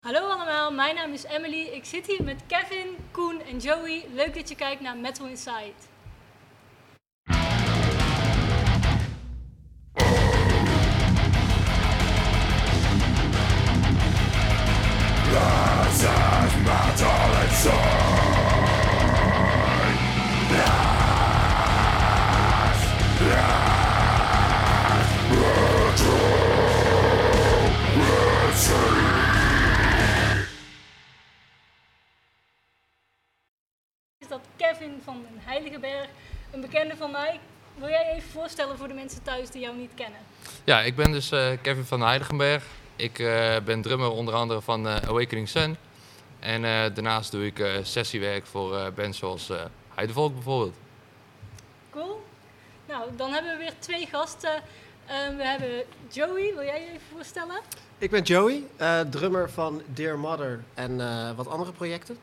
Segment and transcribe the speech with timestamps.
[0.00, 1.66] Hallo allemaal, mijn naam is Emily.
[1.66, 4.04] Ik zit hier met Kevin, Koen en Joey.
[4.12, 5.72] Leuk dat je kijkt naar Metal Inside.
[35.12, 36.08] Van den Heiligenberg,
[36.50, 37.40] een bekende van mij.
[37.74, 40.18] Wil jij even voorstellen voor de mensen thuis die jou niet kennen?
[40.64, 42.64] Ja, ik ben dus eh, Kevin van Heiligenberg.
[42.96, 45.76] Ik eh, ben drummer onder andere van eh, Awakening Sun.
[46.38, 49.60] En eh, daarnaast doe ik eh, sessiewerk voor eh, bands zoals eh
[49.94, 50.74] Heidevolk bijvoorbeeld.
[51.90, 52.24] Cool.
[52.88, 54.62] Nou, dan hebben we weer twee gasten.
[55.06, 57.60] Ehm, we hebben Joey, wil jij je even voorstellen?
[57.98, 62.18] Ik ben Joey, eh, drummer van Dear Mother en eh, wat andere projecten.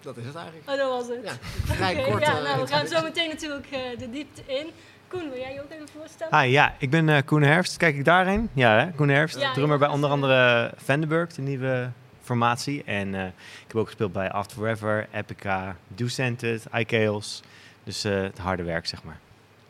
[0.00, 0.68] Dat is het eigenlijk.
[0.70, 1.24] Oh, dat was het.
[1.24, 1.32] Ja,
[1.74, 2.22] vrij Oké, kort.
[2.22, 4.66] ja, eh, nou, we gaan zo meteen natuurlijk eh, de diepte in.
[5.08, 6.40] Koen, wil jij je ook even voorstellen?
[6.40, 7.76] Hi, ja, ik ben eh, Koen Herfst.
[7.76, 8.50] Kijk ik daarheen?
[8.52, 8.90] Ja, hè?
[8.92, 9.38] Koen Herfst.
[9.40, 11.90] Ja, drummer ja, bij onder andere Vandenberg, de nieuwe
[12.22, 12.84] formatie.
[12.84, 13.32] En eh, ik
[13.66, 17.42] heb ook gespeeld bij After Forever, Epica, Ducented, iChaos.
[17.84, 19.18] Dus eh, het harde werk, zeg maar.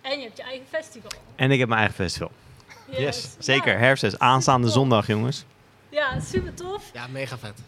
[0.01, 1.11] En je hebt je eigen festival.
[1.37, 2.31] En ik heb mijn eigen festival.
[2.91, 3.73] Yes, Yes, zeker.
[3.73, 5.45] Ja, Herfst is aanstaande zondag, jongens.
[5.89, 6.91] ja super tof.
[6.93, 7.63] Ja, mega vet.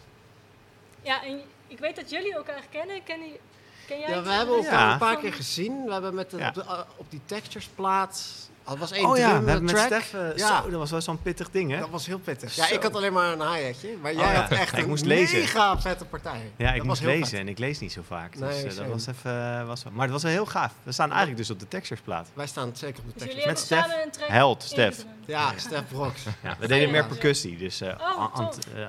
[1.01, 1.41] Ja, en
[1.71, 3.03] ik weet dat jullie elkaar kennen.
[3.03, 3.39] Ken, je,
[3.87, 4.91] ken jij Ja, we hebben elkaar Ja.
[4.91, 5.85] een paar keer gezien.
[5.85, 6.47] We hebben met de, Ja.
[6.47, 8.49] op, de, op die textures plaat.
[8.65, 9.77] Dat was één oh ja, we hebben met.
[9.79, 10.13] Stef...
[10.13, 10.61] eh, Ja.
[10.61, 11.79] Zo, dat was wel zo'n pittig ding, hè?
[11.79, 12.55] Dat was heel pittig.
[12.55, 12.73] Ja, Zo.
[12.75, 13.97] ik had alleen maar een hi-hatje.
[14.01, 14.41] Maar jij Oh ja.
[14.41, 15.39] had echt ik een moest lezen.
[15.39, 16.51] mega vette partij.
[16.55, 17.39] Ja, ik dat moest was heel lezen vet.
[17.39, 18.31] en ik lees niet zo vaak.
[18.31, 19.59] Dus Nee, eh, dat was even...
[19.59, 20.73] eh, was wel- maar het was wel heel gaaf.
[20.83, 22.27] We staan eigenlijk dus op de texturesplaat.
[22.33, 23.45] Wij staan zeker op de Dus textures.
[23.69, 24.27] Met hebben Stef.
[24.29, 25.05] Held, Stef.
[25.25, 26.21] Ja, Stef Brox.
[26.43, 26.91] Ja, we deden ja.
[26.91, 28.39] meer percussie, dus eh, Oh,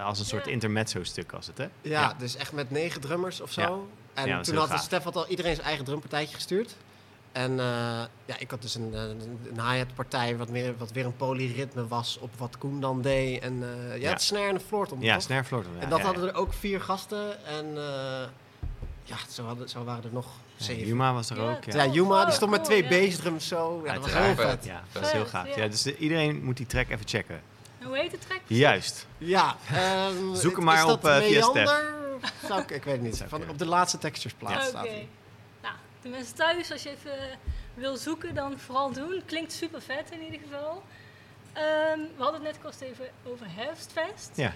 [0.05, 0.51] als een soort Ja.
[0.51, 1.67] intermezzo-stuk was het, hè?
[1.81, 3.61] Ja, dus echt met negen drummers of zo.
[4.15, 4.23] Ja.
[4.23, 4.81] En toen had.
[4.83, 6.75] Stef had al iedereen zijn eigen drumpartijtje gestuurd.
[7.33, 7.67] En eh,
[8.25, 11.87] ja, ik had dus een, een, een hi-hat partij wat, meer, wat weer een polyritme
[11.89, 13.43] was op wat Koen dan deed.
[13.43, 14.11] En eh, ja, Ja.
[14.11, 15.03] het snare en de floortom.
[15.03, 15.23] Ja, toch?
[15.23, 15.45] snare.
[15.79, 17.45] En dat hadden er ook vier gasten.
[17.47, 18.29] En eh,
[19.05, 20.27] ja, zo, hadden, zo waren er nog
[20.57, 20.87] zeven.
[20.87, 21.65] Juma was er Ja, ook.
[21.65, 22.89] Ja, Ja, Oh, Juma die oh, stond met twee ja.
[22.89, 23.83] bassdrums zo.
[23.85, 24.65] Ja, dat was heel vet.
[24.65, 25.57] Ja, dat is heel gaaf.
[25.57, 25.69] ja.
[25.69, 27.41] Dus de- iedereen moet die track even checken.
[27.79, 28.41] En Hoe heet de track?
[28.47, 29.07] Juist.
[29.19, 31.71] Ja, ehm, Zoek hem maar op, eh, via Stef.
[32.59, 33.25] Ik, ik weet het niet.
[33.29, 35.09] Van, op de laatste textures plaats staat hij.
[36.03, 37.37] De mensen thuis, als je even eh,
[37.75, 39.23] wil zoeken, dan vooral doen.
[39.27, 40.83] Klinkt super vet in ieder geval.
[41.53, 44.31] Ehm, we hadden het net kort even over Herfstfest.
[44.35, 44.53] Ja.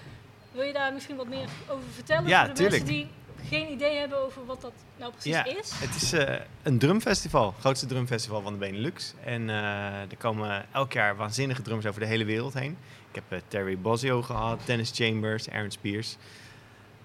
[0.53, 2.83] Wil je daar misschien wat meer over vertellen Ja, voor de tuurlijk.
[2.85, 3.09] mensen die
[3.49, 5.71] geen idee hebben over wat dat nou precies Ja, is?
[5.75, 7.47] het is eh, een drumfestival.
[7.47, 9.15] Het grootste drumfestival van de Benelux.
[9.25, 9.57] En eh,
[10.01, 12.79] er komen elk jaar waanzinnige drums over de hele wereld heen.
[13.13, 16.17] Ik heb Terry Bozzio gehad, Dennis Chambers, Aaron Spears.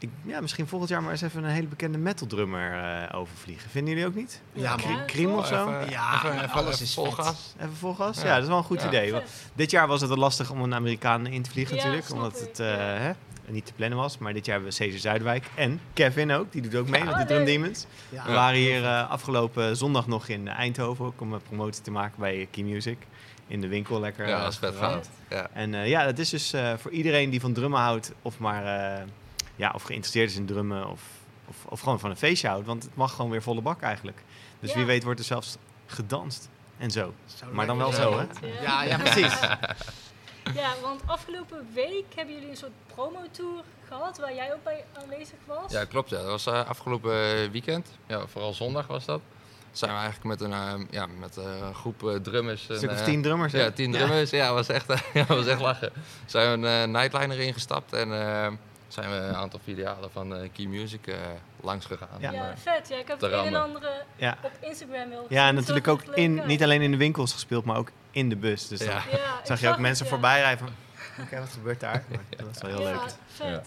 [0.01, 2.73] Ik, ja, misschien volgend jaar maar eens even een hele bekende metal drummer
[3.09, 3.69] eh, overvliegen.
[3.69, 4.41] Vinden jullie ook niet?
[4.53, 5.05] Ja, Kri- man.
[5.05, 5.67] Kriem of zo?
[5.69, 7.25] Even, Ja, even, even, alles even is vol vet.
[7.25, 7.53] gas.
[7.59, 8.17] Even vol gas?
[8.21, 8.25] Ja.
[8.27, 8.33] Ja.
[8.33, 8.87] dat is wel een goed Ja.
[8.87, 9.13] idee.
[9.53, 12.11] Dit jaar was het lastig om een Amerikaan in te vliegen Ja, natuurlijk.
[12.13, 12.75] Omdat ik, het eh, ja.
[12.77, 13.11] hè,
[13.45, 14.17] niet te plannen was.
[14.17, 16.51] Maar dit jaar hebben we Cesar Zuidwijk en Kevin ook.
[16.51, 17.05] Die doet ook mee Ja.
[17.05, 17.45] met de Oh, Drum.
[17.45, 17.85] Demons.
[18.09, 18.25] Ja.
[18.25, 22.19] We waren hier eh, afgelopen zondag nog in Eindhoven ook om een promotie te maken
[22.19, 22.97] bij Key Music.
[23.47, 24.27] In de winkel lekker.
[24.27, 25.09] Ja, dat is vet.
[25.29, 25.47] Ja.
[25.53, 28.65] En eh, ja, dat is dus eh, voor iedereen die van drummen houdt of maar
[28.95, 29.01] eh,
[29.61, 31.01] ja, of geïnteresseerd is in drummen of,
[31.47, 32.65] of, of gewoon van een feestje houdt.
[32.65, 34.23] Want het mag gewoon weer volle bak eigenlijk.
[34.59, 34.75] Dus Ja.
[34.75, 37.13] wie weet wordt er zelfs gedanst en zo.
[37.25, 38.25] Zou Maar dan wel zo, hè?
[38.63, 39.33] Ja, ja, precies.
[40.53, 45.37] Ja, want afgelopen week hebben jullie een soort promotour gehad waar jij ook bij aanwezig
[45.45, 45.71] was.
[45.71, 46.09] ja, klopt.
[46.09, 46.17] Ja.
[46.17, 47.87] Dat was eh, afgelopen weekend.
[48.07, 49.21] Ja, vooral zondag was dat.
[49.71, 52.69] Zijn we eigenlijk met een, eh, ja, met eh, een groep eh, drummers.
[52.69, 53.53] Een stuk of eh, tien drummers.
[53.53, 54.29] Ja, tien drummers.
[54.29, 55.91] Ja, was echt, ja, was echt lachen.
[56.25, 58.47] Zijn we een nightliner ingestapt en eh,
[58.93, 61.15] zijn we een aantal filialen van eh, Key Music eh,
[61.61, 62.07] langs gegaan.
[62.19, 62.31] Ja.
[62.31, 62.87] Ja, eh, vet.
[62.89, 64.37] Ja, ik heb het een en andere Ja.
[64.43, 65.25] op Instagram gezien.
[65.29, 68.35] Ja, en natuurlijk ook in, niet alleen in de winkels gespeeld, maar ook in de
[68.35, 68.67] bus.
[68.67, 69.03] Dus dan Ja.
[69.11, 70.11] Ja, zag je ook mensen ja.
[70.11, 70.69] voorbij rijden van...
[71.25, 72.03] Oké, wat gebeurt daar?
[72.09, 73.01] Maar dat was wel heel ja, leuk.
[73.27, 73.47] vet.
[73.47, 73.63] Ja.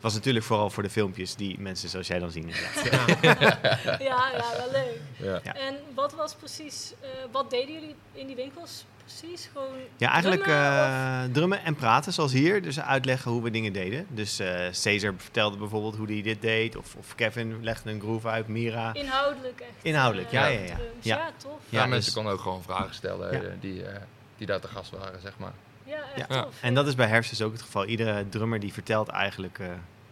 [0.00, 2.48] Het was natuurlijk vooral voor de filmpjes die mensen zoals jij dan zien.
[2.48, 3.20] Inderdaad.
[4.00, 5.00] Ja, ja, wel leuk.
[5.16, 5.40] ja.
[5.42, 5.54] Ja.
[5.54, 8.84] En wat was precies, eh, wat deden jullie in die winkels
[9.18, 9.48] precies?
[9.52, 12.62] Gewoon Ja, eigenlijk drummen eh, drummen en praten zoals hier.
[12.62, 14.06] Dus uitleggen hoe we dingen deden.
[14.08, 14.48] Dus eh
[14.82, 16.76] Caesar vertelde bijvoorbeeld hoe hij dit deed.
[16.76, 18.94] Of, of Kevin legde een groove uit, Mira.
[18.94, 19.70] inhoudelijk echt?
[19.82, 20.66] Inhoudelijk, eh, ja, ja, ja.
[20.66, 20.76] Ja.
[21.00, 21.52] Ja, tof.
[21.68, 23.48] Ja, Ja, mensen dus- konden ook gewoon vragen stellen Ja.
[23.60, 24.00] die, eh,
[24.36, 25.52] die daar te gast waren, zeg maar.
[25.84, 26.42] Ja, echt Ja.
[26.42, 26.54] tof.
[26.62, 27.84] En dat is bij Herfst dus ook het geval.
[27.84, 29.66] Iedere drummer die vertelt eigenlijk eh,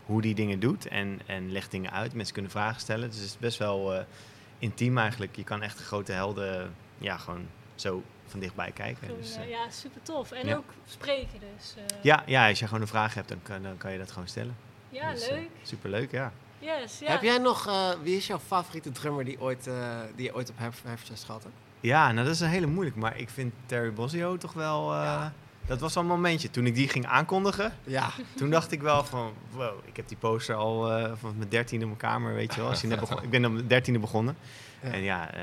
[0.07, 2.15] hoe die dingen doet en, en legt dingen uit.
[2.15, 3.09] Mensen kunnen vragen stellen.
[3.09, 4.01] Dus het is best wel eh,
[4.59, 5.37] intiem eigenlijk.
[5.37, 9.09] Je kan echt de grote helden ja, gewoon zo van dichtbij kijken.
[9.19, 10.31] Dus, eh, eh, ja, super tof.
[10.33, 10.57] En ja.
[10.57, 11.75] ook spreken dus.
[11.77, 14.11] eh, ja, ja, als je gewoon een vraag hebt, dan kan, dan kan je dat
[14.13, 14.57] gewoon stellen.
[14.89, 15.49] ja, Dus, leuk.
[15.63, 16.33] superleuk, ja.
[16.59, 17.11] Yes, ja.
[17.11, 19.75] Heb jij nog, eh, wie is jouw favoriete drummer die, ooit, eh,
[20.17, 21.55] die je ooit op Heffest gehad hebt?
[21.81, 24.93] Ja, nou dat is een hele moeilijk, maar ik vind Terry Bozzio toch wel...
[24.95, 25.33] eh, Ja.
[25.67, 26.51] Dat was wel een momentje.
[26.51, 29.33] Toen ik die ging aankondigen, Ja, toen dacht ik wel van...
[29.51, 32.61] Wow, ik heb die poster al eh, van mijn dertiende in mijn kamer, weet je
[32.61, 32.71] wel.
[32.71, 34.37] Als je net begon, ik ben op mijn dertiende begonnen.
[34.83, 34.91] Ja.
[34.91, 35.43] En ja, eh,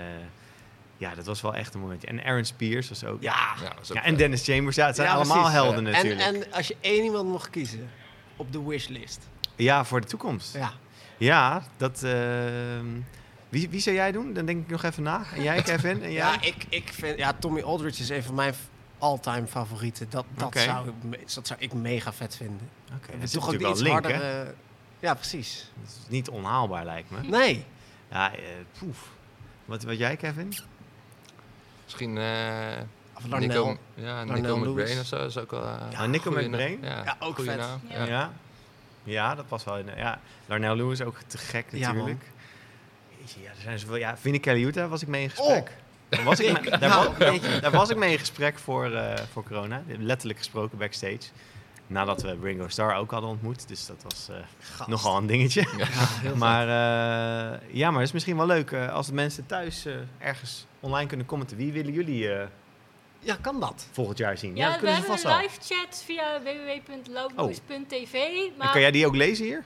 [0.98, 2.08] ja, dat was wel echt een momentje.
[2.08, 3.22] En Aaron Spears was ook...
[3.22, 3.54] ja.
[3.64, 4.16] Ja, ook en.
[4.16, 5.54] Dennis Chambers, ja, het zijn Ja, allemaal precies.
[5.54, 6.22] helden En, natuurlijk.
[6.22, 7.90] en als je één iemand mocht kiezen
[8.36, 9.28] op de wishlist.
[9.56, 10.54] Ja, voor de toekomst.
[10.54, 10.72] Ja,
[11.18, 12.04] Ja, dat...
[12.04, 12.86] ehm,
[13.50, 14.34] wie, wie zou jij doen?
[14.34, 15.24] Dan denk ik nog even na.
[15.36, 16.04] En jij, Kevin?
[16.04, 16.32] En jij?
[16.32, 18.54] ja ik, ik vind, ja, Tommy Aldridge is een van mijn
[18.98, 20.08] all-time favorieten.
[20.10, 20.90] Dat, dat, zou,
[21.34, 22.70] dat zou ik mega vet vinden.
[22.96, 24.22] Oké, We dat is toch ook natuurlijk iets link, harder.
[24.24, 24.44] hè?
[24.44, 24.50] eh,
[25.00, 25.72] ja, precies.
[25.82, 27.18] Dat is niet onhaalbaar, lijkt me.
[27.22, 27.66] Nee.
[28.12, 28.40] Ja, eh,
[28.80, 29.10] poef.
[29.66, 30.54] Wat, wat jij, Kevin?
[31.86, 32.24] Misschien eh
[33.18, 33.78] Of Larnell.
[33.94, 34.58] ja, Nico.
[34.58, 35.26] McBrain of zo.
[35.26, 36.78] Is ook wel, eh, Ja, Nico McBrain?
[36.82, 37.60] Ja, Ja, ook goeie vet.
[37.60, 38.04] naam, Ja.
[38.06, 38.32] Ja.
[39.04, 39.90] Ja, dat past wel in.
[39.96, 42.24] Ja, Larnell Lewis ook te gek Ja, natuurlijk.
[43.18, 43.96] Jeetje, ja, er zijn zoveel.
[43.96, 45.72] Ja, Vinnie Caliuta was ik mee in gesprek.
[46.10, 46.90] Daar, was ik mee, daar,
[47.20, 49.82] was, daar was ik mee in gesprek voor, eh, voor corona.
[50.00, 51.20] Letterlijk gesproken backstage.
[51.88, 53.68] Nadat we Ringo Starr ook hadden ontmoet.
[53.68, 55.68] Dus dat was eh, nogal een dingetje.
[56.24, 56.36] Ja.
[56.36, 59.94] Maar eh, ja, maar het is misschien wel leuk eh, als de mensen thuis eh,
[60.18, 61.58] ergens online kunnen commenten.
[61.58, 62.48] Wie willen jullie eh,
[63.20, 63.88] Ja, kan dat?
[63.92, 64.56] volgend jaar zien?
[64.56, 68.14] Ja, dat we ze hebben vast een live chat via www.loudboys.tv.
[68.14, 69.64] En Maar kan jij die ook lezen hier?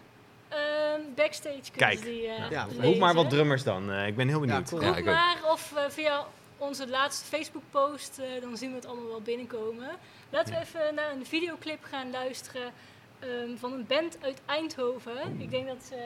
[0.50, 1.98] ehm, backstage kunnen Kijk.
[1.98, 2.84] ze die eh, Ja, lezen.
[2.84, 3.92] Roep maar wat drummers dan.
[3.92, 4.70] eh, ik ben heel benieuwd.
[4.70, 4.82] cool.
[4.82, 5.04] Ja, ook.
[5.04, 6.26] maar of via
[6.58, 9.90] onze laatste Facebook post, eh, dan zien we het allemaal wel binnenkomen.
[10.30, 12.72] Laten we even naar een videoclip gaan luisteren
[13.20, 15.36] ehm, van een band uit Eindhoven.
[15.42, 15.98] Ik denk dat eh,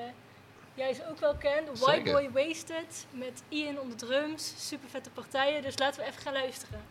[0.73, 1.79] jij ze ook wel kent.
[1.79, 2.11] White.
[2.11, 4.67] Boy Wasted met Ian de drums.
[4.67, 6.81] Super vette partijen, dus laten we even gaan luisteren.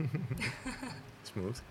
[1.32, 1.62] Smooth.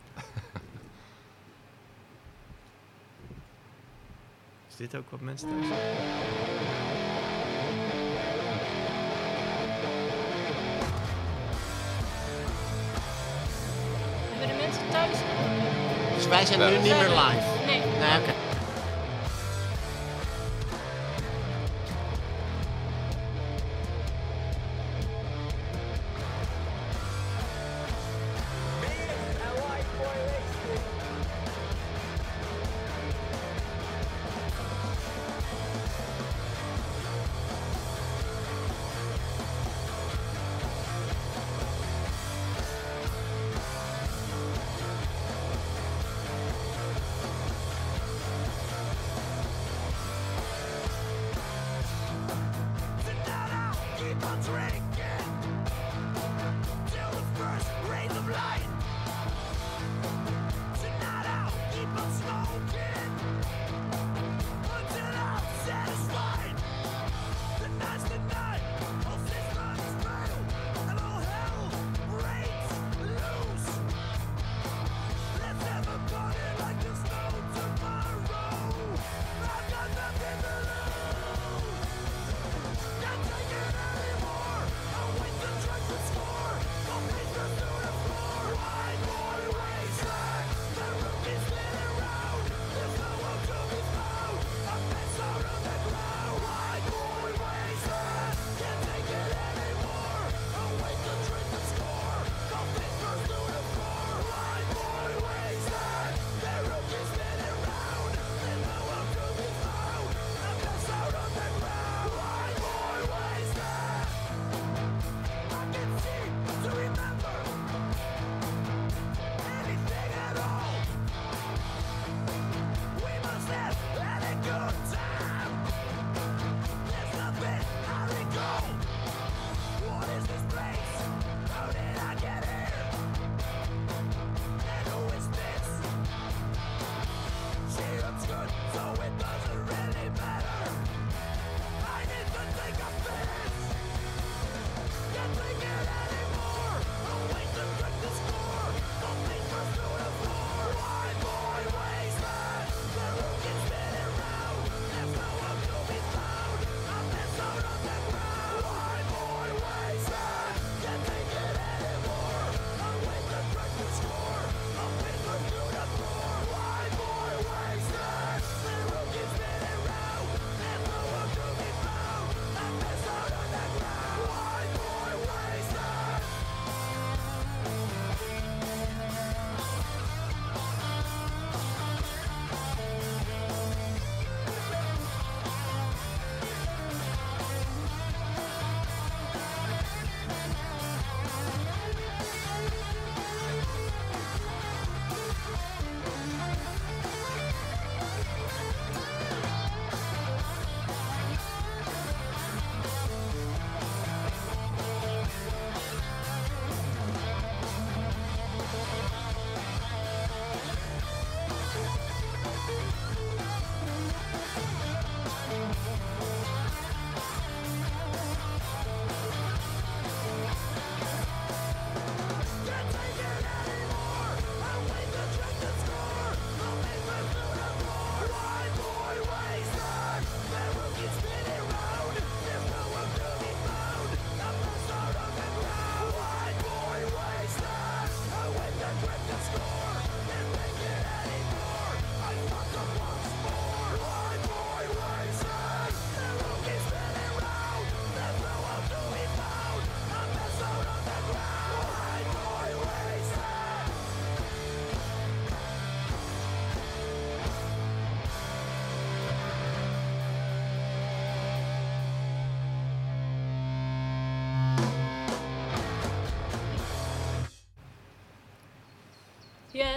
[4.68, 5.68] Is dit ook wat mensen thuis?
[14.30, 15.59] Hebben de mensen thuis?
[16.20, 17.48] Dus wij zijn nu niet meer live.
[17.66, 17.78] Nee.
[17.78, 18.32] Oké.
[18.32, 18.49] Keep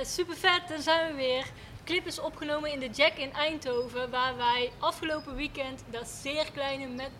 [0.04, 1.44] super vet, daar zijn we weer.
[1.84, 6.86] Clip is opgenomen in de Jack in Eindhoven, waar wij afgelopen weekend dat zeer kleine
[6.86, 7.10] met,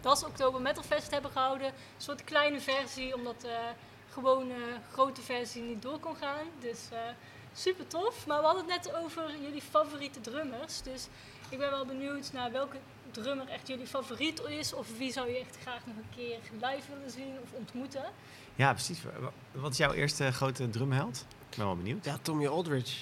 [0.00, 1.66] Das Oktober Metalfest hebben gehouden.
[1.66, 3.58] Een soort kleine versie, omdat de
[4.10, 4.54] gewone
[4.92, 6.46] grote versie niet door kon gaan.
[6.60, 6.98] Dus eh,
[7.54, 8.26] super tof.
[8.26, 10.82] Maar we hadden het net over jullie favoriete drummers.
[10.82, 11.06] Dus
[11.48, 12.76] ik ben wel benieuwd naar welke
[13.10, 14.72] drummer echt jullie favoriet is.
[14.72, 18.04] Of wie zou je echt graag nog een keer live willen zien of ontmoeten.
[18.56, 19.02] Ja, precies.
[19.02, 21.24] Wa- Wat is jouw eerste grote drumheld?
[21.52, 22.04] Ik ben wel benieuwd.
[22.04, 22.94] Ja, Tommy Aldridge.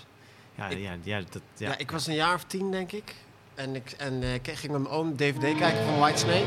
[0.55, 1.69] Ja, Ik- ja, ja, dat, Ja.
[1.69, 1.79] ja.
[1.79, 3.15] ik was een jaar of tien, denk ik.
[3.55, 6.45] En ik, en, ik ging met mijn oom DVD kijken van Whitesnake.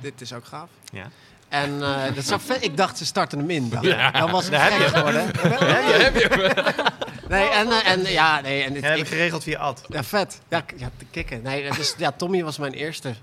[0.00, 0.68] Dit is ook gaaf.
[0.92, 1.10] Ja.
[1.48, 2.64] En eh, dat zou vet.
[2.64, 3.68] Ik dacht, ze starten hem in.
[3.70, 4.10] Dan, Ja.
[4.10, 5.24] dan was het Daar heb je gek geworden.
[6.04, 6.54] Heb je.
[7.28, 9.82] Nee, en, eh, en ja, nee, en dit, heb ik geregeld via Ad.
[9.88, 10.40] ja, vet.
[10.48, 11.42] Ja, ja, te kicken.
[11.42, 13.14] Nee, dus, ja, Tommy was mijn eerste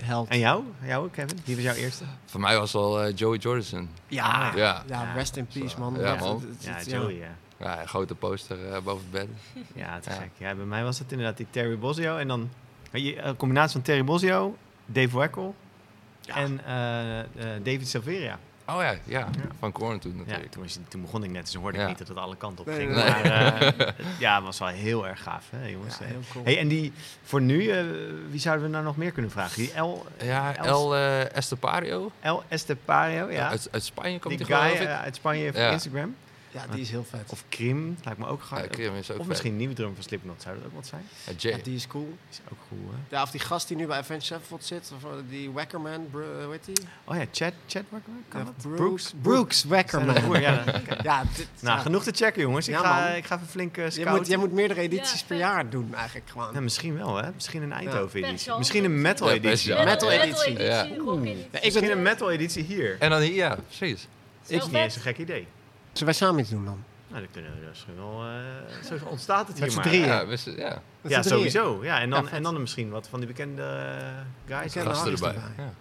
[0.00, 0.28] held.
[0.28, 0.64] En jou?
[0.82, 1.38] Jou, Kevin?
[1.44, 2.04] Wie was jouw eerste?
[2.24, 3.88] Voor mij was al eh, Joey Jordison.
[4.08, 4.56] Ja, ja.
[4.56, 4.82] Ja.
[4.86, 5.96] ja, rest in peace, man.
[6.00, 6.42] Ja, man.
[6.58, 7.36] Ja, Joey, ja.
[7.58, 9.28] Ja, een grote poster eh, boven het bed.
[9.74, 10.16] Ja, te Ja.
[10.16, 10.30] gek.
[10.36, 12.16] Ja, bij mij was het inderdaad die Terry Bozzio.
[12.16, 12.50] En dan
[12.92, 15.54] een combinatie van Terry Bozzio, Dave Weckel
[16.20, 16.34] Ja.
[16.36, 17.26] en eh, eh,
[17.62, 18.38] David Silveria.
[18.68, 19.28] Oh ja, ja.
[19.58, 20.50] Van Korn toen Ja, natuurlijk.
[20.52, 21.82] toen, was, toen begon ik net, dus hoorde Ja.
[21.82, 22.94] ik niet dat het alle kanten op Nee, ging.
[22.94, 23.24] nee, Maar
[23.62, 25.98] eh, ja, het was wel heel erg gaaf, hè, jongens.
[25.98, 26.44] Ja, heel cool.
[26.44, 26.92] Hey, en die,
[27.22, 27.84] voor nu, eh,
[28.30, 29.56] wie zouden we nou nog meer kunnen vragen?
[29.56, 32.10] Die El, Ja, Els- El eh, Estepario.
[32.20, 33.48] El Estepario, ja.
[33.48, 34.88] Uit, uit Spanje komt die hij guy geloof ik.
[34.94, 35.62] eh, uit Spanje van.
[35.62, 36.14] Instagram.
[36.54, 37.30] Ja, die is heel vet.
[37.32, 38.66] Of Krim, lijkt me ook gaaf.
[38.66, 39.26] Krim is ook of vet.
[39.26, 41.02] misschien een nieuwe drum van Slipknot, zou dat ook wat zijn?
[41.26, 41.56] Ja, Jay.
[41.56, 42.16] Ja, die is cool.
[42.30, 43.16] Is ook cool, hè?
[43.16, 46.42] Ja, of die gast die nu bij Avenged Sevenfold zit, of eh, die Wackerman, Bru-
[46.44, 46.86] hoe heet die?
[47.04, 48.72] Oh ja, Chad, Chad Walker, kan Ja, dat?
[48.76, 50.40] Brooks, Brooks Wackerman.
[50.40, 50.64] Ja,
[51.02, 51.26] Nou,
[51.60, 51.78] ja.
[51.78, 52.68] genoeg te checken, jongens.
[52.68, 54.16] Ik, Ja, ga, ik ga even flink uh, Jij scouten.
[54.16, 56.50] moet, jij moet meerdere edities Ja, per jaar doen, eigenlijk gewoon.
[56.54, 57.30] Ja, misschien wel, hè?
[57.34, 58.52] Misschien een Eindhoven-editie.
[58.58, 59.68] Misschien een Ja, metal-editie.
[59.74, 59.84] per genre.
[59.84, 60.58] Metal editie.
[60.58, 60.86] Ja.
[60.98, 61.36] rock editie.
[61.52, 62.96] Ja, ik Misschien een metal-editie hier.
[62.98, 64.06] En dan hier, ja, precies.
[64.46, 65.46] Is niet eens een gek idee.
[65.94, 66.84] Zullen wij samen iets doen dan?
[67.08, 68.24] Nou, dat kunnen we wel...
[68.24, 69.86] eh, zo ontstaat het Met hier maar.
[69.86, 70.06] drieën.
[70.06, 70.82] Ja, je- ja.
[71.00, 71.84] Met Ja, sowieso.
[71.84, 74.72] Ja, en, dan, Ja, en dan misschien wat van die bekende eh, guys.
[74.72, 75.28] Bekende Gasten erbij.
[75.34, 75.64] erbij.
[75.64, 75.72] Ja.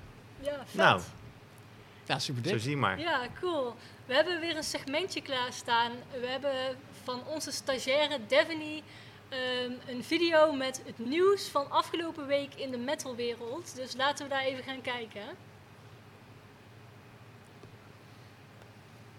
[0.52, 0.74] Ja, vet.
[0.76, 1.02] Nou,
[2.06, 2.62] Ja, super zo dik.
[2.62, 3.00] zie je maar.
[3.00, 3.76] Ja, cool.
[4.06, 5.92] We hebben weer een segmentje klaarstaan.
[6.22, 6.52] We hebben
[7.04, 8.84] van onze stagiaire Devony
[9.30, 13.76] ehm, een video met het nieuws van afgelopen week in de metalwereld.
[13.76, 15.22] Dus laten we daar even gaan kijken.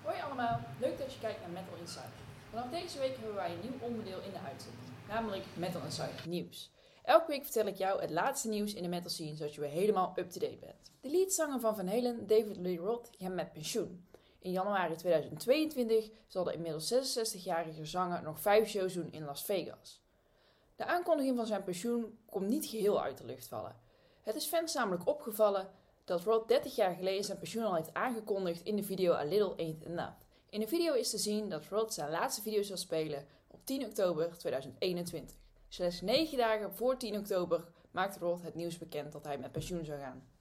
[0.04, 2.14] Hoi allemaal, leuk dat je kijkt naar Metal Insight.
[2.50, 6.70] Vanaf deze week hebben wij een nieuw onderdeel in de uitzending, namelijk Metal Insight Nieuws.
[7.02, 9.70] Elke week vertel ik jou het laatste nieuws in de metal scene, zodat je weer
[9.70, 10.92] helemaal up-to-date bent.
[11.00, 14.06] De leadzanger van Van Halen, David Lee Roth, gaat met pensioen.
[14.38, 20.02] In januari 2022 zal de inmiddels 66-jarige zanger nog 5 shows doen in Las Vegas.
[20.76, 23.76] De aankondiging van zijn pensioen komt niet geheel uit de lucht vallen.
[24.22, 25.68] Het is fans namelijk opgevallen
[26.04, 29.56] dat Roth 30 jaar geleden zijn pensioen al heeft aangekondigd in de video A Little
[29.56, 30.14] Ain't Enough.
[30.48, 33.84] In de video is te zien dat Roth zijn laatste video zal spelen op 10
[33.84, 35.36] oktober 2021.
[35.68, 39.84] Slechts 9 dagen voor 10 oktober maakte Roth het nieuws bekend dat hij met pensioen
[39.84, 40.33] zou gaan.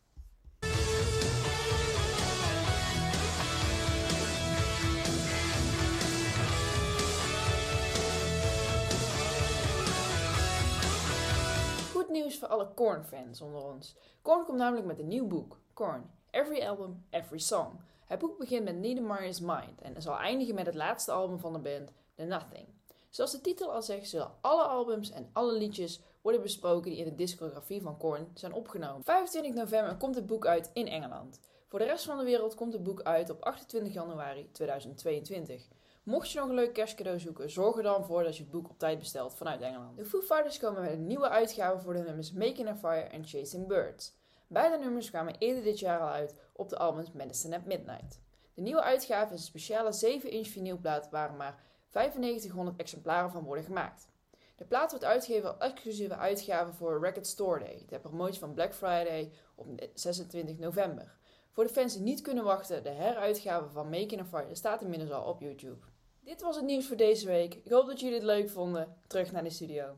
[12.14, 13.96] Nieuws voor alle Korn-fans onder ons.
[14.22, 17.80] Korn komt namelijk met een nieuw boek, Korn, Every Album, Every Song.
[18.06, 21.60] Het boek begint met Niedermeyer's Mind en zal eindigen met het laatste album van de
[21.60, 22.68] band, The Nothing.
[23.10, 27.06] Zoals de titel al zegt, zullen alle albums en alle liedjes worden besproken die in
[27.06, 29.04] de discografie van Korn zijn opgenomen.
[29.04, 31.40] 25 november komt het boek uit in Engeland.
[31.68, 35.68] Voor de rest van de wereld komt het boek uit op 28 januari 2022.
[36.04, 38.70] Mocht je nog een leuk kerstcadeau zoeken, zorg er dan voor dat je het boek
[38.70, 39.98] op tijd bestelt vanuit Engeland.
[39.98, 43.26] De Foo Fighters komen met een nieuwe uitgave voor de nummers Making a Fire en
[43.26, 44.16] Chasing Birds.
[44.48, 48.22] Beide nummers kwamen eerder dit jaar al uit op de albums Medicine at Midnight.
[48.54, 54.08] De nieuwe uitgave is een speciale 7-inch vinylplaat waar maar 9500 exemplaren van worden gemaakt.
[54.56, 58.74] De plaat wordt uitgegeven als exclusieve uitgave voor Record Store Day, ter promotie van Black
[58.74, 61.18] Friday op 26 november.
[61.52, 65.12] Voor de fans die niet kunnen wachten, de heruitgave van Making a Fire staat inmiddels
[65.12, 65.92] al op YouTube.
[66.26, 67.54] Dit was het nieuws voor deze week.
[67.54, 68.96] Ik hoop dat jullie het leuk vonden.
[69.08, 69.96] Terug naar de studio.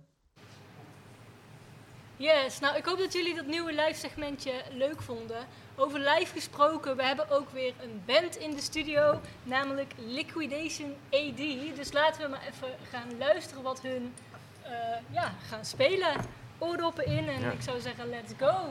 [2.18, 5.48] Yes, nou ik hoop dat jullie dat nieuwe live segmentje leuk vonden.
[5.76, 11.38] Over live gesproken, we hebben ook weer een band in de studio, namelijk Liquidation AD.
[11.76, 14.14] Dus laten we maar even gaan luisteren wat hun
[14.64, 14.72] eh,
[15.12, 16.14] ja, gaan spelen.
[16.58, 17.52] Oordoppen in en Ja.
[17.52, 18.70] ik zou zeggen let's go.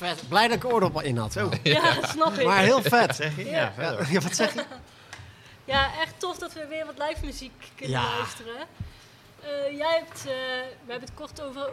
[0.00, 0.28] Vet.
[0.28, 1.34] Blij dat ik oordop in had.
[1.34, 1.50] wel.
[1.62, 2.46] Ja, snap ik.
[2.46, 3.16] Maar heel vet.
[3.16, 3.44] Zeg je?
[3.44, 3.72] Ja.
[3.74, 4.12] Verder.
[4.12, 4.64] Ja, wat zeg je?
[5.64, 8.16] Ja, echt tof dat we weer wat live muziek kunnen Ja.
[8.16, 8.56] luisteren.
[9.40, 10.24] Eh, jij hebt, eh,
[10.84, 11.70] we hebben het kort over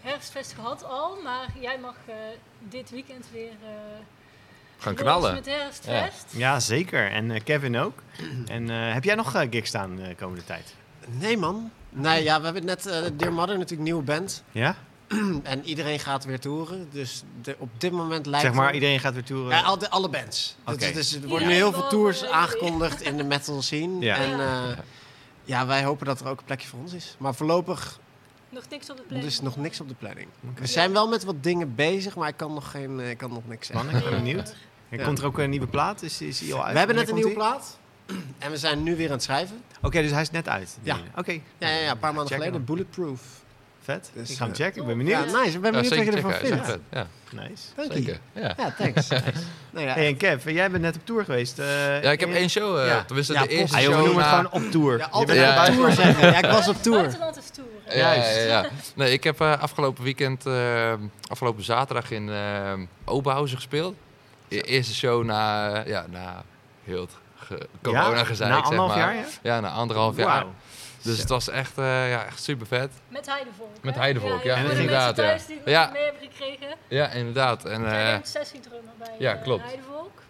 [0.00, 2.14] herfstfest gehad al, maar jij mag eh,
[2.58, 3.70] dit weekend weer eh
[4.78, 5.34] Gaan knallen.
[5.34, 6.24] met herfstfest.
[6.30, 7.10] Ja, zeker.
[7.10, 7.98] En eh, Kevin ook.
[8.46, 10.74] En eh, heb jij nog eh, gigs staan de komende tijd?
[11.06, 11.70] Nee, man.
[11.88, 14.42] Nee, ja, we hebben net eh Dear Mother, natuurlijk nieuwe band.
[14.52, 14.76] Ja?
[15.42, 16.88] En iedereen gaat weer toeren.
[16.92, 19.56] Dus de, op dit moment lijkt Zeg maar, het- iedereen gaat weer toeren.
[19.56, 20.56] Ja, al de, alle bands.
[20.64, 20.76] Oké.
[20.76, 24.00] Dus, dus er Ja, worden nu heel veel tours eh, aangekondigd in de metal scene.
[24.04, 24.16] Ja.
[24.16, 24.64] En Ja.
[24.70, 24.78] eh,
[25.44, 27.14] ja, wij hopen dat er ook een plekje voor ons is.
[27.18, 27.98] Maar voorlopig
[28.48, 29.30] Nog niks op de er planning.
[29.32, 30.28] is nog niks op de planning.
[30.54, 33.30] We zijn wel met wat dingen bezig, maar ik kan nog, geen, eh, ik kan
[33.32, 33.86] nog niks zeggen.
[33.88, 34.54] Spannend, ik ben benieuwd.
[34.88, 35.04] Er Ja.
[35.04, 36.02] komt er ook een nieuwe plaat?
[36.02, 36.72] Is, is die al uit?
[36.72, 37.78] We hebben net een nieuwe plaat.
[38.38, 39.62] En we zijn nu weer aan het schrijven.
[39.82, 40.78] Oké, dus hij is net uit.
[40.82, 40.96] Ja.
[41.16, 41.32] Oké.
[41.32, 42.64] Ja, ja, ja een paar maanden geleden.
[42.64, 43.20] Bulletproof.
[43.86, 44.10] Vet.
[44.14, 44.80] Dus, ik ga hem eh, checken.
[44.80, 45.42] Ik ben Ja, benieuwd.
[45.42, 45.56] nice.
[45.56, 46.78] Ik ben Ja, benieuwd wat je ervan vindt.
[46.90, 47.62] Ja, Nice.
[47.76, 48.16] Dank je.
[48.32, 48.54] Ja.
[48.56, 49.08] Ja, thanks.
[49.72, 51.58] nou ja, Hey, en Kev, jij bent net op tour geweest.
[51.58, 52.78] eh, Ja, ik heb één show.
[52.78, 53.04] eh Ja.
[53.04, 54.98] tenminste, Ja, de eerste Ah, joh, we show noemen het gewoon op tour.
[54.98, 56.26] ja, Je altijd bent Ja, op tour zeggen.
[56.30, 56.98] Ja, ik was op tour.
[56.98, 57.68] Buitenland is tour.
[57.88, 58.36] Ja, Juist.
[58.36, 58.68] ja, ja.
[58.94, 60.92] Nee, ik heb eh, afgelopen weekend, eh,
[61.28, 62.72] afgelopen zaterdag in eh
[63.04, 63.94] Oberhausen gespeeld.
[64.48, 66.42] E eerste show na, ja, na
[66.84, 68.24] heel het ge- corona Ja?
[68.24, 68.98] gezeik, Na zeg maar.
[68.98, 69.24] jaar, ja?
[69.42, 70.44] Ja, na anderhalf jaar.
[71.06, 71.20] Dus Zo.
[71.20, 72.90] het was echt, eh, ja, echt super vet.
[73.08, 73.68] Met heidevolk.
[73.82, 75.36] Met heidevolk, ja, inderdaad, ja.
[75.46, 75.90] die Ja.
[75.92, 76.76] mee hebben gekregen.
[76.88, 77.64] Ja, inderdaad.
[77.64, 79.62] En Jij eh, bent sessiedrummer bij ja, eh, klopt.
[79.64, 80.22] heidevolk.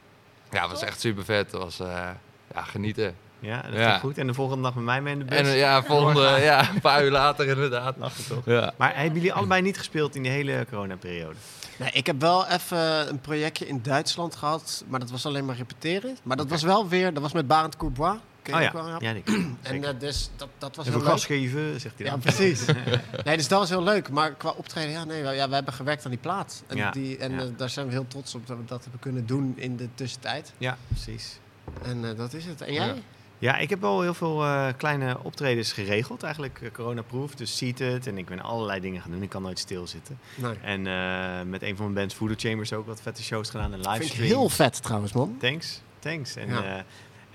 [0.50, 1.52] ja, het was echt super vet.
[1.52, 2.08] Het was eh,
[2.54, 3.16] ja, genieten.
[3.40, 3.88] Ja, dat Ja.
[3.90, 4.18] ging goed.
[4.18, 5.38] En de volgende dag met mij mee in de bus.
[5.38, 7.96] En eh, ja, volgende, ja, een paar uur later inderdaad.
[7.98, 8.44] Lachen toch?
[8.44, 8.72] Ja.
[8.76, 11.34] Maar hebben jullie allebei niet gespeeld in die hele coronaperiode?
[11.76, 15.56] Nee, ik heb wel even een projectje in Duitsland gehad, maar dat was alleen maar
[15.56, 16.16] repeteren.
[16.22, 18.16] Maar dat was wel weer, dat was met Barend Courbois.
[18.54, 19.12] Oh ja, ja.
[19.14, 19.20] ja
[19.62, 21.38] En eh, dus dat, dat was Even heel gas leuk.
[21.38, 22.20] geven, zegt hij Ja, dan.
[22.20, 22.64] precies.
[23.24, 24.10] nee, dus dat was heel leuk.
[24.10, 26.62] Maar qua optreden, ja, nee, we, ja, we hebben gewerkt aan die plaat.
[26.66, 27.38] En, Ja, die, en ja.
[27.38, 29.88] eh, daar zijn we heel trots op dat we dat hebben kunnen doen in de
[29.94, 30.52] tussentijd.
[30.58, 31.38] Ja, precies.
[31.82, 32.60] En eh, dat is het.
[32.60, 32.86] En jij?
[32.86, 32.94] Ja.
[33.38, 37.34] Ja, ik heb wel heel veel eh, kleine optredens geregeld, eigenlijk uh, coronaproof.
[37.34, 39.22] Dus seated en ik ben allerlei dingen gaan doen.
[39.22, 40.18] Ik kan nooit stilzitten.
[40.34, 40.54] Nee.
[40.62, 43.82] En eh, met een van mijn bands, Voodoo Chambers, ook wat vette shows gedaan en
[43.82, 45.36] Vind ik heel vet trouwens, man.
[45.40, 46.36] Thanks, thanks.
[46.36, 46.84] En, Ja.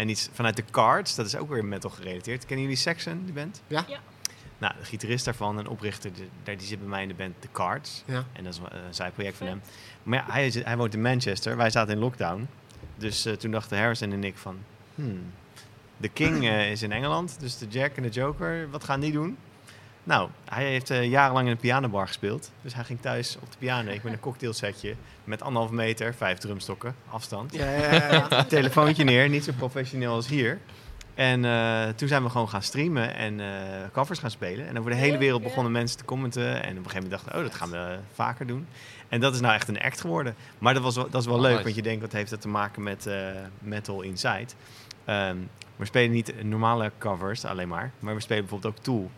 [0.02, 2.46] Eh, en iets vanuit de Cards, dat is ook weer metal gerelateerd.
[2.46, 3.62] Kennen jullie Saxon, die band?
[3.68, 3.86] Ja.
[3.88, 4.00] Ja.
[4.58, 7.34] Nou, de gitarist daarvan en oprichter, de, daar, die zit bij mij in de band
[7.40, 8.04] The Cards.
[8.06, 8.24] Ja.
[8.34, 9.62] En dat is een een zijproject van hem.
[10.04, 11.58] Maar ja, hij, is- hij woont in Manchester.
[11.58, 12.48] Wij zaten in lockdown.
[12.98, 14.58] Dus eh, toen dachten Harrison en ik van...
[14.96, 15.24] Hmm,
[15.98, 19.12] de King eh, is in Engeland, dus de Jack en de Joker, wat gaan die
[19.12, 19.38] doen?
[20.04, 22.52] Nou, hij heeft eh, jarenlang in een pianobar gespeeld.
[22.62, 23.92] Dus hij ging thuis op de piano.
[23.92, 27.54] Ik met een cocktailsetje met anderhalf meter, vijf drumstokken, afstand.
[27.56, 28.44] Ja, ja, ja, ja.
[28.44, 30.60] Telefoontje neer, niet zo professioneel als hier.
[31.14, 33.48] En eh, toen zijn we gewoon gaan streamen en eh,
[33.92, 34.68] covers gaan spelen.
[34.68, 36.64] En over de hele wereld begonnen mensen te commenten.
[36.64, 38.68] En op een gegeven moment dachten we, oh, dat gaan we vaker doen.
[39.10, 40.36] En dat is nou echt een act geworden.
[40.60, 41.64] Maar dat, was wel, dat is wel Oh, leuk, nice.
[41.64, 43.16] want je denkt, wat heeft dat te maken met eh,
[43.60, 44.48] Metal Inside?
[45.06, 45.38] Ehm,
[45.76, 49.12] we spelen niet normale covers alleen maar, maar we spelen bijvoorbeeld ook Tool.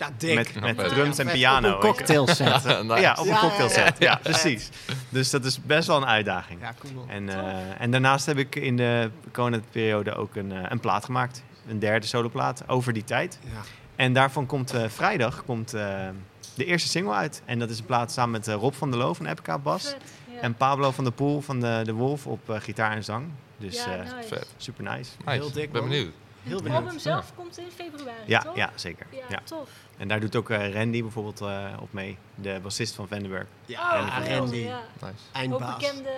[0.00, 0.60] Ja, dik.
[0.60, 1.68] Met, drums en piano.
[1.68, 2.64] Op een cocktailset.
[2.82, 3.00] Nice.
[3.00, 3.98] Ja, op een Ja, ja, cocktailset.
[3.98, 4.10] ja.
[4.10, 4.68] Ja, precies.
[5.08, 6.60] Dus dat is best wel een uitdaging.
[6.60, 7.04] Ja, cool.
[7.08, 11.42] En, eh, en daarnaast heb ik in de coronaperiode ook een, eh, een plaat gemaakt.
[11.68, 13.38] Een derde soloplaat over die tijd.
[13.44, 13.50] Ja.
[13.96, 16.08] En daarvan komt eh, vrijdag komt, eh,
[16.54, 17.42] de eerste single uit.
[17.44, 19.82] En dat is een plaat samen met Rob van der Loo van Epica Bas.
[19.82, 19.96] Vet,
[20.34, 20.40] ja.
[20.40, 23.26] En Pablo van der Poel van de, de Wolf op eh, gitaar en zang.
[23.58, 24.28] Dus ja, eh, nice.
[24.28, 24.46] vet.
[24.56, 25.10] super nice.
[25.24, 25.30] Nice.
[25.30, 25.90] Heel dik, Ik ben man.
[25.90, 26.12] benieuwd.
[26.42, 28.56] Heel Het album zelf komt in februari, Ja, toch?
[28.56, 29.06] ja zeker.
[29.10, 29.40] Ja, Ja.
[29.44, 29.70] tof.
[29.96, 32.16] En daar doet ook eh, Randy bijvoorbeeld eh, op mee.
[32.34, 33.46] De bassist van Vandenberg.
[33.66, 34.56] Ja, Oh, cool, Randy.
[34.56, 34.80] Ja.
[35.00, 35.04] Nice.
[35.06, 35.76] Ook Eindbaas.
[35.76, 36.10] bekende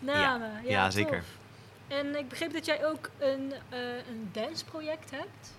[0.00, 0.50] namen.
[0.64, 0.92] Ja, Ja, tof.
[0.92, 1.22] zeker.
[1.88, 3.78] En ik begreep dat jij ook een, eh
[4.10, 5.52] een danceproject hebt.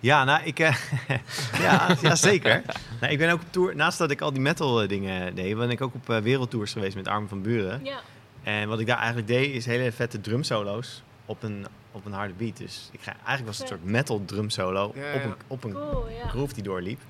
[0.00, 0.58] Ja, nou, ik...
[0.58, 0.76] eh,
[1.66, 2.62] ja, ja, zeker.
[3.00, 3.76] Nou, ik ben ook op tour...
[3.76, 5.56] Naast dat ik al die metal dingen deed...
[5.56, 7.84] ben ik ook op wereldtours geweest met Armin van Buren.
[7.84, 8.00] Ja,
[8.42, 9.54] En wat ik daar eigenlijk deed...
[9.54, 12.56] is hele vette drumsolo's op een, op een harde beat.
[12.56, 14.92] Dus ik ga, eigenlijk was het een soort metal drumsolo...
[14.94, 16.08] Ja, op een, op een cool.
[16.08, 16.28] Ja.
[16.28, 17.00] groove die doorliep.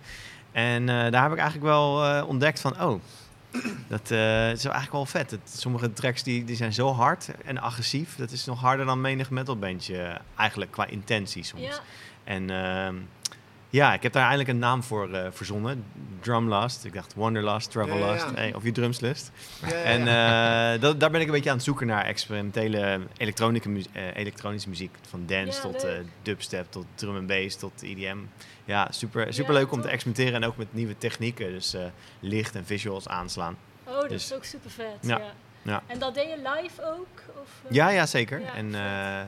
[0.53, 2.83] En eh, daar heb ik eigenlijk wel eh, ontdekt van...
[2.83, 3.01] Oh,
[3.89, 5.39] dat eh, is wel eigenlijk wel vet.
[5.45, 8.17] Sommige tracks die, die zijn zo hard en agressief.
[8.17, 9.97] Dat is nog harder dan menig metalbandje.
[10.03, 11.63] eh, eigenlijk qua intentie soms.
[11.63, 11.79] Ja,
[12.25, 12.95] En ehm,
[13.73, 15.85] ja, ik heb daar eindelijk een naam voor eh, verzonnen.
[16.21, 16.85] Drumlust.
[16.85, 18.25] Ik dacht Wanderlust, Travellust.
[18.25, 18.35] Ja, ja.
[18.37, 19.31] Hey, of je drumslust.
[19.63, 20.01] Ja, ja, En
[20.75, 24.17] eh, dat, daar ben ik een beetje aan het zoeken naar experimentele elektronische, mu- eh,
[24.17, 24.95] elektronische muziek.
[25.09, 28.17] Van dance Ja, tot eh, dubstep, tot drum and bass, tot EDM.
[28.65, 31.51] Ja, super, super Ja, leuk om te experimenteren en ook met nieuwe technieken.
[31.53, 31.83] Dus eh,
[32.21, 33.57] licht en visuals aanslaan.
[33.85, 34.87] oh, dat Dus- is ook super vet.
[35.01, 35.25] Ja, Ja.
[35.63, 35.83] ja.
[35.87, 37.07] En dat deed je live ook?
[37.43, 37.49] Of?
[37.69, 38.41] Ja, ja, zeker.
[38.41, 39.21] Ja, en eh,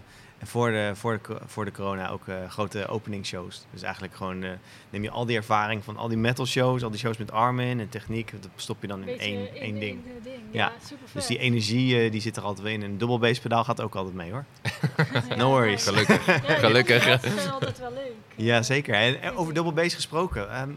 [0.45, 3.65] en voor, de, voor, de, voor de corona ook eh, grote opening shows.
[3.71, 4.51] Dus eigenlijk gewoon eh,
[4.91, 7.81] neem je al die ervaring van al die metal shows, al die shows met Armin
[7.81, 9.99] en techniek, dat stop je dan in Beetje één, één ding.
[10.25, 11.13] Ja, Ja, super vet.
[11.13, 12.83] Dus die energie eh, die zit er altijd wel in.
[12.83, 14.45] En een dubbel basspedaal gaat ook altijd mee hoor.
[15.37, 15.85] no worries.
[15.85, 16.27] Gelukkig.
[16.27, 17.05] Ja, Gelukkig.
[17.05, 18.13] Dat zijn altijd wel leuk.
[18.35, 18.95] Ja, zeker.
[18.95, 20.51] En, en over dubbel bass gesproken.
[20.51, 20.71] ehm,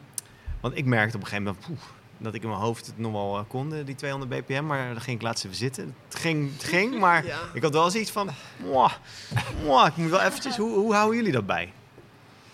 [0.60, 1.80] want ik merkte op een gegeven moment poeh,
[2.18, 4.66] dat ik in mijn hoofd het nog wel eh, kon, eh, die 200 bpm.
[4.66, 5.96] Maar dan ging ik laatst even zitten.
[6.06, 7.40] Het ging, het ging maar Ja.
[7.54, 8.30] ik had wel zoiets van...
[8.64, 8.92] Mwah,
[9.64, 10.58] mwah, ik moet wel eventjes...
[10.58, 11.74] Hoe, hoe houden jullie dat bij?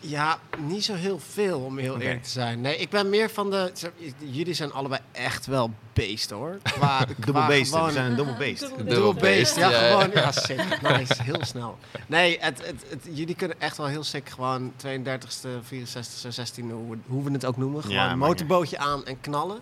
[0.06, 2.62] Ja, niet zo heel veel om heel eerlijk te zijn.
[2.62, 3.72] Nee, ik ben meer van de.
[4.18, 6.58] Jullie zijn allebei echt wel beest hoor.
[6.64, 7.72] Qua, Dubbel qua beest.
[7.72, 8.60] We gewoon- zijn een dubbel beest.
[8.78, 10.12] Dubbel beest, ja, gewoon.
[10.14, 10.82] Ja, sick.
[10.82, 11.78] Nice, heel snel.
[12.08, 16.90] Nee, het, het, het, jullie kunnen echt wel heel sick gewoon 32e, 64e, 16e, hoe,
[16.90, 17.82] we- hoe we het ook noemen.
[17.82, 19.60] Gewoon Ja, een motorbootje aan en knallen.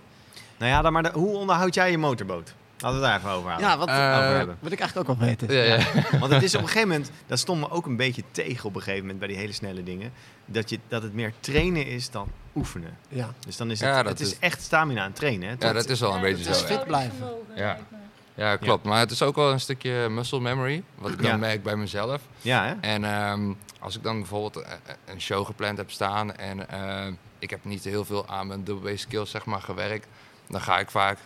[0.57, 2.53] Nou ja, dan maar de- hoe onderhoud jij je motorboot?
[2.81, 3.59] Laten we het daar even over.
[3.59, 4.57] Ja, wat Eh, over hebben.
[4.59, 5.53] wil ik eigenlijk ook wel weten.
[5.53, 5.79] Ja, ja.
[6.19, 7.11] Want het is op een gegeven moment...
[7.27, 9.83] Dat stond me ook een beetje tegen op een gegeven moment bij die hele snelle
[9.83, 10.11] dingen.
[10.45, 12.97] Dat, je, dat het meer trainen is dan oefenen.
[13.09, 13.33] Ja.
[13.45, 15.49] Dus dan is het, Ja, dat het is is- echt stamina aan trainen.
[15.49, 15.67] Hè?
[15.67, 16.65] ja, dat is wel een Ja, beetje zo.
[16.65, 17.29] fit blijven.
[17.55, 17.77] Ja.
[18.35, 18.83] Ja, klopt.
[18.83, 20.83] Maar het is ook wel een stukje muscle memory.
[20.95, 21.37] Wat ik dan Ja.
[21.37, 22.21] merk bij mezelf.
[22.41, 22.73] Ja, hè?
[22.81, 24.71] En ehm, als ik dan bijvoorbeeld eh,
[25.05, 27.07] een show gepland heb staan en eh,
[27.39, 30.07] ik heb niet heel veel aan mijn double skills zeg maar, gewerkt,
[30.47, 31.17] dan ga ik vaak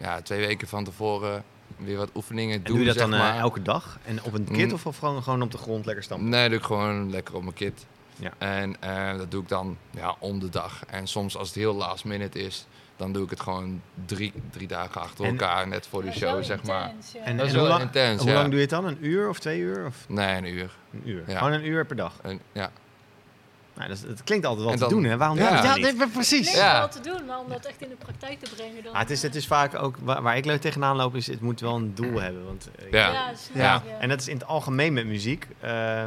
[0.00, 1.44] ja, twee weken van tevoren
[1.76, 2.76] weer wat oefeningen En doen.
[2.76, 3.38] doe je dat zeg dan eh, maar.
[3.38, 3.98] elke dag?
[4.04, 4.72] En op een kit Mm.
[4.72, 6.28] of, of gewoon, gewoon op de grond lekker stampen?
[6.28, 7.86] Nee, doe ik gewoon lekker op mijn kit.
[8.16, 8.32] Ja.
[8.38, 10.82] En eh, dat doe ik dan ja, om de dag.
[10.86, 14.66] En soms als het heel last minute is, dan doe ik het gewoon drie, drie
[14.66, 16.84] dagen achter En- elkaar, net voor de show, zeg maar.
[16.88, 17.20] intens, ja.
[17.22, 18.34] En, Dat is en wel lang, intens, hoe ja.
[18.36, 18.84] lang doe je het dan?
[18.84, 19.86] Een uur of twee uur?
[19.86, 20.70] Of Nee, een uur.
[20.92, 21.22] een uur?
[21.26, 21.38] Ja.
[21.38, 22.12] Gewoon een uur per dag.
[22.22, 22.70] En, ja.
[23.80, 25.16] Nou, dat, het klinkt altijd wel te doen, hè?
[25.16, 25.42] Waarom Ja.
[25.42, 26.12] doen we dat Ja, niet?
[26.12, 26.40] precies.
[26.50, 26.78] Klinkt Ja.
[26.78, 28.92] wel te doen, maar om dat echt in de praktijk te brengen dan...
[28.92, 31.26] Ah, het, is, het eh, is vaak ook, waar, waar ik leuk tegenaan loop, is
[31.26, 32.44] het moet wel een doel hebben.
[32.44, 33.12] Want, eh, Ja.
[33.12, 33.76] Ja, snap Ja.
[33.76, 33.98] ik, ja.
[33.98, 35.46] En dat is in het algemeen met muziek.
[35.60, 36.04] Eh,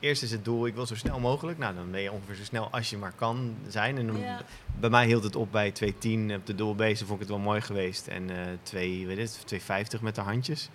[0.00, 1.58] eerst is het doel, ik wil zo snel mogelijk.
[1.58, 3.98] Nou, dan ben je ongeveer zo snel als je maar kan zijn.
[3.98, 4.40] En dan, Ja.
[4.80, 7.04] bij mij hield het op bij 2.10 op de doelbase.
[7.06, 8.06] vond ik het wel mooi geweest.
[8.06, 10.68] En eh 2, weet het, 2.50 met de handjes.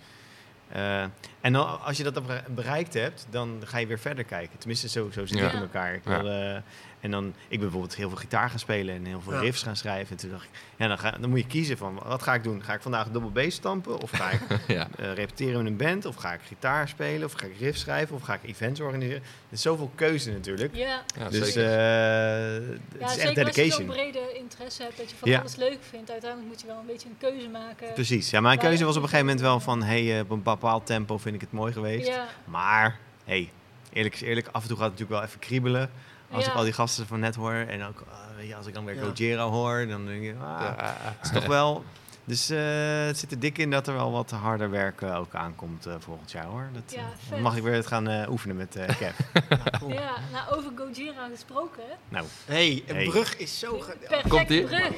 [0.68, 1.02] Eh,
[1.40, 4.58] en dan, als je dat dan bereikt hebt, dan ga je weer verder kijken.
[4.58, 5.46] Tenminste, zo, zo zit Ja.
[5.46, 5.94] ik in elkaar.
[5.94, 6.22] Ik Ja.
[6.22, 6.56] wil, eh,
[7.04, 9.40] en dan, ik ben bijvoorbeeld heel veel gitaar gaan spelen en heel veel Ja.
[9.40, 10.10] riffs gaan schrijven.
[10.10, 12.42] En toen dacht ik, ja, dan, ga, dan moet je kiezen van, wat ga ik
[12.42, 12.62] doen?
[12.64, 14.00] Ga ik vandaag dubbel bass stampen?
[14.00, 14.88] Of ga ik ja.
[14.98, 16.04] eh, repeteren met een band?
[16.04, 17.24] Of ga ik gitaar spelen?
[17.26, 18.16] Of ga ik riffs schrijven?
[18.16, 19.22] Of ga ik events organiseren?
[19.22, 20.74] Er is zoveel keuze natuurlijk.
[20.76, 23.86] Ja, ja dus eh, het ja is echt zeker als je zo'n dedication.
[23.86, 25.40] brede interesse hebt, dat je van Ja.
[25.40, 26.10] alles leuk vindt.
[26.10, 27.92] Uiteindelijk moet je wel een beetje een keuze maken.
[27.94, 28.30] Precies.
[28.30, 29.82] Ja, mijn keuze was op een gegeven moment wel van...
[29.82, 32.06] hey, eh, op een bepaald tempo vind ik het mooi geweest.
[32.06, 33.50] Ja, Maar, hey,
[33.92, 35.90] eerlijk is eerlijk, af en toe gaat het natuurlijk wel even kriebelen.
[36.34, 36.50] Als Ja.
[36.50, 38.84] ik al die gasten van net hoor en ook ah, weet je, als ik dan
[38.84, 39.02] weer Ja.
[39.02, 40.74] Gojira hoor, dan denk je, ah, Ja.
[40.98, 41.84] het is toch wel...
[42.26, 42.58] Dus eh,
[43.06, 46.30] het zit er dik in dat er wel wat harder werken ook aankomt eh, volgend
[46.32, 46.68] jaar hoor.
[46.72, 47.02] Dat, Ja,
[47.36, 49.18] eh, mag ik weer het gaan eh, oefenen met eh Kev.
[49.48, 49.92] Ja, cool.
[49.92, 53.04] ja, nou over Gojira gesproken, nou, hey, een Hey.
[53.04, 53.78] brug is zo...
[53.78, 54.08] ge- ja.
[54.08, 54.64] perfecte Komt-ie?
[54.64, 54.92] brug.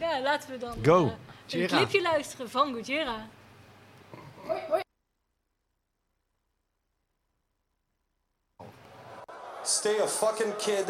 [0.00, 1.12] Ja, laten we dan Go.
[1.48, 3.26] een clipje luisteren van Gojira.
[9.68, 10.86] Stay a fucking kid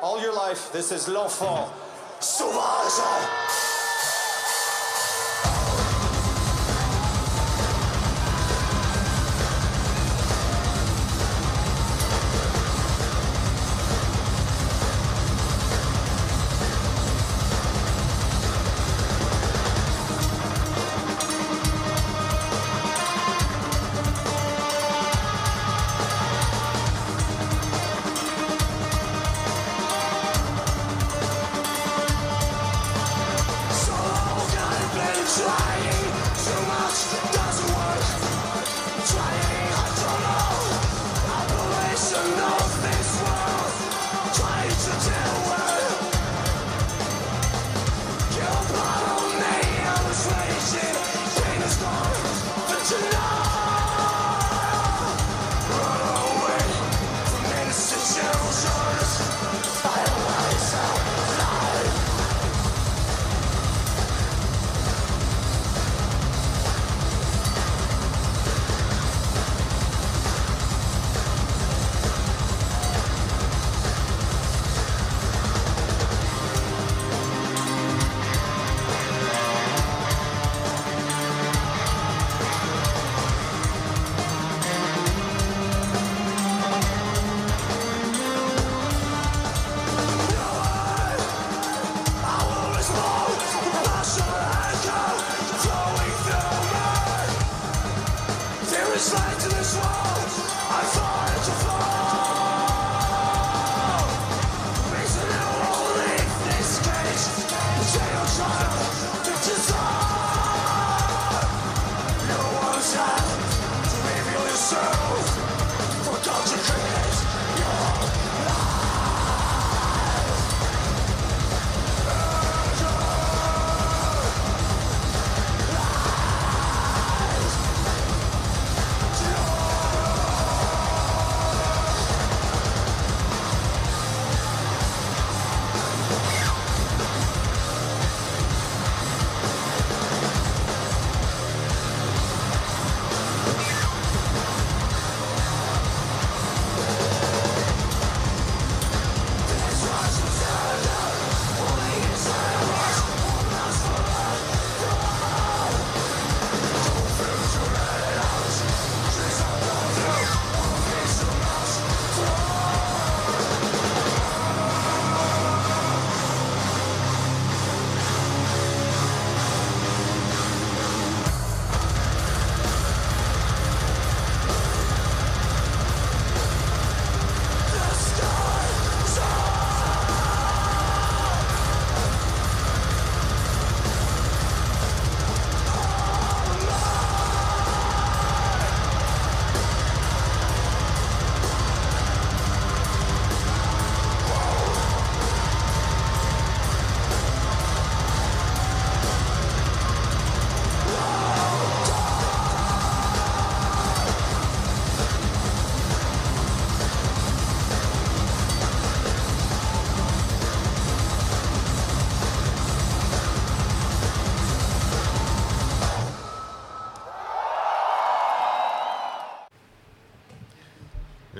[0.00, 0.72] all your life.
[0.72, 1.68] This is l'enfant
[2.20, 3.69] sauvage.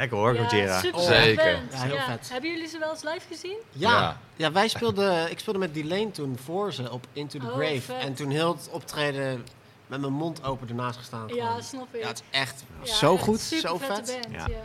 [0.00, 0.80] Lekker hoor, Gojira.
[0.80, 1.50] super Zeker.
[1.70, 2.28] Ja, heel vet.
[2.32, 3.56] Hebben jullie ze wel eens live gezien?
[3.70, 4.16] Ja, Ja.
[4.36, 4.52] ja.
[4.52, 7.80] wij speelden, ik speelde met Delane toen voor ze op Into the Oh, Grave.
[7.80, 7.96] vet.
[7.98, 9.46] En toen heel het optreden
[9.86, 11.28] met mijn mond open ernaast gestaan.
[11.28, 11.62] Ja, gewoon.
[11.62, 12.00] snap ik.
[12.02, 13.88] ja, het is echt Ja, zo echt goed, super zo vet.
[13.88, 14.46] Band, Ja.
[14.48, 14.62] ja.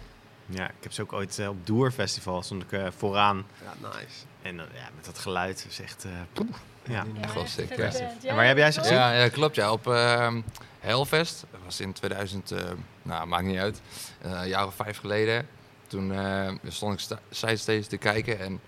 [0.49, 3.45] Ja, ik heb ze ook ooit eh, op Doer Festival stond ik eh, vooraan.
[3.63, 4.15] Ja, nice.
[4.41, 6.03] En dan, ja, met dat geluid is echt...
[6.03, 6.49] eh, poeh.
[6.83, 6.93] ja.
[7.13, 7.69] Ja, Echt wel sick.
[7.69, 8.95] En waar heb jij ze gezien?
[8.95, 9.55] Ja, ja, klopt.
[9.55, 10.41] Ja, op ehm
[10.79, 11.45] Hellfest.
[11.51, 12.59] Dat was in 2000, eh,
[13.05, 13.81] nou, maakt niet uit.
[14.21, 15.47] Eh, een jaar of vijf geleden.
[15.87, 18.59] Toen eh, stond ik sta- sidestage te kijken en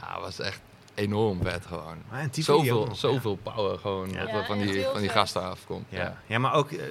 [0.00, 0.60] ja, het was echt
[0.94, 1.96] enorm vet gewoon.
[2.10, 4.18] Ah, en Zoveel, nog, zoveel power gewoon Ja.
[4.20, 5.84] wat Ja, er van die, van die gasten afkomt.
[5.88, 5.98] Ja.
[6.02, 6.16] Ja.
[6.26, 6.82] ja, maar ook eh,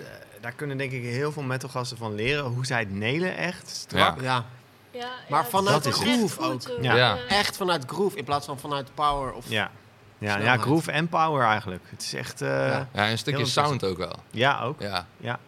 [0.41, 4.21] daar kunnen denk ik heel veel metalgasten van leren hoe zij het nelen echt strak.
[4.21, 4.45] Ja,
[4.91, 6.61] Ja, Maar ja, vanuit echt groove ook.
[6.81, 6.95] Ja.
[6.95, 7.17] Ja.
[7.27, 9.33] echt vanuit groove in plaats van vanuit power.
[9.33, 9.71] Of, Ja,
[10.17, 11.83] ja, ja groove en power eigenlijk.
[11.89, 12.41] Het is echt...
[12.41, 12.67] eh, Ja.
[12.67, 12.87] ja.
[12.93, 14.15] Ja, een stukje sound ook wel.
[14.63, 14.79] ook.
[14.81, 15.05] Ja.
[15.17, 15.39] Ja,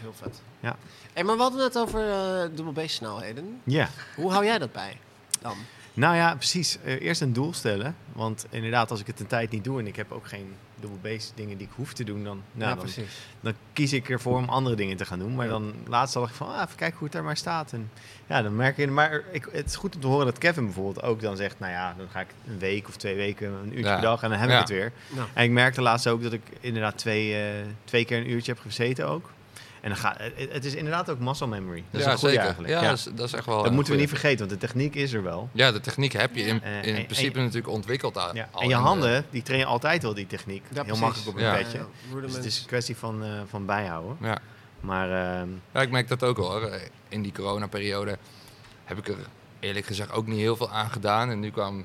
[0.00, 0.42] heel vet.
[0.60, 0.76] Ja.
[1.12, 3.60] Hey, maar we hadden het over eh dubbel snelheden.
[3.64, 3.88] Ja.
[4.16, 4.96] Hoe hou jij dat bij
[5.40, 5.56] dan?
[5.94, 6.78] Nou ja, precies.
[6.84, 7.96] Eh, eerst een doel stellen.
[8.12, 10.54] Want inderdaad, als ik het een tijd niet doe en ik heb ook geen
[11.02, 12.88] bass dingen die ik hoef te doen, dan, nou, dan,
[13.40, 15.34] dan kies ik ervoor om andere dingen te gaan doen.
[15.34, 17.72] Maar dan laatst dacht ik van, ah, even kijken hoe het er maar staat.
[17.72, 17.90] En
[18.26, 21.02] ja, dan merk je, maar ik, het is goed om te horen dat Kevin bijvoorbeeld
[21.02, 23.84] ook dan zegt, nou ja, dan ga ik een week of twee weken, een uurtje
[23.84, 23.92] Ja.
[23.92, 24.60] per dag en dan heb ik Ja.
[24.60, 24.92] het weer.
[25.14, 25.26] Ja.
[25.34, 28.60] En ik merkte laatst ook dat ik inderdaad twee, eh, twee keer een uurtje heb
[28.60, 29.30] gezeten ook.
[29.80, 30.16] En dan gaat,
[30.50, 31.84] het, is inderdaad ook muscle memory.
[31.90, 32.46] Dat is ja, een goeie zeker.
[32.46, 32.74] eigenlijk.
[32.74, 32.88] Ja, Ja.
[32.88, 34.94] Dat, is, dat is echt wel Dat een moeten we niet vergeten, want de techniek
[34.94, 35.48] is er wel.
[35.52, 38.34] Ja, de techniek heb je in, Eh, in en- principe en- natuurlijk ontwikkeld al.
[38.34, 38.48] Ja.
[38.50, 40.62] al En je de- handen, die trainen altijd wel die techniek.
[40.68, 41.00] Ja, Heel precies.
[41.00, 41.42] makkelijk op een.
[41.42, 44.16] Ja, Dus het is een kwestie van, eh, van bijhouden.
[44.20, 44.38] Ja.
[44.80, 45.10] Maar
[45.40, 46.70] ehm, Ja, ik merk dat ook wel hoor.
[47.08, 48.18] In die coronaperiode
[48.84, 49.16] heb ik er
[49.60, 51.30] eerlijk gezegd ook niet heel veel aan gedaan.
[51.30, 51.84] En nu kwam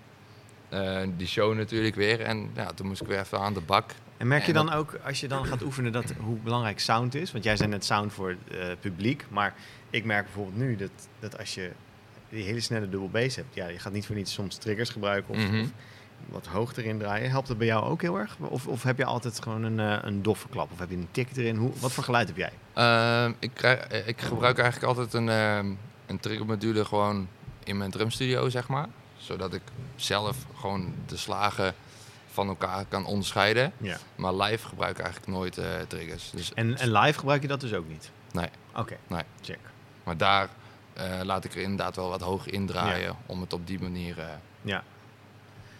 [0.69, 2.21] eh, die show natuurlijk weer.
[2.21, 3.91] En ja, toen moest ik weer even aan de bak.
[4.17, 7.31] En merk je dan ook, als je dan gaat oefenen, dat, hoe belangrijk sound is?
[7.31, 9.25] Want jij zei net sound voor het eh, publiek.
[9.29, 9.53] Maar
[9.89, 10.89] ik merk bijvoorbeeld nu dat,
[11.19, 11.71] dat als je
[12.29, 13.55] die hele snelle dubbel bass hebt...
[13.55, 15.61] Ja, je gaat niet voor niets soms triggers gebruiken of, Mhm.
[15.61, 15.67] of
[16.29, 17.29] wat hoog erin draaien.
[17.29, 18.37] Helpt dat bij jou ook heel erg?
[18.39, 20.71] Of, of heb je altijd gewoon een, eh, een doffe klap?
[20.71, 21.55] Of heb je een tik erin?
[21.55, 22.51] Hoe, wat voor geluid heb jij?
[22.73, 25.73] Ehm, ik, krijg, eh, ik gebruik eigenlijk altijd een, ehm
[26.05, 27.27] een triggermodule gewoon
[27.63, 28.87] in mijn drumstudio, zeg maar.
[29.17, 29.61] Zodat ik
[29.95, 31.73] zelf gewoon de slagen
[32.35, 33.71] van elkaar kan onderscheiden.
[33.77, 33.97] Ja.
[34.15, 36.31] Maar live gebruik ik eigenlijk nooit eh, triggers.
[36.35, 38.11] Dus, En, en live gebruik je dat dus ook niet?
[38.31, 38.49] Nee.
[38.75, 39.21] Oké, Nee.
[39.41, 39.59] check.
[40.03, 40.49] Maar daar
[40.93, 44.25] eh, laat ik er inderdaad wel wat hoog indraaien om het op die manier eh,
[44.61, 44.83] Ja.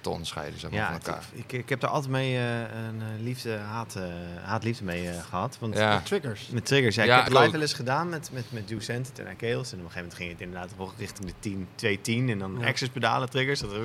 [0.02, 1.24] te onderscheiden zeg maar, Ja, van het- elkaar.
[1.34, 4.04] ik, ik heb daar altijd mee een eh, liefde, haat, eh,
[4.44, 5.58] haat-liefde mee eh, gehad.
[5.60, 6.00] Want Ja.
[6.00, 6.48] Triggers.
[6.48, 8.68] met triggers, ja, Ja, ik heb het ik live wel eens gedaan met, met, met
[8.68, 9.72] Due Cent en Achilles.
[9.72, 12.58] En op een gegeven moment ging het inderdaad wel richting de 10, 210 en dan
[12.60, 12.68] Ja.
[12.68, 13.60] access pedalen triggers.
[13.60, 13.78] Dat we,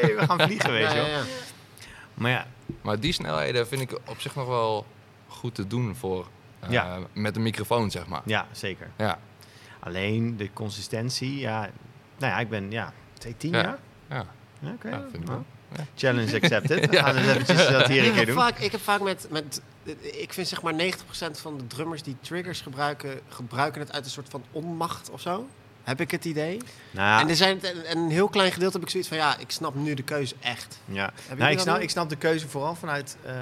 [0.00, 1.22] "Hey, we gaan vliegen, weet je Ja, wel.
[2.14, 2.46] Maar ja,
[2.82, 4.86] Maar die snelheden vind ik op zich nog wel
[5.28, 6.26] goed te doen voor
[6.60, 6.98] eh, Ja.
[7.12, 8.22] met een microfoon, zeg maar.
[8.24, 8.90] ja, zeker.
[8.98, 9.18] Ja,
[9.80, 11.60] Alleen de consistentie, ja,
[12.18, 13.62] nou ja, ik ben, ja, 210 Ja.
[13.62, 13.78] jaar.
[14.08, 14.26] ja,
[14.58, 14.88] Ja, oké.
[14.88, 15.84] ja vind ik nou, wel.
[15.96, 16.86] Challenge accepted.
[16.90, 18.36] We gaan eens eventjes dat hier een ik, keer heb doen.
[18.36, 19.62] vaak, ik heb vaak met, met...
[20.00, 20.76] Ik vind zeg maar 90%
[21.30, 23.20] van de drummers die triggers gebruiken...
[23.28, 25.46] gebruiken het uit een soort van onmacht of zo.
[25.84, 26.60] Heb ik het idee.
[26.90, 29.18] Nou, En er zijn en een heel klein gedeelte heb ik zoiets van...
[29.18, 30.78] Ja, ik snap nu de keuze echt.
[30.84, 33.34] Ja, nou, ik, snap, ik snap de keuze vooral vanuit eh,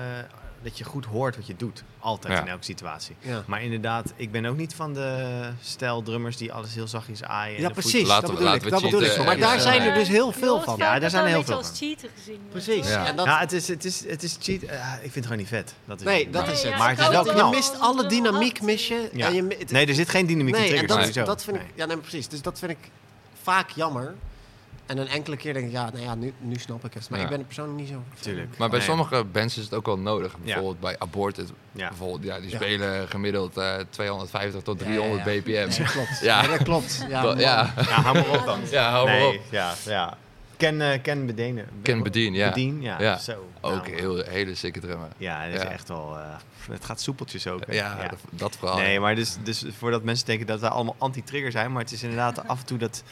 [0.63, 1.83] dat je goed hoort wat je doet.
[1.99, 2.41] Altijd Ja.
[2.41, 3.17] in elke situatie.
[3.21, 7.23] Ja, Maar inderdaad, ik ben ook niet van de stijl drummers die alles heel zachtjes
[7.23, 7.57] aaien.
[7.57, 8.07] en ja precies.
[8.07, 8.65] laten dat we- bedoel laten ik.
[8.65, 9.25] we Dat bedoel ik.
[9.25, 10.77] Maar daar zijn er dus heel veel van.
[10.79, 12.41] Ja, daar dat zijn er heel veel als cheaten gezien.
[12.51, 12.89] Precies.
[12.89, 13.07] Ja.
[13.07, 14.63] En dat, Ja, het is, het is, het is cheat.
[14.63, 15.75] eh, ik vind het gewoon niet vet.
[15.85, 16.33] Dat is nee, het.
[16.33, 16.77] dat is het.
[16.79, 17.55] Maar het is wel ook je knap.
[17.55, 19.09] mist alle dynamiek, mis je.
[19.13, 19.27] Ja.
[19.27, 21.57] En je mi- het- Nee, er zit geen dynamiek in Nee, en triggers dat, vind
[21.57, 22.29] ik, ja, nee, precies.
[22.29, 22.79] Dus dat vind ik
[23.43, 24.15] vaak jammer.
[24.93, 27.11] En een enkele keer denk ik, ja, nou ja, nu, nu snap ik het.
[27.11, 27.24] Maar Ja.
[27.24, 28.03] ik ben er persoonlijk niet zo.
[28.20, 28.59] Tuurlijk.
[28.59, 28.88] Maar bij Nee.
[28.88, 30.36] sommige bands is het ook wel nodig.
[30.38, 31.53] Bijvoorbeeld bij Aborted.
[31.72, 31.88] Ja.
[31.88, 32.57] Bijvoorbeeld, ja, die Ja.
[32.57, 35.82] spelen gemiddeld eh, 250 tot 300 Ja, ja, bpm.
[35.82, 36.18] Ja, klopt.
[36.20, 36.43] Ja.
[36.43, 37.07] Ja, dat klopt.
[37.09, 37.64] Ja, ja.
[37.76, 38.61] Hou maar op dan.
[38.70, 39.43] ja, hou maar nee, op.
[39.51, 40.16] ja, ja.
[40.57, 41.66] Ken, eh ken Bedenen.
[41.82, 42.49] Ken Bedien, ja.
[42.49, 43.01] Bedien, ja.
[43.01, 43.18] Ja.
[43.18, 43.51] Zo.
[43.61, 45.09] Ook Nou, heel, hele sikke drummer.
[45.16, 45.68] Ja, dat is Ja.
[45.70, 46.16] echt wel...
[46.18, 46.24] eh,
[46.70, 47.66] het gaat soepeltjes ook.
[47.66, 47.72] hè.
[47.74, 48.76] Ja, Dat, dat vooral.
[48.76, 52.03] Nee, maar dus, dus voordat mensen denken dat wij allemaal anti-trigger zijn, maar het is
[52.03, 53.03] inderdaad af en toe dat,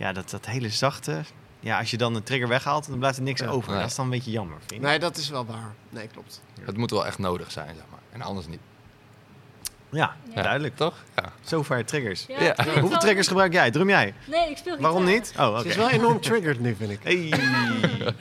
[0.00, 1.20] ja, dat, dat hele zachte.
[1.60, 3.46] Ja, als je dan een trigger weghaalt, dan blijft er niks Ja.
[3.48, 3.70] over.
[3.70, 3.80] Nee.
[3.80, 4.86] Dat is dan een beetje jammer, vind je?
[4.86, 5.74] Nee, dat is wel waar.
[5.90, 6.40] Nee, klopt.
[6.60, 8.00] Het moet wel echt nodig zijn, zeg maar.
[8.12, 8.60] En anders niet.
[9.90, 10.42] Ja, Ja.
[10.42, 10.76] duidelijk.
[10.76, 10.94] Toch?
[11.16, 11.32] Ja.
[11.40, 12.24] Zover triggers.
[12.28, 13.70] Ja, ik Hoeveel triggers gebruik jij?
[13.70, 14.14] Drum jij?
[14.26, 14.90] Nee, ik speel gitaar.
[14.92, 15.32] Waarom niet?
[15.38, 15.68] Oh, oké.
[15.68, 17.00] Is wel enorm triggered nu, vind ik.
[17.02, 17.32] Hey.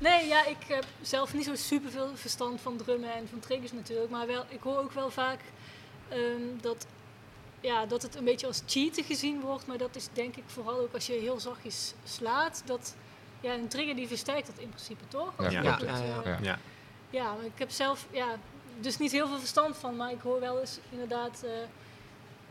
[0.00, 3.72] Nee, ja, ik heb zelf niet zo super veel verstand van drummen en van triggers
[3.72, 4.10] natuurlijk.
[4.10, 5.38] Maar wel, ik hoor ook wel vaak
[6.08, 6.20] ehm,
[6.60, 6.86] dat,
[7.60, 9.66] ja, dat het een beetje als cheaten gezien wordt.
[9.66, 12.62] Maar dat is denk ik vooral ook als je heel zachtjes slaat.
[12.64, 12.94] Dat,
[13.40, 15.32] ja, een trigger die versterkt dat in principe, toch?
[15.38, 15.62] Ja, Ja.
[15.62, 16.38] Dat Ja, het, ja, eh, ja.
[16.40, 16.58] Ja.
[17.10, 18.36] ja, maar ik heb zelf ja,
[18.80, 19.96] dus niet heel veel verstand van.
[19.96, 21.50] Maar ik hoor wel eens inderdaad eh,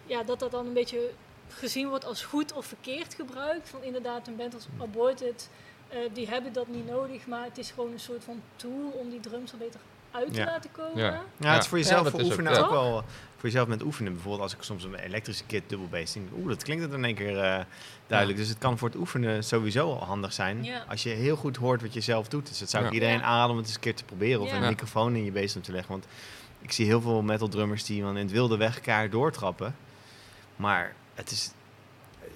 [0.06, 1.12] ja, dat dat dan een beetje
[1.50, 3.70] gezien wordt als goed of verkeerd gebruikt.
[3.70, 5.50] Van inderdaad, een band als Aborted,
[5.88, 9.10] eh, die hebben dat niet nodig, maar het is gewoon een soort van tool om
[9.10, 9.80] die drums er beter
[10.18, 11.04] uit te laten komen.
[11.04, 11.22] Ja.
[11.38, 12.60] Ja, het is voor jezelf voor ook- oefenen ja.
[12.60, 13.04] ook, wel.
[13.38, 14.12] Voor jezelf met oefenen.
[14.14, 17.06] Bijvoorbeeld als ik soms een elektrische kit dubbel bass denk, oeh, dat klinkt het in
[17.06, 17.64] één keer eh,
[18.08, 18.40] duidelijk.
[18.40, 20.64] Dus het kan voor het oefenen sowieso al handig zijn.
[20.64, 20.84] Ja.
[20.90, 22.48] Als je heel goed hoort wat je zelf doet.
[22.48, 22.96] Dus dat zou ik Ja.
[22.96, 23.24] iedereen Ja.
[23.24, 24.42] aanraden om het eens een keer te proberen.
[24.42, 24.56] Of Ja.
[24.56, 24.70] een Ja.
[24.70, 25.92] microfoon in je bassdrum te leggen.
[25.92, 26.06] Want
[26.62, 29.76] ik zie heel veel metal drummers die dan in het wilde weg elkaar doortrappen.
[30.56, 31.52] Maar het is...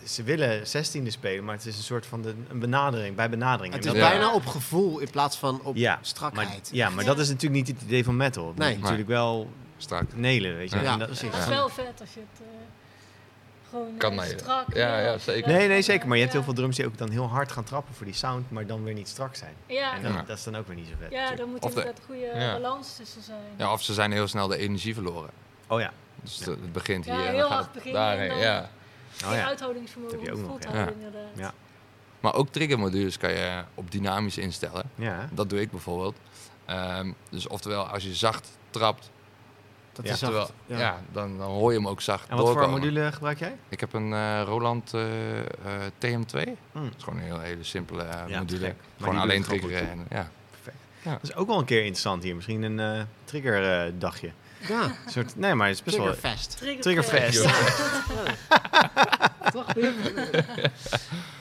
[0.08, 3.74] Ze willen zestiende spelen, maar het is een soort van de, een benadering, bij benadering.
[3.74, 4.10] Het is Ja.
[4.10, 6.48] bijna op gevoel in plaats van op Ja, strakheid.
[6.50, 7.10] Maar, ja, maar Ja.
[7.10, 8.48] dat is natuurlijk niet het idee van metal.
[8.48, 8.72] Het Nee.
[8.74, 10.04] moet natuurlijk wel Strak.
[10.16, 10.76] nelen, weet je.
[10.76, 10.82] Ja.
[10.82, 11.28] En Ja, dat- precies.
[11.30, 11.50] Het is Ja.
[11.50, 12.48] wel vet als je het eh,
[13.70, 14.74] gewoon Kan eh, strak...
[14.74, 15.52] Ja, ja, zeker.
[15.52, 16.08] Nee, nee, zeker.
[16.08, 16.40] Maar je hebt ja.
[16.40, 18.84] heel veel drums die ook dan heel hard gaan trappen voor die sound, maar dan
[18.84, 19.54] weer niet strak zijn.
[19.66, 20.04] Ja, En ja.
[20.08, 20.24] dan, Ja.
[20.28, 21.12] dat is dan ook weer niet zo vet.
[21.12, 22.54] ja daar moet inderdaad een goede ja.
[22.54, 23.40] balans tussen zijn.
[23.58, 25.30] Ja, of ze zijn heel snel de energie verloren.
[25.68, 25.92] Oh ja.
[26.22, 26.50] Dus Ja.
[26.52, 28.30] het, begint Ja, hier en heel dan gaat hard het beginnen daarheen.
[28.30, 28.70] en dan- Ja.
[29.26, 29.46] Oh ja.
[29.46, 30.66] uithoudingsvermogen, Dat heb je ook nog, ja.
[30.68, 31.30] volhouden inderdaad.
[31.38, 31.54] Ja.
[32.20, 34.84] Maar ook triggermodules kan je op dynamisch instellen.
[34.96, 35.30] Ja.
[35.32, 36.16] Dat doe ik bijvoorbeeld.
[36.66, 39.10] Ehm, dus oftewel, als je zacht trapt,
[39.94, 40.12] Dat Ja.
[40.14, 40.54] is zacht.
[40.66, 40.80] Ja.
[40.80, 41.00] ja.
[41.12, 43.58] dan, dan hoor je hem ook zacht En wat voor module gebruik jij?
[43.70, 45.46] Ik heb een eh, Roland eh, eh,
[45.98, 46.26] TM2.
[46.46, 46.86] Dat Hm.
[46.98, 48.76] is gewoon een heel, hele simpele Ja, module.
[49.00, 49.90] Gewoon alleen triggeren.
[49.90, 50.30] En, ja.
[50.52, 50.78] Perfect.
[51.02, 51.12] Ja.
[51.12, 52.36] Dat is ook wel een keer interessant hier.
[52.36, 54.32] Misschien een eh triggerdagje.
[54.68, 56.06] Ja, Een soort, nee, maar het is best wel...
[56.06, 56.58] triggerfest.
[56.58, 57.44] Trigger Triggerfest.
[59.52, 59.74] Toch?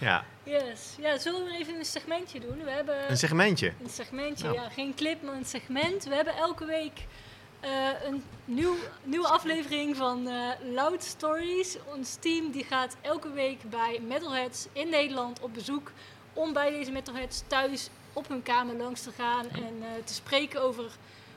[0.01, 0.95] Ja, Yes.
[0.99, 2.64] Ja, zullen we even een segmentje doen?
[2.64, 3.73] We hebben een segmentje.
[3.83, 4.57] een segmentje, Nou.
[4.57, 6.05] ja, geen clip, maar een segment.
[6.05, 7.07] We hebben elke week
[7.61, 7.71] eh,
[8.07, 11.77] een nieuw, nieuwe aflevering van eh, Loud Stories.
[11.95, 15.93] Ons team die gaat elke week bij metalheads in Nederland op bezoek
[16.33, 20.62] om bij deze metalheads thuis op hun kamer langs te gaan en eh, te spreken
[20.62, 20.85] over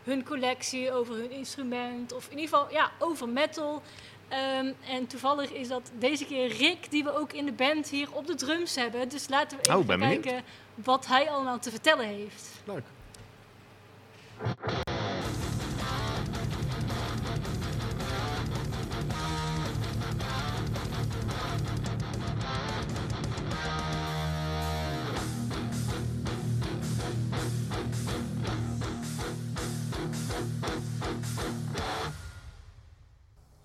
[0.03, 3.81] hun collectie, over hun instrument of in ieder geval ja, over metal.
[4.27, 8.07] Ehm, en toevallig is dat deze keer Rick, die we ook in de band hier
[8.11, 9.09] op de drums hebben.
[9.09, 10.21] Dus laten we even Oh, ben benieuwd.
[10.21, 10.43] kijken
[10.75, 12.49] wat hij allemaal te vertellen heeft.
[12.65, 12.83] Leuk.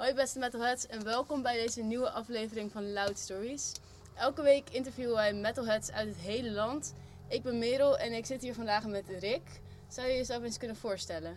[0.09, 3.73] Hoi beste metalheads en welkom bij deze nieuwe aflevering van Loud Stories.
[4.15, 6.95] Elke week interviewen wij metalheads uit het hele land.
[7.29, 9.43] Ik ben Merel en ik zit hier vandaag met Rick.
[9.89, 11.35] Zou je jezelf eens kunnen voorstellen?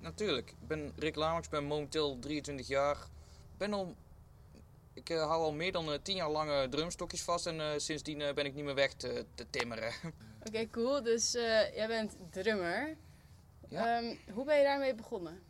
[0.00, 0.50] Natuurlijk.
[0.50, 2.96] Ik ben Rick Lamers, ben momenteel 23 jaar.
[3.56, 3.94] Ben al,
[4.92, 7.66] ik eh, hou al meer dan eh, 10 jaar lang eh, drumstokjes vast en eh,
[7.76, 9.92] sindsdien eh, ben ik niet meer weg te, te timmeren.
[10.46, 11.02] Oké, cool.
[11.02, 12.96] Dus eh, jij bent drummer.
[13.68, 13.98] Ja.
[13.98, 15.42] Ehm, hoe ben je daarmee begonnen?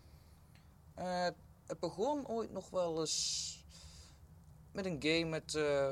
[1.70, 3.64] Het begon ooit nog wel eens
[4.72, 5.54] met een game met...
[5.54, 5.90] eh,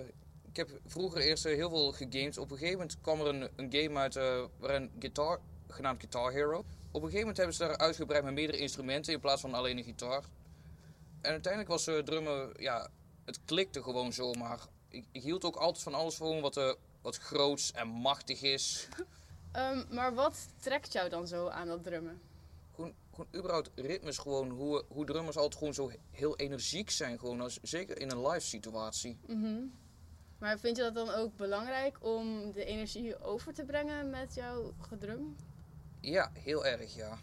[0.48, 2.38] ik heb vroeger eerst eh, heel veel gegamed.
[2.38, 6.32] Op een gegeven moment kwam er een, een game uit eh, waarin guitar, genaamd Guitar
[6.32, 6.58] Hero.
[6.58, 6.64] Op
[7.02, 9.84] een gegeven moment hebben ze daar uitgebreid met meerdere instrumenten in plaats van alleen een
[9.84, 10.24] gitaar.
[11.20, 12.88] En uiteindelijk was eh, drummen, ja,
[13.24, 14.60] het klikte gewoon zomaar.
[14.88, 18.88] Ik, ik hield ook altijd van alles gewoon wat, wat groots en machtig is.
[19.52, 22.20] Ehm, maar wat trekt jou dan zo aan dat drummen?
[23.18, 27.18] Gewoon, überhaupt ritmes, gewoon hoe, hoe drummers altijd gewoon zo heel energiek zijn.
[27.18, 29.18] Gewoon als, zeker in een live situatie.
[29.26, 29.60] Mhm.
[30.38, 34.72] Maar vind je dat dan ook belangrijk om de energie over te brengen met jouw
[34.80, 35.36] gedrum?
[36.00, 37.18] Ja, heel erg ja.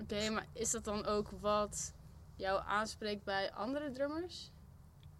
[0.00, 1.92] Oké, maar is dat dan ook wat
[2.36, 4.50] jou aanspreekt bij andere drummers?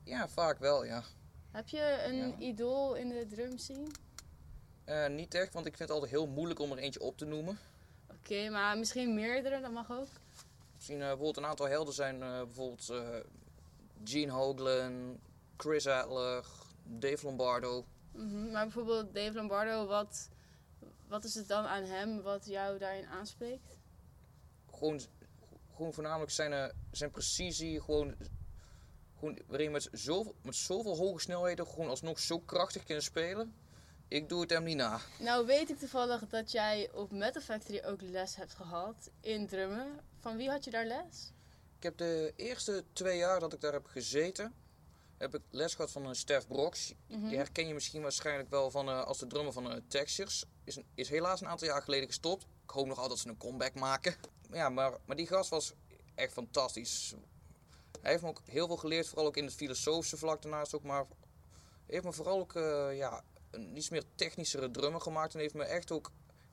[0.05, 1.03] Ja, vaak wel ja.
[1.51, 2.37] Heb je een Ja.
[2.39, 3.87] idool in de drum scene?
[4.85, 7.25] Eh, niet echt, want ik vind het altijd heel moeilijk om er eentje op te
[7.25, 7.59] noemen.
[8.21, 10.09] Oké, maar misschien meerdere, dat mag ook.
[10.75, 13.17] Misschien eh, bijvoorbeeld een aantal helden zijn eh, bijvoorbeeld eh,
[14.05, 15.19] Gene Hoglan,
[15.57, 16.45] Chris Adler,
[16.85, 17.85] Dave Lombardo.
[18.13, 20.29] Mhm, Maar bijvoorbeeld Dave Lombardo, wat,
[21.09, 23.79] wat is het dan aan hem wat jou daarin aanspreekt?
[24.71, 25.01] Gewoon,
[25.75, 28.15] gewoon voornamelijk zijn, zijn precisie, gewoon,
[29.19, 33.55] gewoon waarin je met zoveel, met zoveel hoge snelheden gewoon alsnog zo krachtig kunnen spelen.
[34.11, 35.01] Ik doe het hem niet na.
[35.19, 40.01] Nou weet ik toevallig dat jij op Metal Factory ook les hebt gehad in drummen.
[40.21, 41.33] Van wie had je daar les?
[41.77, 44.55] Ik heb de eerste twee jaar dat ik daar heb gezeten,
[45.19, 46.95] heb ik les gehad van een Stef Brox.
[47.09, 47.29] Mhm.
[47.29, 50.45] Die herken je misschien waarschijnlijk wel van, eh, als de drummer van eh, Textures.
[50.65, 52.47] Is, een- is helaas een aantal jaar geleden gestopt.
[52.63, 54.15] Ik hoop nog altijd dat ze een comeback maken.
[54.53, 55.73] Ja, maar, maar die gast was
[56.15, 57.15] echt fantastisch.
[58.01, 60.83] Hij heeft me ook heel veel geleerd, vooral ook in het filosofische vlak daarnaast ook.
[60.83, 61.07] Maar
[61.87, 65.35] heeft me vooral ook eh, ja, een iets meer technischere drummer gemaakt.
[65.35, 66.11] En heeft me echt ook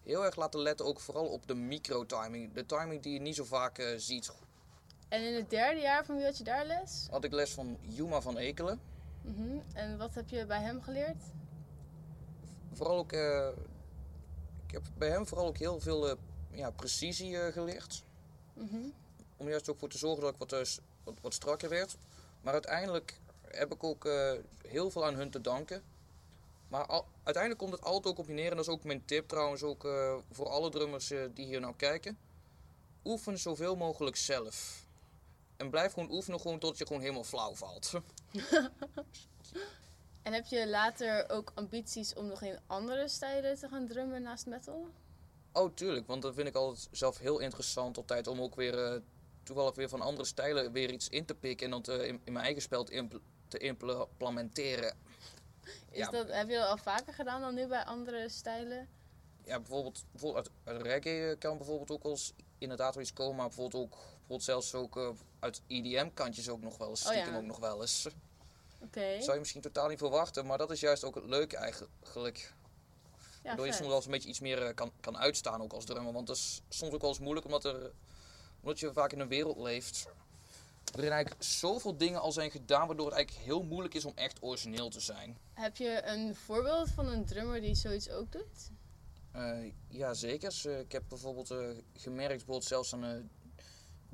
[0.07, 2.53] heel erg laten letten, ook vooral op de micro-timing.
[2.53, 4.31] De timing die je niet zo vaak eh, ziet.
[5.07, 7.07] En in het derde jaar van wie had je daar les?
[7.09, 8.79] Had ik les van Juma van Ekelen.
[9.21, 9.59] Mhm.
[9.73, 11.23] En wat heb je bij hem geleerd?
[12.73, 13.47] Vooral ook, eh,
[14.65, 16.15] ik heb bij hem vooral ook heel veel eh,
[16.51, 18.03] ja, precisie geleerd.
[18.53, 18.81] Mhm.
[19.37, 21.97] Om juist ook voor te zorgen dat ik wat, wat, wat strakker werd.
[22.41, 24.07] Maar uiteindelijk heb ik ook
[24.67, 25.83] heel veel aan hun te danken.
[26.67, 28.49] Maar al- uiteindelijk komt het altijd ook op je neer.
[28.49, 31.59] En dat is ook mijn tip trouwens ook eh, voor alle drummers eh, die hier
[31.59, 32.17] nou kijken.
[33.05, 34.85] Oefen zoveel mogelijk zelf.
[35.57, 37.91] En blijf gewoon oefenen gewoon tot je gewoon helemaal flauw valt.
[40.23, 44.45] En heb je later ook ambities om nog in andere stijlen te gaan drummen naast
[44.45, 44.87] metal?
[45.51, 46.07] Oh, tuurlijk.
[46.07, 48.99] Want dat vind ik altijd zelf heel interessant altijd om ook weer eh,
[49.43, 52.33] toevallig weer van andere stijlen weer iets in te pikken en dan te, in, in
[52.33, 54.97] mijn eigen spel te, impl- te implementeren.
[55.89, 56.09] Is Ja.
[56.09, 58.87] dat, heb je dat al vaker gedaan dan nu bij andere stijlen?
[59.43, 63.47] Ja, bijvoorbeeld, bijvoorbeeld uit, reggae eh, kan bijvoorbeeld ook eens inderdaad wel iets komen, maar
[63.47, 65.09] bijvoorbeeld ook bijvoorbeeld zelfs ook eh,
[65.39, 67.19] uit EDM-kantjes ook nog wel eens, Oh ja.
[67.19, 68.07] stiekem ook nog wel eens.
[68.81, 69.21] Oké.
[69.21, 72.53] Zou je misschien totaal niet verwachten, maar dat is juist ook het leuke eigenlijk.
[73.43, 75.73] Ja, Waardoor je soms wel eens een beetje iets meer eh, kan, kan uitstaan ook
[75.73, 76.13] als drummer.
[76.13, 77.91] Want dat is soms ook wel eens moeilijk omdat, er,
[78.61, 80.07] omdat je vaak in een wereld leeft
[80.91, 84.37] waarin eigenlijk zoveel dingen al zijn gedaan waardoor het eigenlijk heel moeilijk is om echt
[84.41, 85.37] origineel te zijn.
[85.53, 88.71] Heb je een voorbeeld van een drummer die zoiets ook doet?
[89.31, 90.79] Eh ja, zeker.
[90.79, 93.19] Ik heb bijvoorbeeld eh, gemerkt, bijvoorbeeld zelfs aan eh,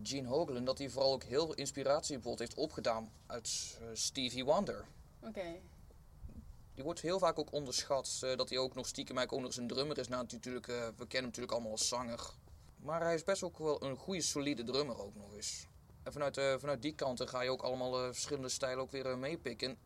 [0.03, 4.85] Gene Hoglan, dat hij vooral ook heel veel inspiratie bijvoorbeeld heeft opgedaan uit Stevie Wonder.
[5.21, 5.59] Oké.
[6.73, 9.75] Die wordt heel vaak ook onderschat, dat hij ook nog stiekem eigenlijk ook nog een
[9.75, 10.07] drummer is.
[10.07, 12.33] Nou, natuurlijk, we kennen hem natuurlijk allemaal als zanger.
[12.75, 15.67] Maar hij is best ook wel een goede, solide drummer ook nog eens.
[16.03, 19.05] En vanuit, eh, vanuit die kanten ga je ook allemaal eh, verschillende stijlen ook weer
[19.05, 19.77] eh, meepikken.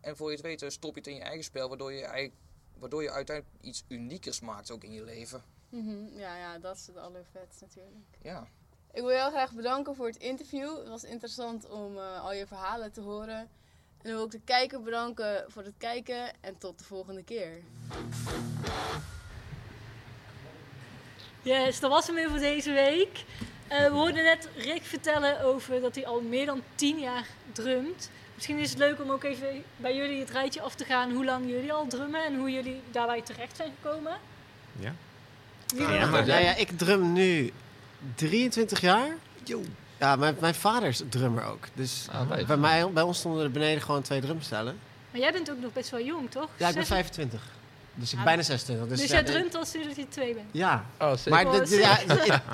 [0.00, 2.04] En voor je het weet eh, stop je het in je eigen spel, waardoor je,
[2.04, 2.34] eigenlijk-
[2.78, 5.42] waardoor je uiteindelijk iets uniekers maakt ook in je leven.
[5.68, 6.18] Mhm.
[6.18, 8.06] Ja, ja, dat is het allervetst natuurlijk.
[8.22, 8.46] Ja.
[8.92, 10.76] Ik wil je heel graag bedanken voor het interview.
[10.78, 13.38] Het was interessant om eh, al je verhalen te horen.
[13.38, 17.62] En dan wil ik de kijker bedanken voor het kijken en tot de volgende keer.
[21.42, 23.24] Yes, dat was hem weer voor deze week.
[23.68, 28.10] Eh, we hoorden net Rick vertellen over dat hij al meer dan 10 jaar drumt.
[28.34, 31.24] Misschien is het leuk om ook even bij jullie het rijtje af te gaan hoe
[31.24, 34.12] lang jullie al drummen en hoe jullie daarbij terecht zijn gekomen.
[34.78, 34.92] Ja.
[35.76, 36.26] Maar doen?
[36.26, 37.52] Ja, ja, ik drum nu
[38.14, 39.08] 23 jaar.
[39.98, 41.66] Ja, mijn, mijn vader is drummer ook.
[41.74, 44.78] Dus Ah, bij, mij, bij ons stonden er beneden gewoon twee drumstellen.
[45.10, 46.48] Maar jij bent ook nog best wel jong, toch?
[46.56, 47.42] Ja, ik ben Zes- 25.
[47.98, 48.88] Dus ik ben Ah, bijna 26.
[48.88, 50.46] Dus, Dus ja, jij de- drumt al sinds dat je twee bent.
[50.50, 51.98] Ja, Oh, maar Oh, de- ja,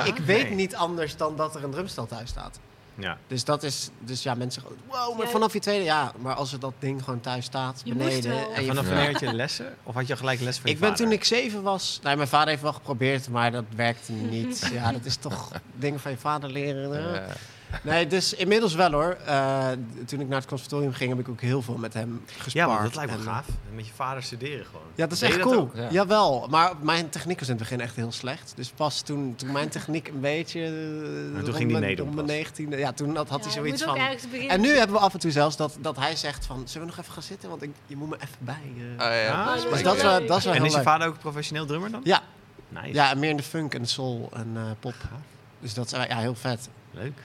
[0.05, 0.55] ik, ik weet nee.
[0.55, 2.59] niet anders dan dat er een drumstel thuis staat.
[2.99, 3.19] Ja.
[3.27, 6.13] Dus dat is, dus ja, mensen zeggen, wow, maar Ja, vanaf je tweede, ja.
[6.19, 8.31] Maar als er dat ding gewoon thuis staat, Je moest beneden.
[8.31, 8.53] wel.
[8.55, 8.91] En je vanaf Ja.
[8.95, 9.75] wanneer had je lessen?
[9.83, 12.01] Of had je gelijk les van je ik ben toen ik zeven was.
[12.03, 14.69] Nee, mijn vader heeft wel geprobeerd, maar dat werkte niet.
[14.73, 16.91] ja, dat is toch dingen van je vader leren.
[17.15, 17.23] hè?
[17.83, 19.17] Nee, dus inmiddels wel hoor.
[19.27, 19.67] Eh,
[20.07, 22.69] toen ik naar het conservatorium ging, heb ik ook heel veel met hem Ja, gespaard.
[22.71, 23.47] maar dat lijkt me En, gaaf.
[23.75, 24.83] Met je vader studeren gewoon.
[24.95, 25.71] Ja, dat is Deed echt cool.
[25.75, 25.89] Ja.
[25.91, 28.53] Jawel, maar mijn techniek was in het begin echt heel slecht.
[28.57, 30.61] Dus pas toen, toen mijn techniek een beetje...
[31.37, 33.97] eh, toen ging meedoen rond mijn negentiende, ja, toen had, had Ja, hij zoiets van...
[34.49, 36.63] En nu hebben we af en toe zelfs dat, dat hij zegt van...
[36.69, 37.49] Zullen we nog even gaan zitten?
[37.49, 38.55] Want ik, je moet me even bij.
[38.97, 40.29] eh." ah, ja, Ah, dat is dus dus dat is, wel- leuk.
[40.29, 42.01] dat is wel En is je vader ook een professioneel drummer dan?
[42.05, 42.23] Ja,
[42.69, 42.93] Nice.
[42.93, 44.95] ja, meer in de funk en soul en eh, pop.
[45.61, 46.69] Dus dat is ja, heel vet.
[46.91, 47.19] Leuk.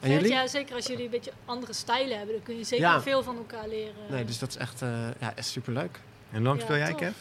[0.00, 0.28] En jullie?
[0.32, 3.00] Ja, zeker als jullie een beetje andere stijlen hebben, dan kun je zeker Ja.
[3.02, 3.94] veel van elkaar leren.
[4.08, 4.88] Nee, dus dat is echt, eh
[5.20, 6.00] ja, echt superleuk.
[6.30, 6.94] En hoe lang Ja, speel jij.
[6.94, 7.14] Kev?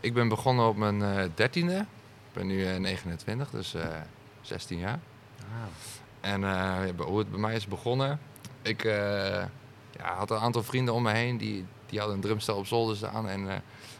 [0.00, 1.76] Ik ben begonnen op mijn eh, dertiende.
[1.78, 3.86] Ik ben nu eh, 29, dus eh
[4.40, 4.98] 16 jaar.
[6.20, 6.50] En eh,
[6.86, 8.20] ja, bij- hoe het bij mij is begonnen.
[8.62, 8.92] Ik eh,
[9.98, 12.96] ja, had een aantal vrienden om me heen die, die hadden een drumstel op zolder
[12.96, 13.28] staan.
[13.28, 13.54] En eh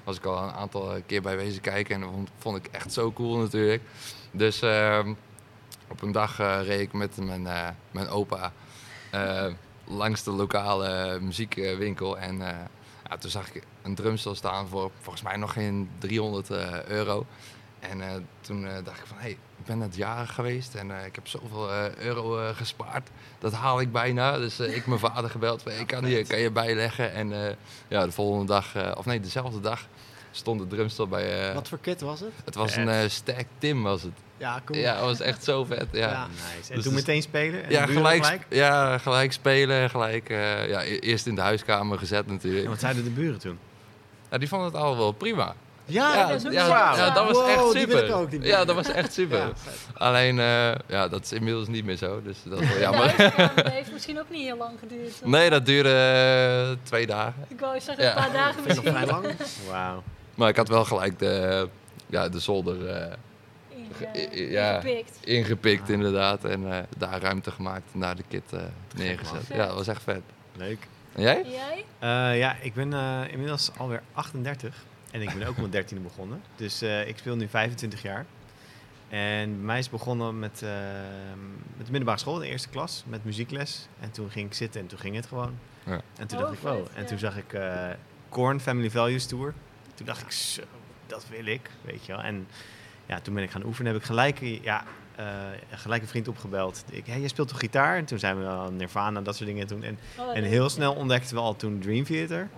[0.05, 1.95] was ik al een aantal keer bij wezen kijken.
[1.95, 3.83] En dat vond, vond ik echt zo cool natuurlijk.
[4.31, 5.12] Dus ehm,
[5.91, 8.53] op een dag eh, reed ik met mijn, eh, mijn opa
[9.11, 9.47] eh,
[9.84, 12.18] langs de lokale muziekwinkel.
[12.18, 12.38] En
[13.09, 17.26] ja, toen zag ik een drumstel staan voor volgens mij nog geen 300 eh, euro.
[17.80, 21.28] En toen dacht ik van, hé, hey, ik ben net jarig geweest en ik heb
[21.28, 23.09] zoveel euro gespaard.
[23.38, 24.38] Dat haal ik bijna.
[24.38, 27.12] Dus ik mijn vader gebeld van, kan, kan je bijleggen.
[27.12, 27.57] En
[27.88, 29.86] ja, de volgende dag, of nee, dezelfde dag
[30.31, 31.49] stond de drumstel bij...
[31.49, 32.31] eh, Wat voor kit was het?
[32.45, 34.12] het was een eh Stack Tim was het.
[34.37, 34.78] Ja, cool.
[34.81, 35.87] Ja, het was echt zo vet.
[35.93, 36.26] Ja, Ja.
[36.26, 36.68] Nice.
[36.70, 37.64] En Dus toen dus- meteen spelen?
[37.64, 39.91] En ja, de buren gelijk, ja, gelijk spelen.
[39.91, 42.64] Gelijk, eh, ja, e- eerst in de huiskamer gezet natuurlijk.
[42.64, 43.59] En wat zeiden de buren toen?
[44.31, 45.55] Ja, die vonden het al wel prima.
[45.85, 46.70] Ja, Ja, dat is ook ja, zo.
[47.03, 48.14] ja, dat was Wow, echt super.
[48.14, 49.53] ook, ja, dat was echt super.
[49.95, 52.22] Alleen, eh, ja, dat is inmiddels niet meer zo.
[52.22, 53.33] Dus dat is wel De jammer.
[53.57, 55.12] dat heeft misschien ook niet heel lang geduurd.
[55.24, 57.35] Nee, dat duurde twee dagen.
[57.49, 58.11] Ik wou zeggen Ja.
[58.11, 58.93] een paar dagen ik nog misschien.
[58.93, 59.26] vrij lang.
[59.70, 60.03] Wauw.
[60.41, 61.68] Maar ik had wel gelijk de,
[62.07, 63.12] ja, de zolder eh,
[63.68, 64.74] Inge- ja.
[64.76, 65.18] ingepikt.
[65.24, 66.45] ingepikt inderdaad.
[66.45, 68.61] En eh, daar ruimte gemaakt en daar de kit eh,
[68.97, 69.47] neergezet.
[69.47, 70.22] Ja, dat was echt vet.
[70.57, 70.88] Leuk.
[71.12, 71.45] En jij?
[71.47, 71.84] Jij?
[71.99, 74.84] Eh, ja, ik ben eh, inmiddels alweer 38.
[75.11, 76.43] En ik ben ook mijn 13e begonnen.
[76.57, 78.26] Dus eh, ik speel nu 25 jaar.
[79.09, 80.61] En bij mij is begonnen met,
[81.76, 83.88] met de middelbare school, de eerste klas, met muziekles.
[84.01, 85.59] En toen ging ik zitten en toen ging het gewoon.
[85.86, 86.01] Ja.
[86.18, 86.86] En toen Oh, dacht ik, wow.
[86.95, 87.88] En toen zag ik eh
[88.28, 89.55] Korn Family Values Tour.
[90.01, 90.63] Toen dacht ik, zo,
[91.07, 92.23] dat wil ik, weet je wel.
[92.23, 92.47] En
[93.07, 93.93] ja, toen ben ik gaan oefenen.
[93.93, 94.85] Heb ik gelijk, ja,
[95.17, 95.27] eh,
[95.71, 96.85] gelijk een vriend opgebeld.
[96.91, 97.97] Ik, hey, jij speelt toch gitaar?
[97.97, 99.83] En toen zijn we al Nirvana, dat soort dingen doen.
[99.83, 102.49] En Oh, en heel snel ontdekten we al toen Dream Theater.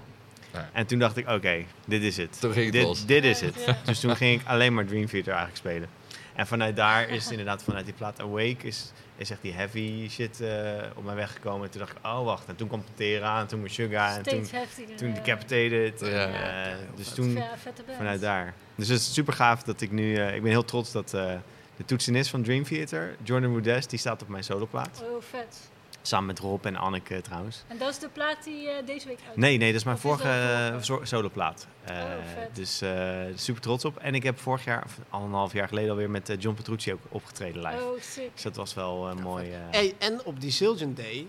[0.53, 0.71] Ja.
[0.73, 2.41] En toen dacht ik, oké, dit is het.
[2.41, 3.07] Toen ging het dit, los.
[3.07, 3.65] dit is het.
[3.67, 3.77] ja.
[3.85, 5.89] Dus toen ging ik alleen maar Dream Theater eigenlijk spelen.
[6.35, 10.41] En vanuit daar is inderdaad, vanuit die plaat Awake, is, is echt die heavy shit
[10.41, 11.65] eh, op mij weggekomen.
[11.65, 14.23] En toen dacht ik, oh wacht, en toen kwam Pantera, en toen mijn Sugar, en
[14.23, 14.97] toen, Steeds heftiger.
[14.97, 16.01] toen Decapitated.
[16.01, 16.07] Ja.
[16.07, 16.67] en, Ja.
[16.71, 17.49] eh, dus toen ja,
[17.97, 18.55] vanuit daar.
[18.75, 21.33] Dus het is super gaaf dat ik nu, eh, ik ben heel trots dat eh,
[21.77, 25.03] de toetsenist van Dream Theater, Jordan Rudess, die staat op mijn soloplaat.
[25.05, 25.71] Oh, vet.
[26.03, 27.65] Samen met Rob en Anneke trouwens.
[27.67, 29.97] En dat is de plaat die eh, deze week uit Nee, nee, dat is mijn
[29.97, 31.07] Of vorige de eh, vorige?
[31.07, 31.67] soloplaat.
[31.85, 32.03] Eh, Oh,
[32.35, 32.55] vet.
[32.57, 33.97] dus eh, super trots op.
[33.97, 37.01] En ik heb vorig jaar, of anderhalf jaar geleden alweer met eh, John Petrucci ook
[37.09, 37.85] opgetreden live.
[37.85, 38.31] Oh, sick.
[38.33, 39.51] Dus dat was wel eh, mooi.
[39.53, 41.27] eh, Hey, en op die Silgen Day,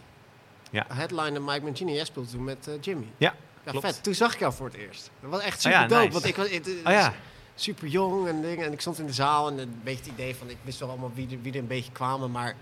[0.71, 0.85] Ja.
[0.93, 3.07] headliner Mike Mancini, jij speelde toen met eh, Jimmy.
[3.17, 3.85] Ja, ja klopt.
[3.85, 4.03] vet.
[4.03, 5.11] Toen zag ik jou voor het eerst.
[5.21, 6.11] Dat was echt Oh super ja, dope, nice.
[6.13, 7.13] want ik was het, het- Oh ja,
[7.55, 8.65] super jong en dingen.
[8.65, 10.89] En ik stond in de zaal en een beetje het idee van, ik wist wel
[10.89, 12.55] allemaal wie er, wie er een beetje kwamen, maar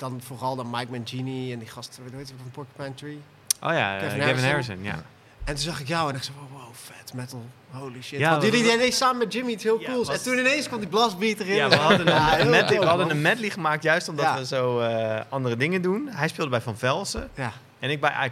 [0.00, 3.20] dan vooral dan Mike Mancini en die gast, hoe heet hij van Porcupine Tree.
[3.62, 4.50] oh ja, eh, Kevin Kevin, Harrison.
[4.50, 4.82] Harrison.
[4.82, 5.02] ja.
[5.44, 8.18] En toen zag ik jou en ik zei, wow, wow, vet, metal, holy shit.
[8.18, 10.08] Ja, Want jullie deden ineens samen met Jimmy iets heel Ja, cools.
[10.08, 11.54] En toen ineens kwam die blastbeat erin.
[11.54, 14.24] Ja, we hadden een, Ja, heel een medley, we hadden een medley gemaakt juist omdat
[14.24, 14.36] Ja.
[14.38, 16.08] we zo eh, andere dingen doen.
[16.10, 17.52] Hij speelde bij Van Velsen Ja.
[17.78, 18.30] en ik bij.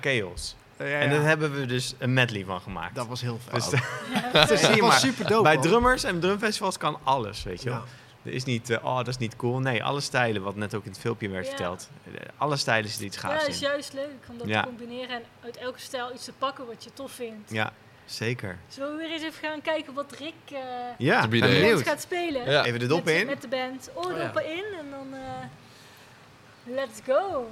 [0.79, 2.95] Ja, En daar hebben we dus een medley van gemaakt.
[2.95, 3.71] Dat was heel vet.
[3.71, 7.71] Dus dat zie je was super dope, bij drummers en drumfestivals kan alles, weet je
[7.71, 7.83] wel.
[8.27, 8.31] Ja.
[8.31, 9.59] Er is niet, eh, oh, dat is niet cool.
[9.59, 11.51] Nee, alle stijlen, wat net ook in het filmpje werd Ja.
[11.51, 11.89] verteld.
[12.05, 13.69] Eh, Alle stijlen zit iets Ja, gaafs dat is in.
[13.69, 14.61] juist leuk om dat Ja.
[14.63, 17.51] te combineren en uit elke stijl iets te pakken wat je tof vindt.
[17.51, 17.73] Ja,
[18.05, 18.59] zeker.
[18.69, 20.61] Zullen we weer eens even gaan kijken wat Rick eh
[20.99, 21.83] Ja, benieuwd.
[21.83, 22.51] gaat spelen?
[22.51, 22.65] Ja.
[22.65, 23.27] Even de dop met, in.
[23.27, 23.91] Met de band.
[23.95, 24.11] Oh, ja.
[24.11, 27.47] Oordoppen in en dan eh, let's go.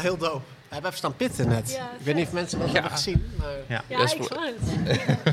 [0.00, 0.42] Heel dope.
[0.68, 1.70] We hebben even staan pitten net.
[1.70, 2.72] Ja, ik weet niet of mensen dat Ja.
[2.72, 3.82] hebben gezien, maar Ja.
[3.86, 4.56] Ja, ik zag het.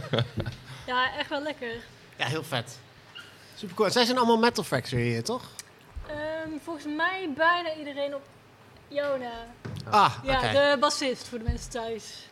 [0.87, 1.71] ja, echt wel lekker.
[2.15, 2.79] ja, heel vet.
[3.55, 3.89] Super cool.
[3.91, 5.43] Zij zijn allemaal Metal Factory hier, toch?
[6.07, 8.21] Ehm, volgens mij bijna iedereen op
[8.87, 9.31] jou na.
[9.89, 10.31] Ah, oké.
[10.31, 12.29] Ja, de bassist voor de mensen thuis.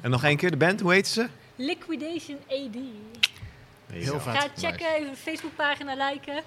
[0.00, 1.28] En nog één keer de band, hoe heet ze?
[1.56, 2.76] Liquidation AD.
[3.92, 4.36] Heel vet.
[4.36, 6.42] Ga checken, even de Facebookpagina liken.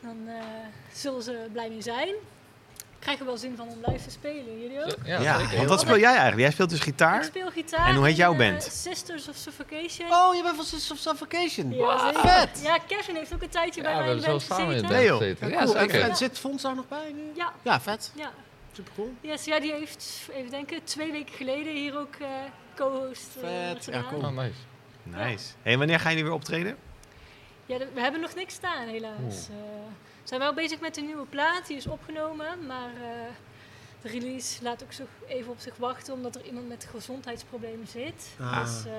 [0.00, 0.34] Dan eh,
[0.92, 2.14] zullen ze blij mee zijn.
[3.00, 4.94] Krijgen wel zin van om live te spelen, jullie ook?
[5.04, 6.40] Ja, Ja, want wat speel jij eigenlijk?
[6.40, 7.24] Jij speelt dus Ik gitaar?
[7.24, 7.88] speel gitaar.
[7.88, 8.64] En hoe heet jouw in, band?
[8.66, 10.12] eh, Sisters of Suffocation.
[10.12, 11.72] Oh, je bent van Sisters of Suffocation.
[11.74, 12.28] Ja, zeker.
[12.28, 12.60] vet.
[12.64, 14.86] Ja, Kevin heeft ook een tijdje Ja, bij we mij in de band samen in
[14.86, 14.96] gezeten.
[15.40, 15.50] Nee.
[15.52, 15.76] Ja, cool.
[15.76, 17.22] En, en zit Fons daar nog bij nu?
[17.34, 18.12] Ja, Ja, vet.
[18.14, 18.30] ja.
[18.72, 19.12] Super cool.
[19.20, 22.26] Yes, ja, die heeft, even denken, twee weken geleden hier ook eh,
[22.76, 24.20] co-host eh, Vet, ja, cool.
[24.22, 24.52] Oh, nice.
[25.02, 25.44] Nice.
[25.62, 26.76] Hey, wanneer gaan jullie weer optreden?
[27.66, 29.48] Ja, we hebben nog niks staan, helaas.
[30.30, 33.32] Eh, we zijn wel bezig met een nieuwe plaat, die is opgenomen, maar eh,
[34.02, 38.28] de release laat ook zo even op zich wachten, omdat er iemand met gezondheidsproblemen zit.
[38.40, 38.60] Ah.
[38.64, 38.92] Dus eh,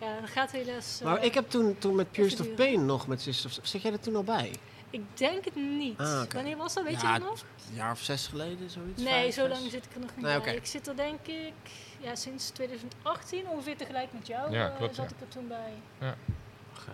[0.00, 0.98] ja, dat gaat helaas...
[1.00, 2.54] eh, Maar ik heb toen, toen met Purest of.
[2.54, 3.66] Pain nog met Sisters of...
[3.66, 4.52] Zit jij er toen al bij?
[4.92, 5.98] ik denk het niet.
[5.98, 6.22] Ah.
[6.32, 7.40] Wanneer was dat, weet Ja, je dat nog?
[7.68, 9.02] Een jaar of zes geleden, zoiets?
[9.02, 9.58] Nee, Vijf, zo zes?
[9.58, 10.48] lang zit ik er nog niet Nee, bij.
[10.48, 10.50] oké.
[10.50, 11.52] Ik zit er denk ik
[12.00, 15.14] ja, sinds 2018, ongeveer tegelijk met jou, Ja, eh, klopt, zat ja.
[15.16, 15.72] ik er toen bij.
[15.98, 16.14] Ja,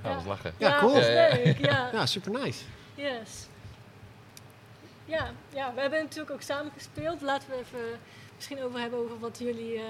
[0.03, 0.55] dat was lachen.
[0.59, 0.97] Ja, cool.
[0.97, 1.55] Ja, ja, ja.
[1.59, 1.91] ja.
[1.93, 2.64] Ja, super nice.
[2.95, 3.47] Yes.
[5.07, 7.21] Ja, ja, we hebben natuurlijk ook samen gespeeld.
[7.23, 7.99] Laten we even
[8.37, 9.83] misschien over hebben over wat jullie eh,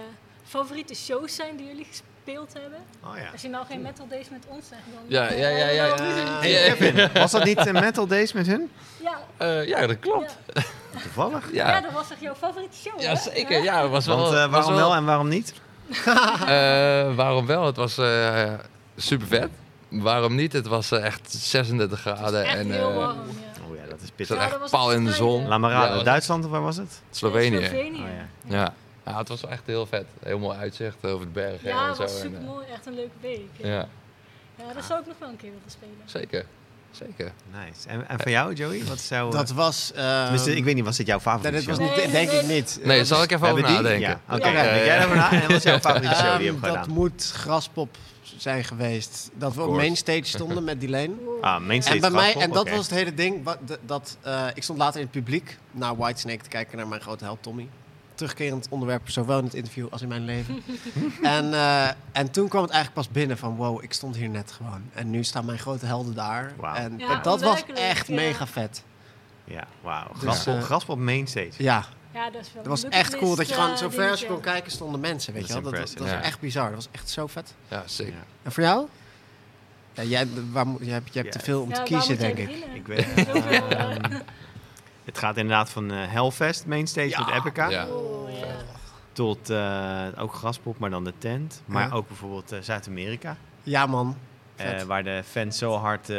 [0.45, 2.79] favoriete shows zijn die jullie gespeeld hebben.
[3.05, 3.31] Oh ja.
[3.33, 5.03] Als je nou geen Metal Days met ons zegt, dan...
[5.07, 5.95] Ja, ja, ja, ja.
[6.41, 6.75] Hey.
[6.77, 8.71] Kevin, was dat niet eh, Metal Days met hun?
[9.03, 10.37] Ja, Eh, ja, dat klopt.
[10.55, 10.63] ja.
[11.03, 11.53] Toevallig.
[11.53, 11.69] ja.
[11.69, 13.17] Ja, dat was toch jouw favoriete show, ja hè?
[13.17, 13.63] zeker.
[13.63, 15.53] Ja, het was wel, Want eh, was waarom wel en waarom niet?
[16.47, 17.67] Eh, waarom wel?
[17.67, 18.53] Het was eh,
[18.97, 19.49] super vet.
[19.89, 20.53] Waarom niet?
[20.53, 23.19] Het was echt 36 graden Echt en heel warm,
[23.97, 24.37] dat is pittig.
[24.37, 25.47] Ja, echt dat was pal in de zon.
[25.49, 27.03] Laat maar raden, Ja, was- Duitsland of waar was het?
[27.11, 27.65] Slovenië.
[27.65, 28.01] Slovenië.
[28.03, 28.07] Oh
[28.49, 28.57] ja.
[28.57, 28.73] Ja.
[29.07, 30.05] ja, het was wel echt heel vet.
[30.23, 32.03] Heel mooi uitzicht over de bergen Ja, en het zo.
[32.03, 32.67] was en, super eh, mooi.
[32.73, 33.41] Echt een leuke week.
[33.57, 33.89] Ja, ja,
[34.59, 35.95] ja dat zou ik nog wel een keer willen spelen.
[36.05, 36.47] zeker.
[36.91, 37.33] Zeker.
[37.67, 37.89] Nice.
[37.89, 38.85] En, en voor jou, Joey?
[38.85, 39.31] Wat jouw...
[39.31, 39.93] Dat was...
[39.95, 41.87] eh, Tenminste, ik weet niet, was dit jouw nee, favoriete dit was show?
[41.97, 42.79] niet, Nee, denk nee, ik niet.
[42.83, 44.01] Nee, zal ik even over nadenken?
[44.01, 44.49] Ja, oké.
[44.49, 44.63] Ja.
[44.63, 45.31] Denk jij erover na?
[45.33, 46.91] En wat is jouw favoriete show die je hebt dat gedaan?
[46.91, 47.97] moet Graspop
[48.37, 49.31] zijn geweest.
[49.35, 50.91] Dat we op mainstage stonden met.
[50.91, 51.43] Wow.
[51.45, 53.45] Ah, mainstage En bij mij, en dat was het hele ding.
[53.45, 57.01] Wat, dat, eh, ik stond later in het publiek naar Whitesnake te kijken naar mijn
[57.01, 57.69] grote held Tommy.
[58.15, 60.63] Terugkerend onderwerp, zowel in het interview als in mijn leven.
[61.23, 64.53] en, eh, en toen kwam het eigenlijk pas binnen van wow, ik stond hier net
[64.53, 64.83] gewoon.
[64.93, 66.53] En nu staan mijn grote helden daar.
[66.75, 68.15] En Ja, dat was echt ja.
[68.15, 68.83] mega vet.
[69.45, 70.11] Ja, wauw.
[70.21, 71.53] Dus, Graspop, eh, mainstage.
[71.57, 71.85] Ja,
[72.17, 74.21] Ja, dat is wel dat was echt cool dat je gewoon zo eh, ver als
[74.21, 74.27] je dingetje.
[74.27, 75.63] kon kijken stonden mensen, weet Dat je wel.
[75.63, 76.11] Dat, dat, impressive.
[76.13, 76.65] dat was echt bizar.
[76.67, 77.55] Dat was echt zo vet.
[77.69, 78.13] Ja, zeker.
[78.15, 78.25] Ja.
[78.43, 78.87] En voor jou?
[79.93, 82.35] Ja, jij, waar, moet- je hebt, je hebt te veel om Ja, te kiezen, jij
[82.35, 82.65] denk ik.
[82.75, 84.21] Ik weet eh, Ehm,
[85.05, 87.25] Het gaat inderdaad van eh, Hellfest mainstage Ja.
[87.25, 87.87] met Epica Ja.
[87.87, 88.47] oh, ja.
[89.13, 91.63] tot eh, ook Graspop, maar dan de tent.
[91.67, 91.95] Maar Ja.
[91.95, 93.37] ook bijvoorbeeld eh, Zuid-Amerika.
[93.63, 94.17] Ja, man.
[94.57, 96.19] Eh, waar de fans zo hard eh,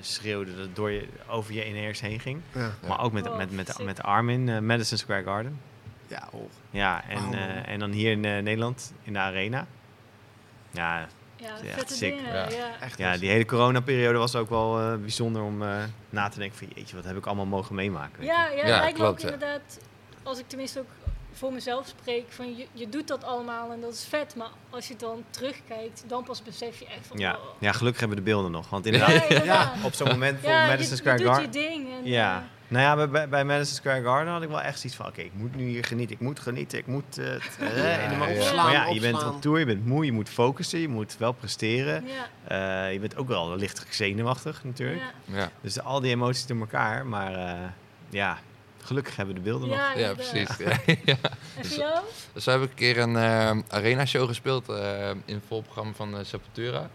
[0.00, 2.40] schreeuwden dat het door je, over je ineers heen ging.
[2.52, 2.70] Ja.
[2.88, 5.60] Maar ook met, Oh, met, met, met Armin, eh, Madison Square Garden.
[6.06, 6.50] Ja, oh.
[6.70, 9.66] Ja, en, eh, en dan hier in eh, Nederland, in de Arena.
[10.70, 11.06] Ja,
[11.36, 12.16] Ja, vette sick.
[12.16, 12.32] dingen.
[12.32, 12.48] Ja.
[12.50, 12.68] Ja.
[12.80, 12.98] echt.
[12.98, 15.76] ja die hele coronaperiode was ook wel eh, bijzonder om eh,
[16.10, 16.68] na te denken van...
[16.74, 18.18] Jeetje, wat heb ik allemaal mogen meemaken.
[18.18, 18.32] weet je.
[18.34, 19.78] Ja, ja, Ja, het lijkt me ook inderdaad,
[20.22, 20.86] als ik tenminste ook
[21.32, 24.88] voor mezelf spreek, van je, je doet dat allemaal en dat is vet, maar als
[24.88, 27.32] je dan terugkijkt, dan pas besef je echt van, Ja.
[27.34, 27.40] oh.
[27.58, 28.70] ja, gelukkig hebben we de beelden nog.
[28.70, 29.72] Want Ja, inderdaad, inderdaad.
[29.84, 31.42] op zo'n moment voor Ja, je- Madison je, Square doet Garden...
[31.62, 31.88] je ding.
[31.92, 34.98] En, Ja, eh, nou ja, bij- bij, Madison Square Garden had ik wel echt zoiets
[34.98, 35.06] van...
[35.06, 37.18] Oké, ik moet nu hier genieten, ik moet genieten, ik moet...
[37.18, 38.30] eh, het, eh, Ja, in de ja.
[38.30, 41.16] Opslaan, Maar ja, je bent op tour, je bent moe, je moet focussen, je moet
[41.18, 42.04] wel presteren.
[42.06, 45.02] ja, Eh, je bent ook wel licht zenuwachtig natuurlijk.
[45.24, 45.36] ja.
[45.36, 47.06] Ja, Dus al die emoties door elkaar.
[47.06, 47.68] Maar eh,
[48.08, 48.38] ja,
[48.90, 49.94] gelukkig hebben we de beelden nog.
[49.96, 50.48] Ja, precies.
[51.04, 51.16] Ja,
[51.62, 52.00] voor jou?
[52.32, 56.18] Dus heb ik een keer een eh, arena show gespeeld eh, in het volprogramma van
[56.18, 56.90] eh, Sepultura.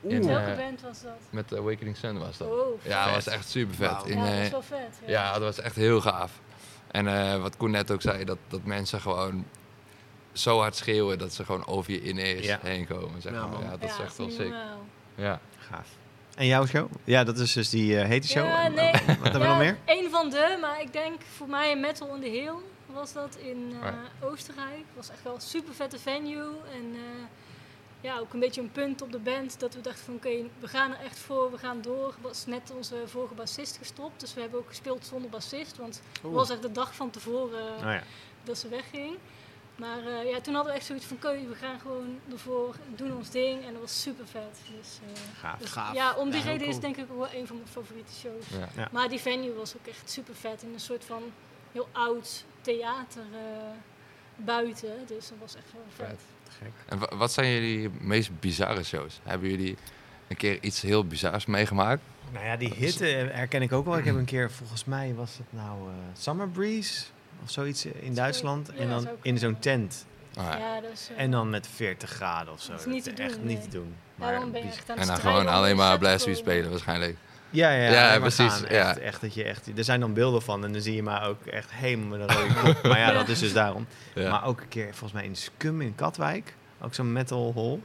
[0.00, 1.12] In, Welke band was dat?
[1.30, 2.48] met Awakening Sun was dat.
[2.48, 4.04] Oh, Ja, dat was echt super vet.
[4.10, 4.98] In, ja, dat is wel vet.
[5.06, 5.10] Ja.
[5.10, 6.32] ja, dat was echt heel gaaf.
[6.90, 9.44] En eh, wat Koen net ook zei, dat, dat mensen gewoon
[10.32, 12.58] zo hard schreeuwen dat ze gewoon over je ineens Ja.
[12.62, 13.22] heen komen.
[13.22, 13.62] Zeg Ja, maar.
[13.62, 14.52] Ja, dat is Ja, echt wel sick.
[15.14, 15.40] Ja.
[15.58, 15.88] Gaaf.
[16.40, 16.90] En jouw show?
[17.04, 18.44] Ja, dat is dus die eh, hete show.
[18.44, 18.92] Ja, En, nee.
[18.92, 19.78] Wat hebben we ja, nog meer?
[19.86, 22.52] Een van de, maar ik denk voor mij in Metal on the Hill
[22.86, 24.26] was dat in eh, Ja.
[24.26, 24.84] Oostenrijk.
[24.96, 26.50] was echt wel een super vette venue.
[26.74, 27.24] En eh,
[28.00, 30.30] ja, ook een beetje een punt op de band dat we dachten van oké,
[30.60, 32.14] we gaan er echt voor, we gaan door.
[32.20, 35.76] Was net onze vorige bassist gestopt, dus we hebben ook gespeeld zonder bassist.
[35.76, 38.02] Want het was echt de dag van tevoren Oh ja.
[38.44, 39.16] dat ze wegging.
[39.80, 43.16] Maar eh, ja, toen hadden we echt zoiets van oké, we gaan gewoon ervoor, doen
[43.16, 43.64] ons ding.
[43.64, 44.58] En dat was super vet.
[44.78, 45.58] Dus, eh, Gaaf.
[45.58, 45.94] dus Gaaf.
[45.94, 48.44] ja, om die Ja, reden is denk ik ook wel een van mijn favoriete shows.
[48.48, 48.68] Ja.
[48.76, 48.88] Ja.
[48.92, 50.62] Maar die venue was ook echt super vet.
[50.62, 51.22] In een soort van
[51.72, 53.40] heel oud theater eh,
[54.36, 54.92] buiten.
[55.06, 56.06] Dus dat was echt wel vet.
[56.08, 56.18] Vet.
[56.58, 56.72] Gek.
[56.88, 59.20] En wa- wat zijn jullie meest bizarre shows?
[59.22, 59.76] Hebben jullie
[60.28, 62.02] een keer iets heel bizars meegemaakt?
[62.32, 63.98] Nou ja, die hitte herken ik ook wel.
[63.98, 67.04] Ik heb een keer, volgens mij was het nou eh, Summer Breeze
[67.44, 68.70] of zoiets in Duitsland.
[68.74, 70.06] Ja, en dan in zo'n tent.
[70.36, 70.58] Ah, ja.
[70.58, 72.70] Ja, dat is, eh, En dan met 40 graden of zo.
[72.70, 73.68] Dat is niet te echt doen, niet nee.
[73.68, 73.94] te doen.
[74.14, 76.36] ja, Maar dan ben je echt aan En dan gewoon alleen maar komen.
[76.36, 77.16] spelen waarschijnlijk.
[77.50, 78.64] Ja, ja, Ja, precies, gaan.
[78.64, 81.28] Echt, echt, dat je echt, er zijn dan beelden van en dan zie je maar
[81.28, 82.82] ook echt helemaal met een rode kop.
[82.90, 83.86] Maar ja, dat is dus daarom.
[84.14, 84.30] Ja.
[84.30, 87.78] Maar ook een keer, volgens mij in Scum in Katwijk, ook zo'n metal hall.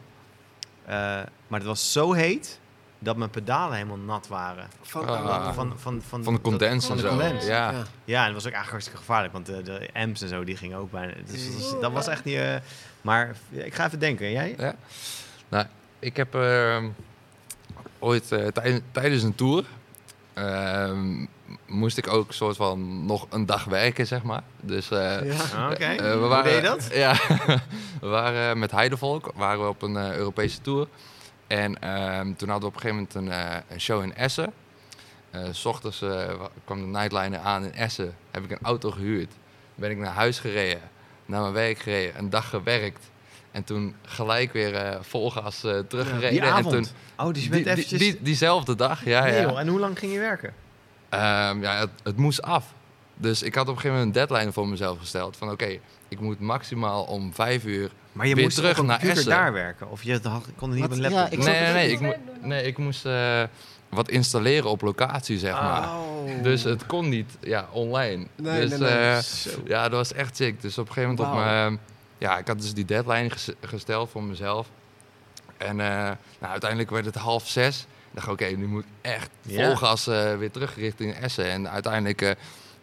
[0.86, 2.60] Eh, maar het was zo heet
[3.06, 4.68] dat mijn pedalen helemaal nat waren.
[4.82, 5.53] Van, Ah.
[5.53, 7.08] Van, van, van, Van de condens en zo.
[7.08, 7.45] condens.
[7.45, 7.72] Ja.
[7.72, 7.84] Ja.
[8.06, 10.58] Ja, en dat was ook eigenlijk hartstikke gevaarlijk, want de, de amps en zo, die
[10.58, 11.14] gingen ook bijna...
[11.32, 12.36] Dus dat was, dat echt niet...
[12.38, 12.56] eh,
[13.01, 14.56] maar ik ga even denken, jij?
[14.58, 14.76] Ja.
[15.49, 15.66] Nou,
[15.99, 16.86] ik heb ehm,
[17.99, 19.64] ooit eh, tij- tijdens een tour
[20.34, 21.26] ehm,
[21.68, 24.41] moest ik ook soort van nog een dag werken, zeg maar.
[24.62, 25.34] Dus eh, Ja.
[25.56, 26.89] Ah, Oké, we hoe waren, deed je dat?
[27.06, 27.14] Ja,
[28.01, 30.88] we waren met Heidevolk waren we op een Europese tour.
[31.48, 34.54] En ehm, toen hadden we op een gegeven moment een, eh, een show in Essen.
[35.32, 38.16] Eh, s ochtends eh, wa- kwam de nightliner aan in Essen.
[38.32, 39.32] Heb ik een auto gehuurd.
[39.76, 40.82] Ben ik naar huis gereden.
[41.26, 42.18] Naar mijn werk gereden.
[42.18, 43.10] Een dag gewerkt.
[43.52, 46.30] En toen gelijk weer eh vol gas eh, teruggereden.
[46.30, 46.74] Die En avond?
[46.74, 46.86] toen,
[47.28, 48.00] Oh, dus je die, bent die- eventjes...
[48.00, 49.24] die- diezelfde dag, ja.
[49.24, 49.41] nee, ja.
[49.41, 50.54] joh, en hoe lang ging je werken?
[51.10, 52.74] Ehm, ja, het, het moest af.
[53.16, 55.38] Dus ik had op een gegeven moment een deadline voor mezelf gesteld.
[55.38, 57.91] Van oké, ik moet maximaal om vijf uur...
[58.16, 59.32] Maar je Weer moest terug op naar computer Essen.
[59.32, 59.89] daar werken?
[59.89, 60.97] Of je had- kon er niet Wat?
[60.97, 61.20] op een laptop?
[61.32, 61.91] Ja, ik Nee, nee, nee.
[61.91, 62.16] Ik, mo-
[62.47, 63.43] nee, ik moest eh,
[63.89, 65.84] wat installeren op locatie, zeg maar.
[65.89, 66.43] Oh.
[66.43, 68.28] Dus het kon niet ja, online.
[68.36, 68.89] Nee, dus nee, nee.
[68.89, 69.20] eh,
[69.66, 70.61] ja, dat was echt sick.
[70.61, 71.45] Dus op een gegeven moment op Wauw.
[71.70, 71.80] mijn...
[72.18, 74.68] Ja, ik had dus die deadline ges- gesteld voor mezelf.
[75.57, 75.88] En eh,
[76.39, 77.80] nou, uiteindelijk werd het half zes.
[77.82, 77.86] Ik
[78.22, 81.51] dacht, oké, nu moet ik echt vol gas eh, weer terug richting Essen.
[81.51, 82.32] En uiteindelijk eh,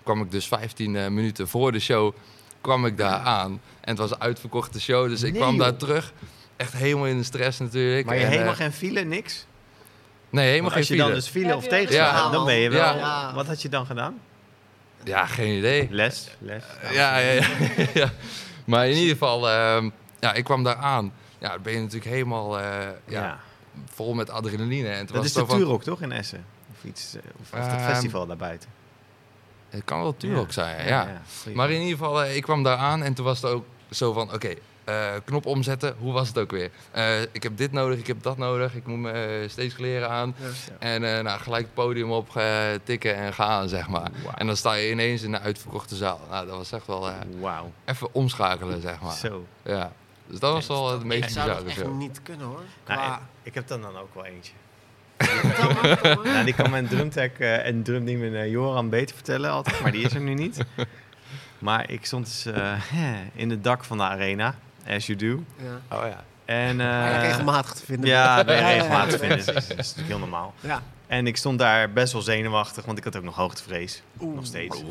[0.02, 2.14] kwam ik dus 15 eh, minuten voor de show
[2.62, 3.50] kwam ik daar aan.
[3.80, 6.12] En het was een uitverkochte show, dus ik kwam daar terug.
[6.56, 8.06] Echt helemaal in de stress natuurlijk.
[8.06, 9.46] Maar je En, helemaal eh, geen file, niks?
[10.30, 11.06] Nee, helemaal geen als je file.
[11.06, 11.68] dan dus file of
[12.12, 12.96] had, dan ben je wel...
[12.96, 13.34] Ja.
[13.34, 14.18] Wat had je dan gedaan?
[15.04, 15.88] Ja, geen idee.
[15.90, 16.28] Les?
[16.38, 16.62] Les?
[16.90, 17.46] Ja, ja, ja.
[17.94, 18.10] ja.
[18.64, 19.90] Maar in ieder geval, ehm,
[20.20, 21.12] ja, ik kwam daar aan.
[21.38, 22.64] Ja, dan ben je natuurlijk helemaal eh,
[23.06, 23.38] ja, Ja.
[23.94, 24.88] vol met adrenaline.
[24.88, 26.44] En het Dat was is de van, Turok, toch, in Essen?
[26.72, 28.68] Of iets, eh, of, of dat Ehm, festival daarbuiten.
[29.72, 31.22] Het kan wel Turok zijn, ja.
[31.54, 34.12] Maar in ieder geval, eh, ik kwam daar aan en toen was het ook zo
[34.12, 34.54] van, oké,
[34.84, 36.70] eh, knop omzetten, hoe was het ook weer?
[36.90, 40.34] Eh, ik heb dit nodig, ik heb dat nodig, ik moet me steeds kleren aan.
[40.78, 42.42] En eh, nou, gelijk het podium op
[42.84, 44.10] tikken en gaan, zeg maar.
[44.34, 46.20] En dan sta je ineens in een uitverkochte zaal.
[46.30, 47.72] Nou, dat was echt wel eh, Wauw.
[47.84, 49.14] even omschakelen, zeg maar.
[49.14, 49.46] Zo.
[49.62, 49.92] Ja.
[50.26, 52.62] Dus dat was wel het meest Ik zou dat echt niet kunnen hoor.
[52.86, 54.52] Nou, ik, ik heb dan dan ook wel eentje.
[55.16, 55.21] Vertel maar, vertel maar.
[56.24, 60.04] Nou, die kan mijn drumtech eh, en drumteam uh, Joran beter vertellen altijd, maar die
[60.04, 60.58] is er nu niet.
[61.62, 62.78] Maar ik stond dus eh,
[63.34, 64.54] in het dak van de arena,
[64.88, 65.44] as you do.
[65.56, 65.96] Ja.
[65.96, 66.24] Oh ja.
[66.44, 68.08] En, eh, ja, regelmatig te vinden.
[68.08, 69.46] Ja, ben regelmatig te vinden.
[69.46, 70.54] Dat is, natuurlijk heel normaal.
[70.60, 70.82] Ja.
[71.06, 74.02] En ik stond daar best wel zenuwachtig, want ik had ook nog hoogtevrees.
[74.20, 74.34] Oeh.
[74.34, 74.82] Nog steeds.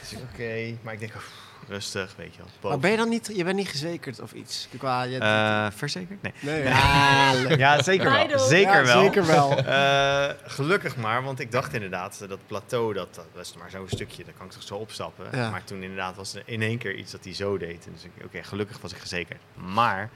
[0.00, 1.22] Dus oké, maar ik denk, oeh,
[1.68, 2.70] rustig, weet je wel.
[2.70, 4.68] Maar ben je dan niet, je bent niet verzekerd of iets?
[4.78, 6.22] Qua, je, Eh, verzekerd?
[6.22, 6.32] Nee.
[6.40, 7.58] nee, ja, leuk.
[7.58, 8.38] Ja, zeker wel.
[8.38, 9.02] Zeker Ja, wel.
[9.02, 9.56] zeker wel.
[9.64, 13.88] Eh, gelukkig maar, want ik dacht inderdaad, eh, dat plateau, dat, dat was maar zo'n
[13.88, 15.26] stukje, daar kan ik toch zo opstappen.
[15.32, 15.50] Ja.
[15.50, 17.86] Maar toen inderdaad was er in één keer iets dat hij zo deed.
[17.86, 19.40] En dus ik, oké, gelukkig was ik gezekerd.
[19.54, 20.10] Maar,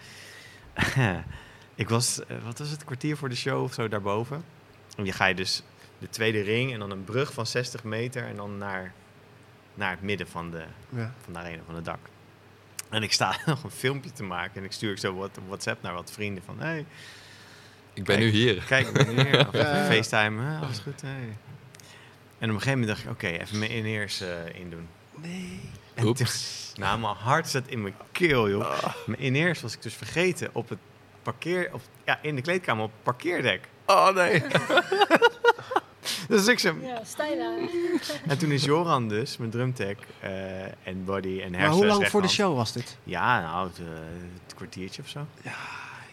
[1.75, 4.45] ik was, wat was het, kwartier voor de show of zo daarboven.
[4.97, 5.63] En je ga je dus
[5.99, 8.93] de tweede ring en dan een brug van 60 meter en dan naar,
[9.75, 11.13] naar het midden van de, Ja.
[11.25, 11.99] van de arena, van het dak.
[12.91, 15.95] En ik sta nog een filmpje te maken en ik stuur zo wat WhatsApp naar
[15.95, 16.79] wat vrienden van, hey,
[17.95, 18.19] Ik ben Kijk.
[18.19, 18.63] nu hier.
[18.67, 19.39] Kijk, ik ben hier.
[19.49, 19.85] Of Ja.
[19.85, 21.01] FaceTime, hè, alles goed.
[21.01, 21.37] Hey.
[22.39, 24.89] En op een gegeven moment dacht ik, oké, even mijn in-ears eh, indoen.
[25.15, 25.61] Nee.
[25.95, 26.71] En Oeps.
[26.75, 28.85] toen- nou, mijn hart zat in mijn keel, joh.
[29.07, 30.79] Mijn in-ears was ik dus vergeten op het
[31.23, 31.69] parkeer...
[31.73, 33.69] Of, ja, in de kleedkamer op het parkeerdek.
[33.87, 34.43] Oh nee.
[36.29, 36.77] Dus ik zo...
[36.83, 37.59] Ja, daar.
[38.29, 41.77] En toen is Joran dus, mijn drumtech eh, en body en Maar hersen.
[41.79, 42.97] hoe lang voor de show was dit?
[43.05, 43.85] Ja, nou, het, eh,
[44.45, 45.27] het kwartiertje of zo.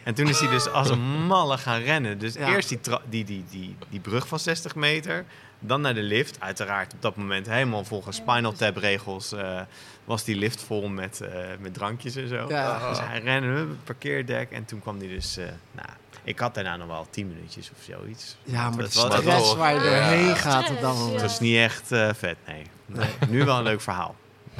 [0.02, 2.18] En toen is hij dus als een malle gaan rennen.
[2.18, 2.48] Dus Ja.
[2.54, 5.24] eerst die, die, die, die, die brug van 60 meter.
[5.62, 6.40] Dan naar de lift.
[6.40, 9.60] Uiteraard op dat moment helemaal volgens Spinal Tap regels eh,
[10.04, 11.30] was die lift vol met, eh,
[11.60, 12.48] met drankjes en zo.
[12.48, 12.88] Ja.
[12.88, 14.50] Dus hij rende hup, het parkeerdek.
[14.50, 15.36] En toen kwam hij dus...
[15.36, 15.88] eh, nou,
[16.24, 18.36] ik had daarna nog wel 10 minuutjes of zoiets.
[18.44, 19.90] Ja, maar het de was, stress wel- waar je Ja.
[19.90, 21.12] doorheen gaat op dat moment.
[21.12, 22.62] het was niet echt eh, vet, nee.
[22.86, 23.08] nee.
[23.28, 24.14] Nu wel een leuk verhaal.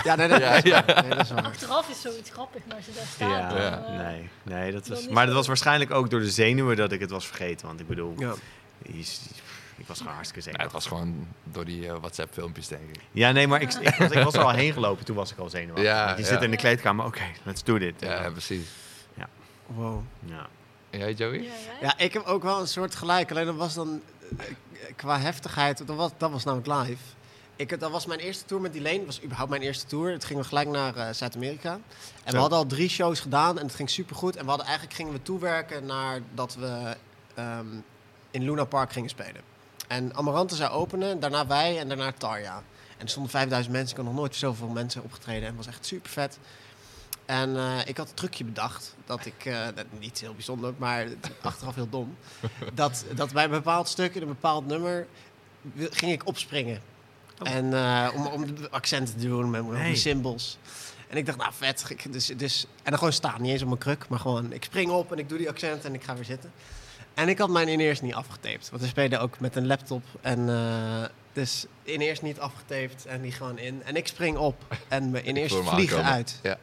[0.05, 0.85] Ja, nee, dat, Ja, is ja.
[0.87, 1.03] waar.
[1.03, 1.45] Nee, dat is waar.
[1.45, 3.31] Achteraf is zoiets grappig, maar als je daar staat...
[3.31, 3.85] Ja, dan, Ja.
[3.85, 7.01] eh, nee, nee dat was, maar dat was waarschijnlijk ook door de zenuwen dat ik
[7.01, 7.67] het was vergeten.
[7.67, 8.33] Want ik bedoel, Ja.
[8.83, 9.21] is-
[9.77, 10.83] ik was gewoon hartstikke Ja, zenuwachtig.
[10.83, 13.01] het was gewoon door die eh, WhatsApp-filmpjes, denk ik.
[13.11, 15.05] Ja, nee, maar ik, ik, was, ik was er al heen gelopen.
[15.05, 15.85] Toen was ik al zenuwachtig.
[15.85, 16.29] Ja, je ja.
[16.29, 17.05] zit in de kleedkamer.
[17.07, 17.95] Oké, let's do dit.
[17.99, 18.67] Ja, precies.
[19.67, 20.03] Wow.
[20.27, 20.47] Ja.
[20.91, 21.43] En jij, Joey?
[21.43, 21.55] Ja, jij?
[21.81, 23.31] Ja, ik heb ook wel een soort gelijk.
[23.31, 24.01] Alleen dat was dan
[24.39, 24.47] eh,
[24.97, 25.87] qua heftigheid.
[25.87, 27.03] Dat was, dat was namelijk live.
[27.57, 28.97] Ik, dat was mijn eerste tour met Delane.
[28.97, 30.11] Dat was überhaupt mijn eerste tour.
[30.13, 31.73] Het ging we gelijk naar eh, Zuid-Amerika.
[31.73, 31.81] En
[32.25, 32.31] Zo.
[32.31, 34.37] we hadden al drie shows gedaan en het ging supergoed.
[34.37, 36.97] En we hadden eigenlijk gingen we toewerken naar dat we
[37.35, 37.67] ehm,
[38.31, 39.43] in Luna Park gingen spelen.
[39.89, 42.63] En Amarante zou openen, daarna wij en daarna Tarja.
[42.97, 43.91] En er stonden 5000 mensen.
[43.91, 45.43] Ik had nog nooit zoveel mensen opgetreden.
[45.43, 46.39] En het was echt super vet.
[47.31, 48.95] En eh, ik had een trucje bedacht.
[49.05, 52.17] Dat ik, eh, dat, niet heel bijzonder, maar het- achteraf heel dom.
[52.75, 55.07] Dat, dat bij een bepaald stuk in een bepaald nummer
[55.77, 56.83] ging ik opspringen.
[57.43, 57.51] Oh.
[57.51, 60.59] En eh, om, om de accenten te doen met symbols.
[61.09, 61.85] En ik dacht, nou vet.
[61.89, 64.09] Ik- Dus, dus, en dan gewoon staan, niet eens op mijn kruk.
[64.09, 66.53] Maar gewoon, ik spring op en ik doe die accent en ik ga weer zitten.
[67.15, 68.71] En ik had mijn in-ears niet afgetaped.
[68.71, 70.03] Want we spelen ook met een laptop.
[70.21, 73.83] En eh, dus in-ears niet afgetaped en die gewoon in.
[73.85, 76.39] En ik spring op en mijn in-ears vliegen uit.
[76.43, 76.59] Ja.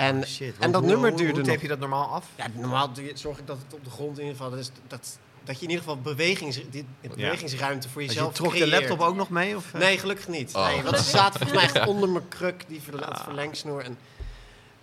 [0.00, 0.54] En, Oh, shit.
[0.58, 1.50] en dat hoe- nummer hoe- duurde Hoe nog.
[1.50, 2.26] tape je dat normaal af?
[2.36, 4.50] Ja, normaal doe je, zorg ik dat het op de grond in ieder geval...
[4.50, 6.84] Dat, is, dat, dat je in ieder geval bewegings, die,
[7.16, 8.70] bewegingsruimte voor Als je jezelf trok de creëert.
[8.88, 9.56] laptop ook nog mee?
[9.56, 9.80] Of, eh?
[9.80, 10.54] Nee, gelukkig niet.
[10.54, 10.66] Oh.
[10.66, 13.22] Nee, want ze zaten volgens mij echt onder mijn kruk, die Ah.
[13.24, 13.84] verlengsnoer.
[13.84, 13.98] En,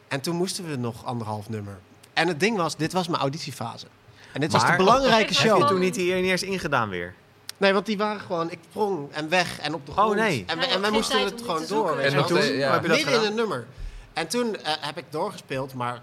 [0.07, 1.77] en toen moesten we nog anderhalf nummer.
[2.13, 3.85] En het ding was, dit was mijn auditiefase.
[4.33, 5.67] En dit was Maar- de belangrijke Heb Heb je show.
[5.67, 7.13] toen niet die eerst ingedaan weer?
[7.57, 10.15] Nee, want die waren gewoon, ik sprong en weg en op de Oh, grond.
[10.15, 10.43] nee.
[10.47, 11.95] En, en had wij moesten het gewoon door.
[11.99, 12.25] je En wel.
[12.25, 12.71] toen- ja.
[12.71, 13.65] heb je dat midden in een nummer.
[14.17, 16.01] En toen eh, heb ik doorgespeeld, maar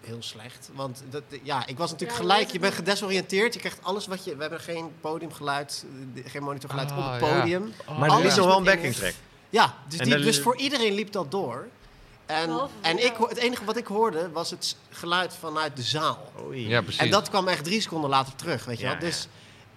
[0.00, 0.70] heel slecht.
[0.74, 3.54] Want dat, ja, ik was natuurlijk Ja, gelijk, je bent gedesoriënteerd.
[3.54, 4.34] Je krijgt alles wat je...
[4.36, 7.38] We hebben geen podiumgeluid, eh, geen monitorgeluid op Ah, het ja.
[7.38, 7.72] podium.
[7.86, 9.14] Oh, Maar Alles er is nog wel een backing track.
[9.50, 11.66] Ja, dus, die, dus voor iedereen liep dat door.
[12.26, 16.32] En, Behalve en ik, het enige wat ik hoorde was het geluid vanuit de zaal.
[16.44, 16.68] Oei.
[16.68, 17.00] Ja, precies.
[17.00, 19.00] En dat kwam echt drie seconden later terug, weet je Ja, wel.
[19.00, 19.28] Dus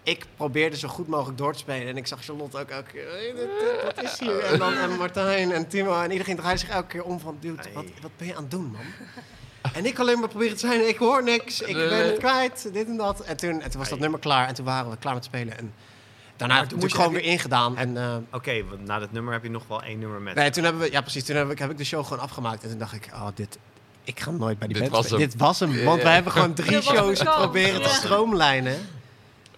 [0.03, 1.87] ik probeerde zo goed mogelijk door te spelen.
[1.87, 4.39] En ik zag Charlotte ook elke keer, "Hey, dit- dit- wat is hier?
[4.43, 6.01] En dan en Martijn en Timo.
[6.01, 8.51] En iedereen draaide zich elke keer om van, dude, wat, wat ben je aan het
[8.51, 8.81] doen, man?
[9.73, 12.87] En ik alleen maar proberen te zijn, ik hoor niks, ik ben het kwijt, dit
[12.87, 13.19] en dat.
[13.19, 15.57] En toen, en toen was dat nummer klaar en toen waren we klaar met spelen.
[15.57, 15.73] En
[16.37, 17.77] daarna heb toen ik gewoon je- weer ingedaan.
[17.77, 20.35] En, eh, Oké, want na dat nummer heb je nog wel één nummer met.
[20.35, 22.63] Nee, toen hebben we, ja precies, toen heb ik, heb ik de show gewoon afgemaakt.
[22.63, 23.57] En toen dacht ik, oh, dit,
[24.03, 25.21] ik ga nooit bij die Dit band was spelen.
[25.21, 25.29] hem.
[25.29, 28.77] Dit was hem, want wij hebben gewoon drie shows proberen te stroomlijnen.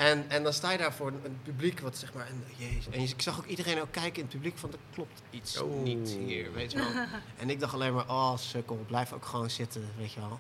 [0.02, 2.90] En, en dan sta je daar voor een, een publiek wat zeg maar, en, jezus.
[2.94, 5.62] En je- ik zag ook iedereen ook kijken in het publiek van, er klopt iets
[5.62, 5.84] Oh.
[5.84, 6.88] niet hier, weet je wel.
[7.38, 10.40] En ik dacht alleen maar, oh sukkel, blijf ook gewoon zitten, weet je wel.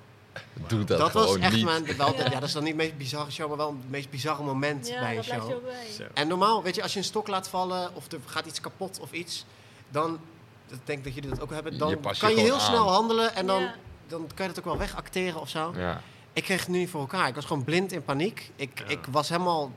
[0.67, 1.65] Doe dat, Dat, was echt niet.
[1.65, 2.23] mijn, wel, Ja.
[2.23, 2.29] ja.
[2.29, 4.99] dat is dan niet het meest bizarre show, maar wel het meest bizarre moment Ja,
[4.99, 5.63] bij een dat blijft je show.
[5.65, 6.07] bij.
[6.13, 8.99] En normaal, weet je, als je een stok laat vallen of er gaat iets kapot
[8.99, 9.45] of iets,
[9.89, 10.19] dan,
[10.69, 13.45] ik denk dat jullie dat ook hebben, dan je kan je heel snel handelen en
[13.47, 13.75] dan, Ja.
[14.07, 15.73] dan kan je dat ook wel wegacteren of zo.
[16.33, 17.27] Ik kreeg het nu niet voor elkaar.
[17.27, 18.51] Ik was gewoon blind in paniek.
[18.55, 18.85] Ik, Ja.
[18.87, 19.71] ik was helemaal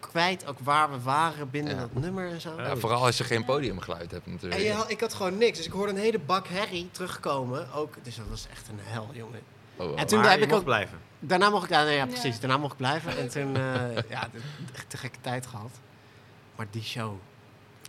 [0.00, 1.80] kwijt ook waar we waren binnen Ja.
[1.80, 2.54] dat nummer en zo.
[2.56, 2.76] Ja.
[2.76, 4.60] Vooral als je geen podiumgeluid hebt natuurlijk.
[4.60, 5.56] En je, had- ik had gewoon niks.
[5.56, 7.72] Dus ik hoorde een hele bak herrie terugkomen.
[7.72, 9.40] Ook, dus dat was echt een hel, jongen.
[9.76, 10.00] Oh, oh.
[10.00, 10.66] En toen maar heb je ik mocht ook...
[10.66, 10.98] blijven.
[11.18, 11.70] Daarna mocht ik...
[11.70, 12.06] Ja, nee, ja, Ja.
[12.06, 12.40] precies.
[12.40, 13.16] Daarna mocht ik blijven.
[13.18, 13.56] En toen...
[13.56, 13.62] eh,
[14.08, 14.40] ja, de-
[14.72, 15.70] de- te gekke tijd gehad.
[16.56, 17.12] Maar die show...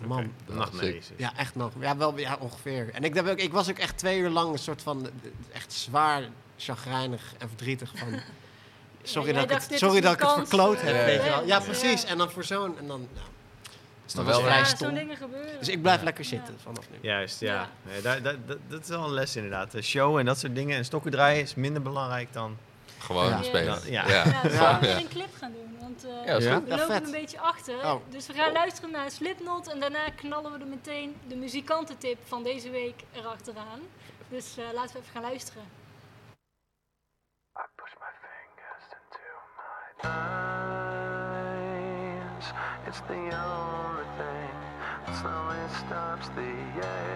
[0.08, 0.18] Man.
[0.20, 1.10] Oké, de nachtmerries.
[1.16, 1.72] Ja, echt nog.
[1.80, 2.90] Ja, wel ja, ongeveer.
[2.94, 5.06] En ik, heb ook, ik was ook echt twee uur lang een soort van...
[5.06, 5.12] eh,
[5.54, 6.24] Echt zwaar
[6.62, 8.08] chagrijnig en verdrietig van...
[9.04, 11.30] Sorry dat ik het, sorry is dat ik het verkloot eh, heb, ja, weet je
[11.30, 11.36] ja.
[11.38, 11.46] wel.
[11.48, 12.02] Ja, precies.
[12.02, 12.08] Ja.
[12.08, 12.78] En dan voor zo'n...
[12.78, 13.08] En dan...
[14.06, 14.94] Dus dat Maar was wel, vrij Ja, stom.
[14.94, 15.60] dingen gebeuren.
[15.60, 16.04] Dus ik blijf Ja.
[16.04, 16.30] lekker Ja.
[16.30, 16.98] zitten vanaf nu.
[17.02, 17.54] Juist, ja.
[17.54, 17.70] Ja.
[17.84, 19.72] Nee, daar, daar- dat, dat is wel een les inderdaad.
[19.72, 22.58] De show en dat soort dingen en stokken draaien is minder belangrijk dan...
[22.98, 23.44] Gewoon Ja.
[23.44, 23.80] spelen.
[23.86, 24.08] Ja.
[24.08, 24.26] Ja.
[24.26, 24.56] Ja, we Ja.
[24.58, 25.78] gaan weer een clip gaan doen.
[25.80, 27.06] Want eh, Ja, is we Ja, lopen vet.
[27.06, 27.76] een beetje achter.
[27.76, 27.96] Oh.
[28.10, 29.72] Dus we gaan luisteren naar Slipknot.
[29.72, 33.80] En daarna knallen we er meteen de muzikantentip van deze week erachteraan.
[34.30, 35.64] Dus eh, laten we even gaan luisteren.
[40.04, 41.74] Eyes.
[42.88, 44.52] It's the only thing
[45.06, 47.12] that slowly stops the ache.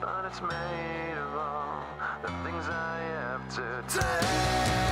[0.00, 1.84] But it's made of all
[2.22, 4.89] the things I have to take.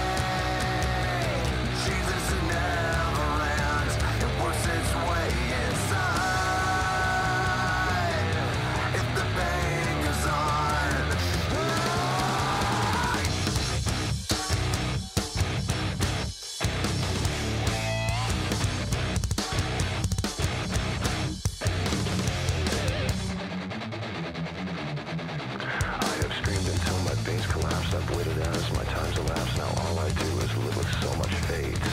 [30.08, 31.84] I do is live with so much fate.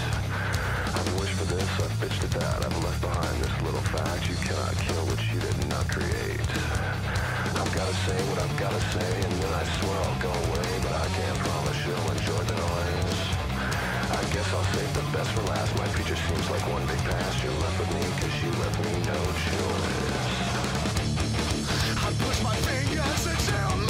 [0.95, 2.63] I've wished for this, I've bitched at that.
[2.63, 4.23] I've left behind this little fact.
[4.31, 6.39] You cannot kill what you did not create.
[7.59, 10.69] I've gotta say what I've gotta say, and then I swear I'll go away.
[10.79, 13.19] But I can't promise you'll enjoy the noise.
[14.07, 15.75] I guess I'll save the best for last.
[15.75, 17.35] My future seems like one big past.
[17.43, 20.39] You're left with me, cause you left me no choice.
[21.99, 23.84] I push my fingers into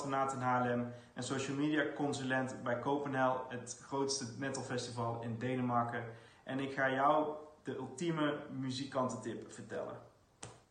[0.00, 6.04] Patronaat in Haarlem en social media consulent bij Copenhagen, het grootste metalfestival in Denemarken.
[6.44, 9.98] En ik ga jou de ultieme muzikantentip vertellen.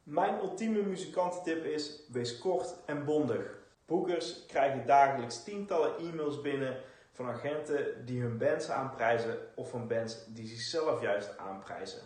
[0.04, 3.58] Mijn ultieme muzikantentip is: wees kort en bondig.
[3.86, 6.78] Boekers krijgen dagelijks tientallen e-mails binnen
[7.12, 12.02] van agenten die hun bands aanprijzen of van bands die zichzelf juist aanprijzen.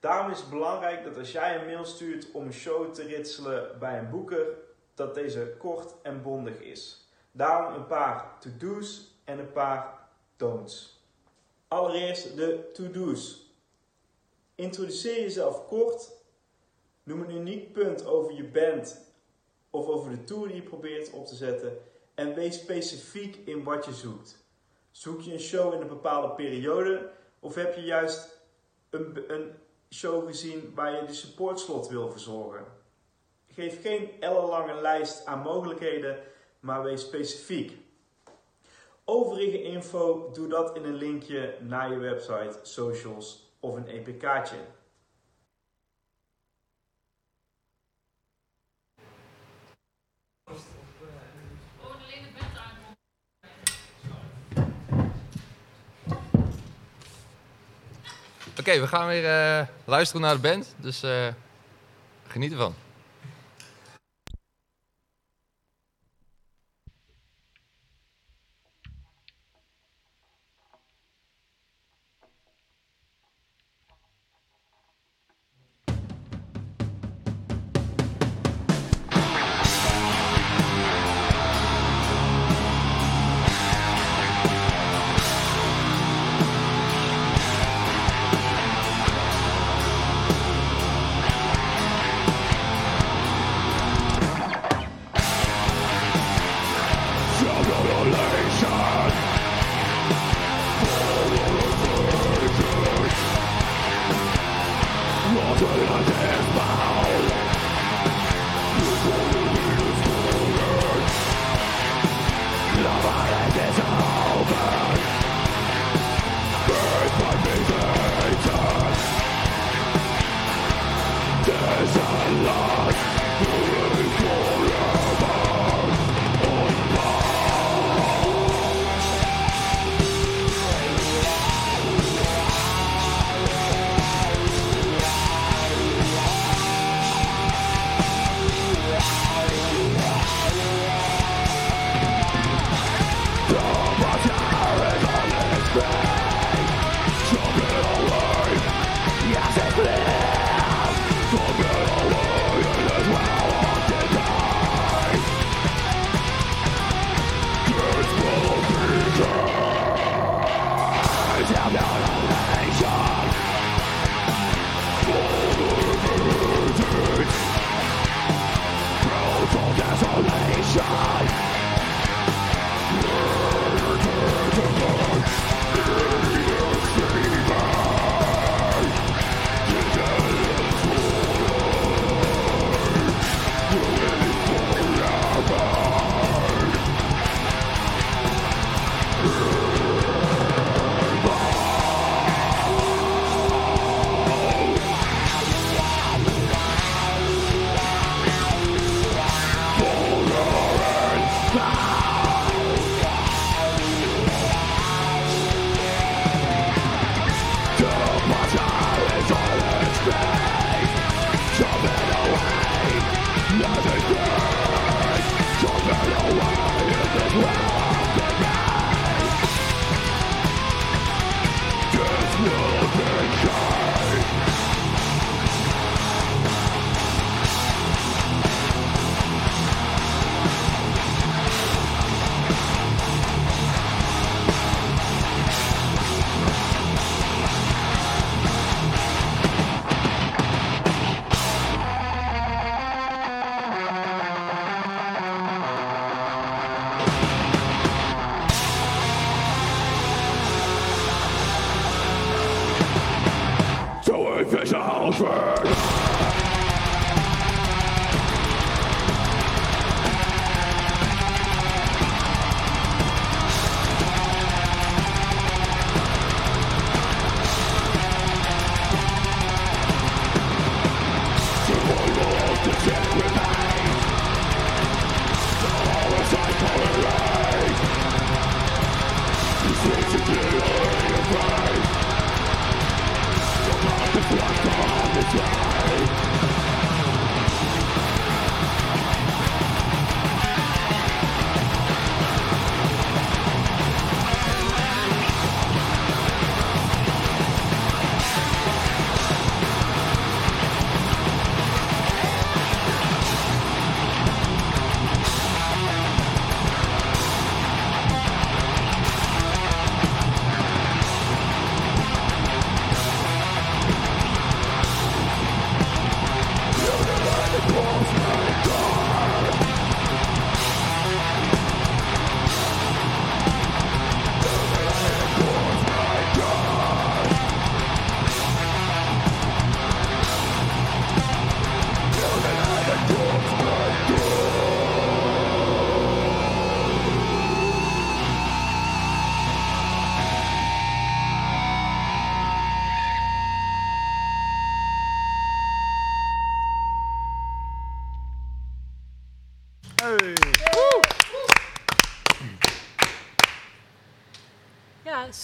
[0.00, 3.78] Daarom is het belangrijk dat als jij een mail stuurt om een show te ritselen
[3.78, 4.66] bij een boeker,
[4.98, 7.08] dat deze kort en bondig is.
[7.32, 11.02] Daarom een paar to-do's en een paar don'ts.
[11.68, 13.52] Allereerst de to-do's.
[14.54, 16.10] Introduceer jezelf kort.
[17.02, 19.00] Noem een uniek punt over je band
[19.70, 21.78] of over de tour die je probeert op te zetten.
[22.14, 24.36] En wees specifiek in wat je zoekt.
[24.90, 27.10] Zoek je een show in een bepaalde periode
[27.40, 28.40] of heb je juist
[28.90, 29.50] een, een
[29.90, 32.77] show gezien waar je de supportslot wil verzorgen?
[33.58, 36.18] Geef geen ellenlange lijst aan mogelijkheden,
[36.60, 37.76] maar wees specifiek.
[39.04, 44.56] Overige info, doe dat in een linkje naar je website, socials of een EPK'tje.
[58.58, 60.74] Oké, we gaan weer eh, luisteren naar de band.
[60.76, 61.26] Dus eh,
[62.26, 62.74] geniet ervan.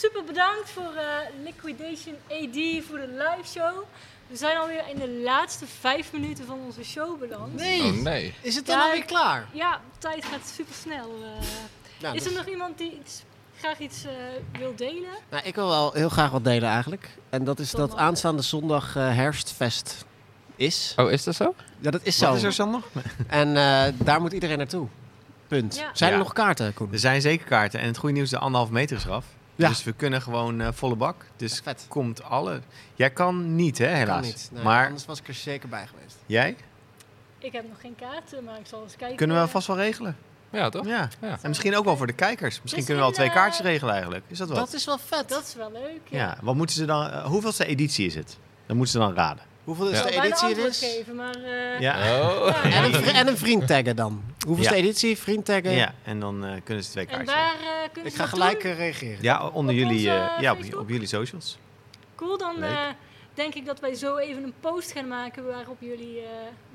[0.05, 1.05] Super bedankt voor eh,
[1.44, 3.85] Liquidation AD voor de live show.
[4.26, 7.55] We zijn alweer in de laatste vijf minuten van onze show beland.
[7.55, 7.82] Nee.
[7.82, 8.35] Oh nee.
[8.40, 9.47] Is het dan alweer klaar?
[9.52, 11.10] Ja, de tijd gaat super snel.
[12.01, 13.22] Nou, is er nog iemand die iets,
[13.59, 14.12] graag iets eh,
[14.59, 15.10] wil delen?
[15.31, 17.10] Nou, ik wil wel heel graag wat delen eigenlijk.
[17.31, 20.05] En dat is dat aanstaande zondag eh, herfstfest
[20.56, 20.93] is.
[20.97, 21.55] Oh, is dat zo?
[21.81, 22.26] Ja, dat is zo.
[22.26, 22.85] Wat is er zondag?
[23.26, 24.89] En eh, daar moet iedereen naartoe.
[25.48, 25.76] Punt.
[25.76, 25.90] Ja.
[25.93, 26.22] Zijn er Ja.
[26.22, 26.93] nog kaarten, Koen?
[26.93, 27.81] Er zijn zeker kaarten.
[27.81, 29.24] En het goede nieuws, de anderhalf meter is eraf.
[29.56, 29.68] Ja.
[29.68, 31.24] Dus we kunnen gewoon eh, volle bak.
[31.36, 32.60] Dus komt alle...
[32.94, 34.20] Jij kan niet, hè, helaas.
[34.20, 34.48] Kan niet.
[34.52, 36.16] Nee, maar Anders was ik er zeker bij geweest.
[36.26, 36.56] jij?
[37.39, 39.16] Ik heb nog geen kaarten, maar ik zal eens kijken.
[39.16, 40.16] Kunnen we vast wel regelen.
[40.51, 40.86] Ja, toch?
[40.86, 41.09] Ja.
[41.20, 41.39] Ja.
[41.43, 42.60] En misschien ook wel voor de kijkers.
[42.62, 44.24] Misschien Dus kunnen we wel twee eh, kaartjes regelen eigenlijk.
[44.28, 44.56] Is dat wat?
[44.56, 45.28] Dat is wel vet.
[45.28, 46.01] Dat is wel leuk.
[46.09, 46.18] Ja.
[46.18, 46.36] Ja.
[46.43, 47.10] Wat moeten ze dan...
[47.10, 48.39] eh, hoeveelste editie is het?
[48.66, 49.44] Dan moeten ze dan raden.
[49.65, 50.05] Hoeveel is Ja.
[50.05, 50.78] de editie er is?
[50.78, 51.35] geven, maar...
[51.35, 52.20] eh, Ja.
[52.20, 52.47] Oh.
[52.62, 54.23] ja, En een, en een vriend taggen dan.
[54.47, 54.81] Hoeveelste Ja.
[54.81, 55.19] editie?
[55.19, 55.70] Vriend taggen?
[55.70, 58.27] Ja, en dan eh, kunnen ze twee En kaartjes waar eh, kunnen Ik ze ga
[58.28, 58.73] gelijk doen?
[58.74, 59.19] reageren.
[59.23, 61.59] Ja, onder Op jullie, onze, eh, ja, op, jullie socials.
[62.15, 62.78] Cool, dan eh,
[63.35, 66.27] denk ik dat wij zo even een post gaan maken waarop jullie eh,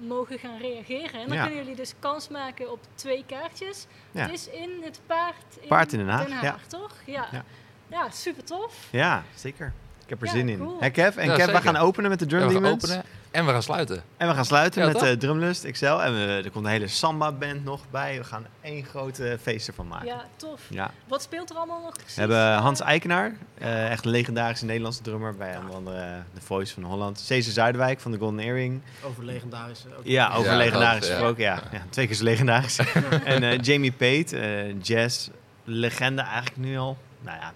[0.07, 1.19] mogen gaan reageren.
[1.21, 1.43] En dan Ja.
[1.43, 3.85] kunnen jullie dus kans maken op twee kaartjes.
[4.11, 4.21] Ja.
[4.21, 6.57] Het is in het paard in, Paard in Den Haag, ja.
[6.67, 6.91] toch?
[7.05, 7.27] Ja.
[7.31, 7.43] Ja.
[7.87, 8.09] ja.
[8.11, 8.87] super tof.
[8.91, 9.73] Ja, zeker.
[10.09, 10.57] Ik heb er Ja, zin in.
[10.57, 10.77] cool.
[10.79, 11.15] Hè, Kev?
[11.17, 11.61] En Ja, Kev, we zeker.
[11.73, 12.83] gaan openen met de Drum Ja, we gaan Demons.
[12.83, 14.03] openen en we gaan sluiten.
[14.17, 15.07] En we gaan sluiten Ja, met toch?
[15.07, 15.85] eh, Drumlust XL.
[15.85, 18.17] En we, er komt een hele samba-band nog bij.
[18.17, 20.05] We gaan één grote feest ervan maken.
[20.07, 20.61] Ja, tof.
[20.69, 20.91] Ja.
[21.07, 22.15] Wat speelt er allemaal nog precies?
[22.15, 25.35] We hebben Hans Eikenaar, eh, echt een legendarische Nederlandse drummer.
[25.35, 27.19] Bij onder andere eh, The Voice van Holland.
[27.19, 28.81] Cesar Zuidwijk van de Golden Earring.
[29.03, 29.87] Over legendarische.
[29.97, 30.01] ook.
[30.05, 31.13] Ja, over Ja, legendarisch dat, ja.
[31.15, 31.43] gesproken.
[31.43, 31.59] Ja.
[31.71, 32.77] Ja, twee keer zo legendarisch.
[33.23, 35.29] en eh, Jamie Pate, eh, jazz,
[35.63, 36.97] legende eigenlijk nu al.
[37.21, 37.53] Nou ja,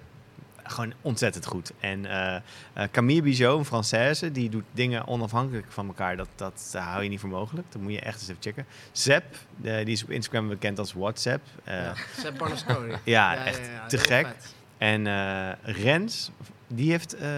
[0.64, 1.72] gewoon ontzettend goed.
[1.80, 2.36] En eh,
[2.74, 6.18] eh, Camille Bijot, een Française, die doet dingen onafhankelijk van elkaar.
[6.18, 7.68] Dat, dat hou je niet voor mogelijk.
[7.72, 8.66] Dat moet je echt eens even checken.
[8.92, 9.24] Zep,
[9.64, 11.44] eh, die is op Instagram bekend als WhatsApp.
[11.64, 12.94] Eh, Ja, Sepp Barnasconi.
[13.04, 14.28] Ja, echt te gek.
[14.28, 14.54] vet.
[14.78, 15.50] En eh,
[15.84, 16.32] Rens,
[16.68, 17.30] die heeft eh,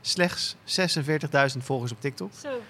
[0.00, 0.56] slechts
[1.56, 2.30] 46.000 volgers op TikTok.
[2.42, 2.60] Zo,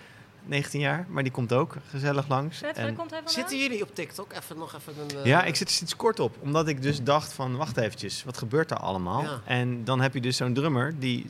[0.45, 2.63] 19 jaar, maar die komt ook gezellig langs.
[2.63, 3.21] En- komt hij?
[3.25, 4.33] Zitten jullie op TikTok?
[4.33, 5.17] Even nog even een...
[5.19, 6.37] eh, ja, ik zit er sinds kort op.
[6.41, 9.23] Omdat ik dus dacht van, wacht eventjes, wat gebeurt er allemaal?
[9.23, 9.41] Ja.
[9.45, 11.27] En dan heb je dus zo'n drummer die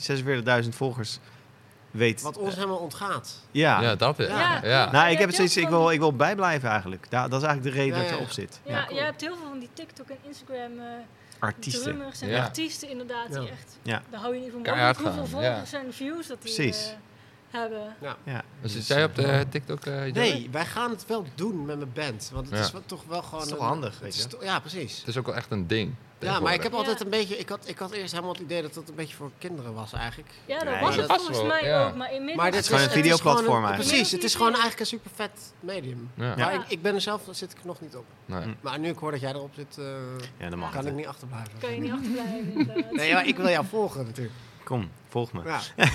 [0.63, 1.19] 46.000 volgers
[1.91, 2.23] weet.
[2.23, 3.41] Wat ons helemaal ontgaat.
[3.51, 3.81] ja.
[3.81, 4.29] Ja, dat is.
[4.29, 4.39] Ja.
[4.39, 4.61] Ja.
[4.69, 4.91] Ja.
[4.91, 7.07] Nou, ik heb heel ik wil, ik wil bijblijven eigenlijk.
[7.11, 8.61] Da- dat is eigenlijk de reden Ja, dat ik erop zit.
[8.65, 8.85] Ja, Ja.
[8.85, 8.97] cool.
[8.97, 10.85] jij hebt heel veel van die TikTok en Instagram eh,
[11.39, 11.83] Artiesten.
[11.83, 12.43] drummers en Ja.
[12.45, 13.79] artiesten inderdaad die echt...
[13.83, 14.03] Ja.
[14.11, 16.95] Daar hou je niet van hoeveel volgers en views dat die Precies.
[17.55, 17.97] Eh, hebben.
[18.25, 18.43] Ja.
[18.61, 19.85] Dus Dus, zit jij op eh, de TikTok?
[19.85, 20.13] eh?
[20.13, 22.31] Nee, wij gaan het wel doen met mijn band.
[22.33, 22.65] Want het Ja.
[22.65, 23.43] is wel, toch wel gewoon...
[23.43, 24.37] is toch handig, weet je?
[24.41, 24.99] Ja, precies.
[24.99, 25.95] Het is ook wel echt een ding.
[26.19, 27.39] Ja, maar ik heb altijd een beetje...
[27.39, 29.93] Ik had, ik had eerst helemaal het idee dat het een beetje voor kinderen was
[29.93, 30.31] eigenlijk.
[30.47, 31.87] Ja, dat Nee, was het dat volgens mij ja.
[31.87, 31.95] ook.
[31.97, 32.37] Maar inmiddels...
[32.37, 33.97] Maar dit is gewoon een het is videoplatform gewoon een- eigenlijk.
[33.97, 36.11] Precies, het is gewoon eigenlijk een super vet medium.
[36.15, 36.25] Ja.
[36.25, 36.35] Ja.
[36.37, 38.05] Maar ik, ik ben er zelf, daar zit ik nog niet op.
[38.25, 38.55] Nee.
[38.61, 39.85] Maar nu ik hoor dat jij erop zit, eh,
[40.39, 40.89] Ja, dan mag kan het.
[40.89, 41.53] ik niet achterblijven.
[41.59, 42.85] Kan je niet achterblijven.
[42.97, 44.35] Nee, maar ik wil jou volgen natuurlijk.
[44.65, 45.43] Kom, volg me.
[45.45, 45.61] Ja.
[45.77, 45.91] Ja,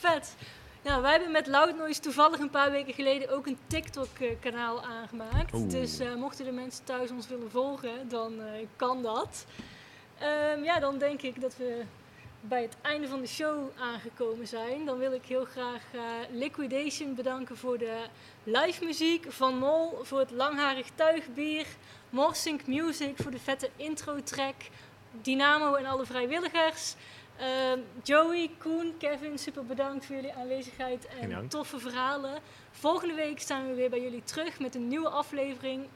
[0.00, 0.34] vet.
[0.84, 5.54] Ja, wij hebben met Loud Noise toevallig een paar weken geleden ook een TikTok-kanaal aangemaakt.
[5.54, 5.70] Oeh.
[5.70, 9.46] Dus eh, mochten de mensen thuis ons willen volgen, dan eh, kan dat.
[10.18, 11.82] Ehm, ja, dan denk ik dat we
[12.40, 14.84] bij het einde van de show aangekomen zijn.
[14.84, 16.00] Dan wil ik heel graag eh,
[16.30, 17.96] Liquidation bedanken voor de
[18.42, 19.26] live muziek.
[19.28, 21.66] Van Mol voor het langharig tuigbier.
[22.10, 24.56] Morsink Music voor de vette intro-track.
[25.22, 26.94] Dynamo en alle vrijwilligers.
[27.36, 32.40] Ehm, Joey, Koen, Kevin, super bedankt voor jullie aanwezigheid en toffe verhalen.
[32.70, 35.86] Volgende week staan we weer bij jullie terug met een nieuwe aflevering.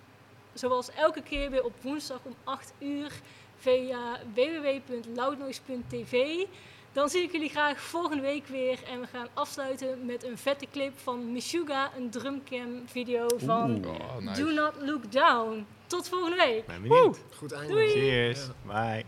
[0.53, 3.13] Zoals elke keer weer op woensdag om 8 uur
[3.57, 6.45] via www.loudnoise.tv.
[6.93, 8.79] Dan zie ik jullie graag volgende week weer.
[8.87, 14.17] En we gaan afsluiten met een vette clip van Mishuga, een drumcam video van Oh,
[14.19, 14.43] nice.
[14.43, 15.67] Do Not Look Down.
[15.87, 16.67] Tot volgende week.
[16.67, 17.19] Ben benieuwd.
[17.37, 17.73] Goed einde.
[17.73, 17.91] Doei.
[17.91, 18.41] Cheers.
[18.67, 19.05] Bye.